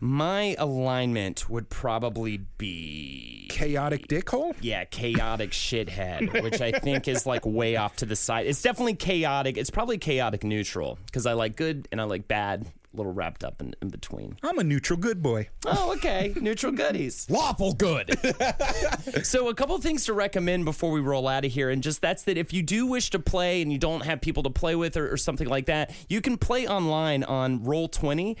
My 0.00 0.54
alignment 0.58 1.48
would 1.48 1.70
probably 1.70 2.38
be 2.58 3.46
Chaotic 3.48 4.08
dickhole? 4.08 4.54
yeah, 4.60 4.84
chaotic 4.84 5.50
shithead, 5.52 6.42
which 6.42 6.60
I 6.60 6.72
think 6.72 7.06
is 7.08 7.24
like 7.26 7.46
way 7.46 7.76
off 7.76 7.96
to 7.96 8.06
the 8.06 8.16
side. 8.16 8.46
It's 8.46 8.60
definitely 8.62 8.94
chaotic. 8.96 9.56
It's 9.56 9.70
probably 9.70 9.96
chaotic 9.98 10.42
neutral 10.44 10.98
because 11.06 11.24
I 11.26 11.34
like 11.34 11.56
good 11.56 11.86
and 11.92 12.00
I 12.00 12.04
like 12.04 12.26
bad, 12.26 12.62
a 12.92 12.96
little 12.96 13.12
wrapped 13.12 13.44
up 13.44 13.60
in, 13.60 13.74
in 13.80 13.88
between. 13.88 14.36
I'm 14.42 14.58
a 14.58 14.64
neutral 14.64 14.98
good 14.98 15.22
boy. 15.22 15.48
Oh, 15.66 15.92
okay. 15.96 16.32
Neutral 16.40 16.72
goodies. 16.72 17.28
Lawful 17.30 17.72
good. 17.74 18.18
So, 19.22 19.48
a 19.48 19.54
couple 19.54 19.78
things 19.78 20.06
to 20.06 20.12
recommend 20.12 20.64
before 20.64 20.90
we 20.90 21.00
roll 21.00 21.28
out 21.28 21.44
of 21.44 21.52
here, 21.52 21.70
and 21.70 21.82
just 21.82 22.00
that's 22.00 22.24
that 22.24 22.36
if 22.36 22.52
you 22.52 22.62
do 22.62 22.86
wish 22.86 23.10
to 23.10 23.18
play 23.18 23.62
and 23.62 23.72
you 23.72 23.78
don't 23.78 24.00
have 24.02 24.20
people 24.20 24.42
to 24.42 24.50
play 24.50 24.74
with 24.74 24.96
or, 24.96 25.12
or 25.12 25.16
something 25.16 25.48
like 25.48 25.66
that, 25.66 25.94
you 26.08 26.20
can 26.20 26.36
play 26.36 26.66
online 26.66 27.22
on 27.22 27.60
Roll20. 27.60 28.36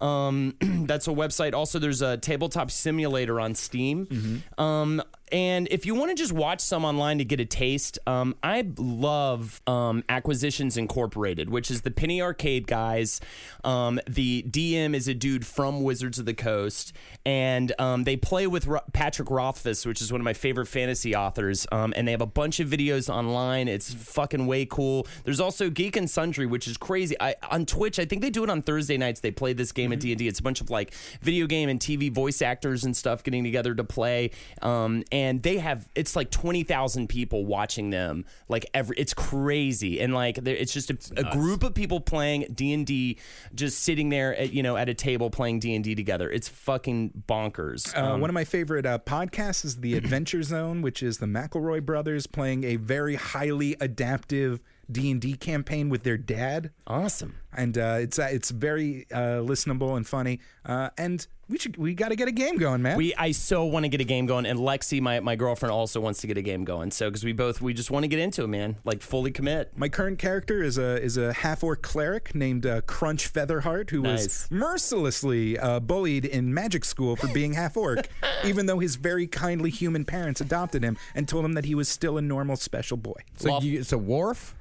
Um, 0.00 0.54
that's 0.60 1.08
a 1.08 1.12
website. 1.12 1.54
Also, 1.54 1.78
there's 1.78 2.02
a 2.02 2.16
tabletop 2.16 2.70
simulator 2.70 3.40
on 3.40 3.54
Steam. 3.54 4.42
Um, 4.56 5.02
and 5.30 5.68
if 5.70 5.84
you 5.84 5.94
want 5.94 6.10
to 6.10 6.14
just 6.14 6.32
watch 6.32 6.60
some 6.60 6.84
online 6.84 7.18
to 7.18 7.24
get 7.24 7.38
a 7.38 7.44
taste, 7.44 7.98
um, 8.06 8.34
I 8.42 8.66
love 8.78 9.60
um, 9.66 10.02
Acquisitions 10.08 10.76
Incorporated, 10.78 11.50
which 11.50 11.70
is 11.70 11.82
the 11.82 11.90
Penny 11.90 12.22
Arcade 12.22 12.66
guys. 12.66 13.20
Um, 13.62 14.00
the 14.08 14.42
DM 14.48 14.94
is 14.94 15.06
a 15.06 15.12
dude 15.12 15.44
from 15.44 15.82
Wizards 15.82 16.18
of 16.18 16.24
the 16.24 16.32
Coast, 16.32 16.94
and 17.26 17.72
um, 17.78 18.04
they 18.04 18.16
play 18.16 18.46
with 18.46 18.66
Ro- 18.66 18.80
Patrick 18.94 19.30
Rothfuss, 19.30 19.84
which 19.84 20.00
is 20.00 20.10
one 20.10 20.20
of 20.20 20.24
my 20.24 20.32
favorite 20.32 20.66
fantasy 20.66 21.14
authors. 21.14 21.66
Um, 21.70 21.92
and 21.94 22.08
they 22.08 22.12
have 22.12 22.22
a 22.22 22.26
bunch 22.26 22.58
of 22.60 22.68
videos 22.68 23.12
online. 23.12 23.68
It's 23.68 23.92
fucking 23.92 24.46
way 24.46 24.64
cool. 24.64 25.06
There's 25.24 25.40
also 25.40 25.68
Geek 25.68 25.96
and 25.96 26.08
Sundry, 26.08 26.46
which 26.46 26.66
is 26.66 26.78
crazy. 26.78 27.16
I, 27.20 27.34
on 27.50 27.66
Twitch, 27.66 27.98
I 27.98 28.06
think 28.06 28.22
they 28.22 28.30
do 28.30 28.44
it 28.44 28.50
on 28.50 28.62
Thursday 28.62 28.96
nights. 28.96 29.20
They 29.20 29.30
play 29.30 29.52
this 29.52 29.72
game 29.72 29.87
at 29.92 30.00
D&D. 30.00 30.28
It's 30.28 30.40
a 30.40 30.42
bunch 30.42 30.60
of 30.60 30.70
like 30.70 30.94
video 31.20 31.46
game 31.46 31.68
and 31.68 31.78
TV 31.80 32.12
voice 32.12 32.42
actors 32.42 32.84
and 32.84 32.96
stuff 32.96 33.22
getting 33.22 33.44
together 33.44 33.74
to 33.74 33.84
play. 33.84 34.30
Um, 34.62 35.04
and 35.12 35.42
they 35.42 35.58
have 35.58 35.88
it's 35.94 36.16
like 36.16 36.30
20,000 36.30 37.08
people 37.08 37.44
watching 37.46 37.90
them 37.90 38.24
like 38.48 38.66
every 38.74 38.96
it's 38.98 39.14
crazy 39.14 40.00
and 40.00 40.14
like 40.14 40.36
there- 40.36 40.56
it's 40.56 40.72
just 40.72 40.90
a, 40.90 40.98
a 41.16 41.24
group 41.32 41.62
of 41.62 41.74
people 41.74 42.00
playing 42.00 42.46
D&D 42.54 43.18
just 43.54 43.80
sitting 43.82 44.08
there 44.08 44.36
at 44.36 44.52
you 44.52 44.62
know 44.62 44.76
at 44.76 44.88
a 44.88 44.94
table 44.94 45.30
playing 45.30 45.60
D&D 45.60 45.94
together. 45.94 46.30
It's 46.30 46.48
fucking 46.48 47.24
bonkers. 47.28 47.96
Uh, 47.96 48.14
Um, 48.14 48.20
one 48.20 48.30
of 48.30 48.34
my 48.34 48.44
favorite 48.44 48.86
uh, 48.86 48.98
podcasts 48.98 49.64
is 49.64 49.76
The 49.80 49.94
Adventure 49.94 50.42
Zone, 50.42 50.82
which 50.82 51.02
is 51.02 51.18
the 51.18 51.26
McElroy 51.26 51.84
brothers 51.84 52.26
playing 52.26 52.64
a 52.64 52.76
very 52.76 53.16
highly 53.16 53.76
adaptive 53.80 54.60
D 54.90 55.10
and 55.10 55.20
D 55.20 55.34
campaign 55.34 55.88
with 55.90 56.02
their 56.02 56.16
dad, 56.16 56.70
awesome. 56.86 57.36
and 57.54 57.76
uh, 57.76 57.98
it's 58.00 58.18
uh, 58.18 58.28
it's 58.30 58.50
very 58.50 59.06
uh, 59.12 59.40
listenable 59.42 59.96
and 59.96 60.06
funny. 60.06 60.40
Uh, 60.64 60.88
and 60.96 61.26
we 61.48 61.58
should 61.58 61.76
we 61.76 61.94
got 61.94 62.08
to 62.08 62.16
get 62.16 62.28
a 62.28 62.32
game 62.32 62.56
going, 62.56 62.80
man. 62.82 62.96
We 62.96 63.14
I 63.14 63.32
so 63.32 63.64
want 63.66 63.84
to 63.84 63.88
get 63.88 64.00
a 64.00 64.04
game 64.04 64.24
going, 64.26 64.46
and 64.46 64.58
Lexi, 64.58 65.00
my, 65.00 65.20
my 65.20 65.34
girlfriend, 65.36 65.72
also 65.72 66.00
wants 66.00 66.20
to 66.22 66.26
get 66.26 66.36
a 66.38 66.42
game 66.42 66.64
going. 66.64 66.90
So 66.90 67.08
because 67.08 67.22
we 67.24 67.32
both 67.32 67.60
we 67.60 67.74
just 67.74 67.90
want 67.90 68.04
to 68.04 68.08
get 68.08 68.18
into 68.18 68.44
it, 68.44 68.48
man. 68.48 68.76
Like 68.84 69.02
fully 69.02 69.30
commit. 69.30 69.72
My 69.76 69.88
current 69.90 70.18
character 70.18 70.62
is 70.62 70.78
a 70.78 71.02
is 71.02 71.16
a 71.18 71.32
half 71.34 71.62
orc 71.62 71.82
cleric 71.82 72.34
named 72.34 72.64
uh, 72.66 72.80
Crunch 72.82 73.30
Featherheart, 73.32 73.90
who 73.90 74.02
Nice. 74.02 74.24
was 74.24 74.48
mercilessly 74.50 75.58
uh, 75.58 75.80
bullied 75.80 76.24
in 76.24 76.52
magic 76.54 76.84
school 76.84 77.14
for 77.16 77.28
being 77.28 77.52
half 77.52 77.76
orc, 77.76 78.08
even 78.44 78.66
though 78.66 78.78
his 78.78 78.96
very 78.96 79.26
kindly 79.26 79.70
human 79.70 80.04
parents 80.04 80.40
adopted 80.40 80.82
him 80.82 80.96
and 81.14 81.28
told 81.28 81.44
him 81.44 81.52
that 81.54 81.64
he 81.66 81.74
was 81.74 81.88
still 81.88 82.16
a 82.16 82.22
normal 82.22 82.56
special 82.56 82.96
boy. 82.96 83.20
So 83.36 83.50
Law- 83.50 83.60
you, 83.60 83.78
it's 83.80 83.92
a 83.92 83.98
wharf. 83.98 84.54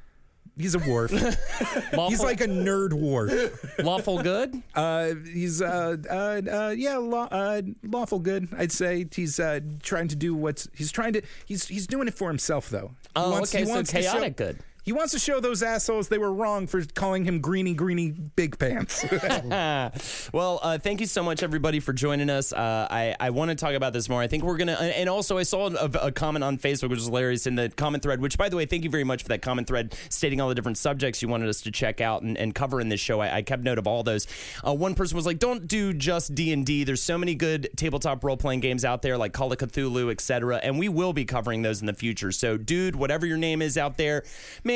He's 0.57 0.75
a. 0.75 1.11
Lawful, 1.93 2.09
he's 2.09 2.21
like 2.21 2.41
a 2.41 2.47
nerd 2.47 2.89
dwarf. 2.89 3.83
lawful 3.83 4.21
good. 4.21 4.61
Uh, 4.73 5.13
he's 5.31 5.61
uh, 5.61 5.97
uh, 6.09 6.41
uh, 6.51 6.73
yeah, 6.75 6.97
law, 6.97 7.27
uh, 7.31 7.61
lawful 7.83 8.19
good. 8.19 8.47
I'd 8.57 8.71
say 8.71 9.05
he's 9.11 9.39
uh, 9.39 9.59
trying 9.83 10.07
to 10.09 10.15
do 10.15 10.33
what's 10.33 10.67
he's 10.73 10.91
trying 10.91 11.13
to 11.13 11.21
he's 11.45 11.67
he's 11.67 11.85
doing 11.87 12.07
it 12.07 12.13
for 12.15 12.27
himself 12.29 12.69
though. 12.69 12.91
He 13.03 13.07
Oh, 13.15 13.37
okay, 13.43 13.65
so 13.65 13.81
to 13.81 13.85
show- 13.85 14.01
chaotic 14.01 14.35
good. 14.37 14.57
He 14.88 14.93
wants 14.93 15.11
to 15.11 15.19
show 15.19 15.41
those 15.41 15.63
assholes 15.63 16.07
they 16.07 16.17
were 16.17 16.31
wrong 16.31 16.65
for 16.65 16.81
calling 16.81 17.25
him 17.25 17.41
greeny 17.41 17.73
greeny 17.73 18.11
big 18.11 18.57
pants. 18.57 19.05
Well, 20.33 20.59
uh, 20.61 20.77
thank 20.77 20.99
you 20.99 21.05
so 21.05 21.23
much, 21.23 21.43
everybody, 21.43 21.79
for 21.79 21.93
joining 21.93 22.29
us. 22.29 22.53
Uh, 22.53 22.88
I, 22.89 23.15
I 23.19 23.29
want 23.29 23.49
to 23.49 23.55
talk 23.55 23.73
about 23.73 23.93
this 23.93 24.09
more. 24.09 24.21
I 24.21 24.27
think 24.27 24.43
we're 24.43 24.57
going 24.57 24.67
to, 24.67 24.79
and 24.81 25.09
also 25.09 25.38
I 25.38 25.43
saw 25.43 25.69
a, 25.69 26.07
a 26.07 26.11
comment 26.11 26.43
on 26.43 26.57
Facebook, 26.57 26.89
which 26.89 26.99
was 26.99 27.05
hilarious 27.05 27.47
in 27.47 27.55
the 27.55 27.69
comment 27.69 28.03
thread, 28.03 28.21
which, 28.21 28.38
by 28.38 28.49
the 28.49 28.55
way, 28.55 28.65
thank 28.65 28.83
you 28.83 28.89
very 28.89 29.03
much 29.03 29.23
for 29.23 29.29
that 29.29 29.41
comment 29.41 29.67
thread 29.67 29.95
stating 30.09 30.41
all 30.41 30.49
the 30.49 30.55
different 30.55 30.77
subjects 30.77 31.21
you 31.21 31.27
wanted 31.27 31.49
us 31.49 31.61
to 31.61 31.71
check 31.71 32.01
out 32.01 32.21
and, 32.21 32.38
and 32.38 32.55
cover 32.55 32.79
in 32.81 32.89
this 32.89 32.99
show. 32.99 33.19
I, 33.19 33.38
I 33.38 33.41
kept 33.41 33.63
note 33.63 33.77
of 33.77 33.88
all 33.88 34.03
those. 34.03 34.27
Uh, 34.65 34.73
one 34.73 34.95
person 34.95 35.15
was 35.15 35.25
like, 35.25 35.39
don't 35.39 35.67
do 35.67 35.93
just 35.93 36.35
D&D. 36.35 36.83
There's 36.83 37.01
so 37.01 37.17
many 37.17 37.35
good 37.35 37.69
tabletop 37.75 38.23
role-playing 38.23 38.59
games 38.59 38.85
out 38.85 39.01
there 39.01 39.17
like 39.17 39.33
Call 39.33 39.51
of 39.51 39.57
Cthulhu, 39.57 40.11
etc. 40.11 40.57
And 40.57 40.77
we 40.77 40.89
will 40.89 41.13
be 41.13 41.25
covering 41.25 41.61
those 41.61 41.79
in 41.79 41.88
the 41.88 41.93
future. 41.93 42.31
So, 42.31 42.57
dude, 42.57 42.95
whatever 42.95 43.25
your 43.25 43.38
name 43.38 43.61
is 43.61 43.77
out 43.77 43.97
there, 43.97 44.23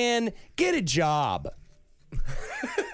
man, 0.01 0.33
get 0.55 0.75
a 0.75 0.81
job. 0.81 1.47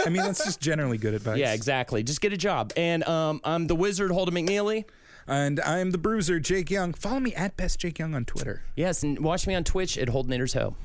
I 0.06 0.10
mean, 0.10 0.22
that's 0.22 0.44
just 0.44 0.60
generally 0.60 0.98
good 0.98 1.14
advice. 1.14 1.38
Yeah, 1.38 1.54
exactly. 1.54 2.04
Just 2.04 2.22
get 2.22 2.34
a 2.34 2.38
job. 2.38 2.72
And 2.78 3.04
um, 3.08 3.42
I'm 3.44 3.68
the 3.68 3.76
wizard, 3.76 4.12
Holden 4.12 4.36
McNeely. 4.36 4.86
And 5.28 5.60
I'm 5.62 5.92
the 5.92 5.98
bruiser, 5.98 6.40
Jake 6.40 6.70
Young. 6.70 6.94
Follow 6.94 7.20
me 7.20 7.34
at 7.36 7.58
best 7.58 7.80
Jake 7.80 8.00
Young 8.00 8.16
on 8.16 8.24
Twitter. 8.26 8.62
Yes, 8.76 9.04
and 9.04 9.20
watch 9.20 9.46
me 9.46 9.56
on 9.56 9.64
Twitch 9.64 9.98
at 9.98 10.08
Holdenators 10.08 10.54
Ho. 10.54 10.76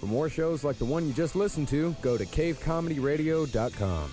For 0.00 0.06
more 0.06 0.30
shows 0.30 0.64
like 0.64 0.78
the 0.78 0.86
one 0.86 1.06
you 1.06 1.12
just 1.12 1.36
listened 1.36 1.68
to, 1.68 1.94
go 2.00 2.16
to 2.16 2.24
cavecomedyradio.com. 2.24 4.10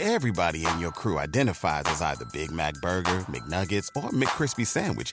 Everybody 0.00 0.64
in 0.64 0.78
your 0.78 0.92
crew 0.92 1.18
identifies 1.18 1.82
as 1.86 2.00
either 2.00 2.24
Big 2.32 2.52
Mac 2.52 2.74
Burger, 2.74 3.24
McNuggets, 3.28 3.90
or 3.96 4.10
McCrispy 4.10 4.64
Sandwich. 4.64 5.12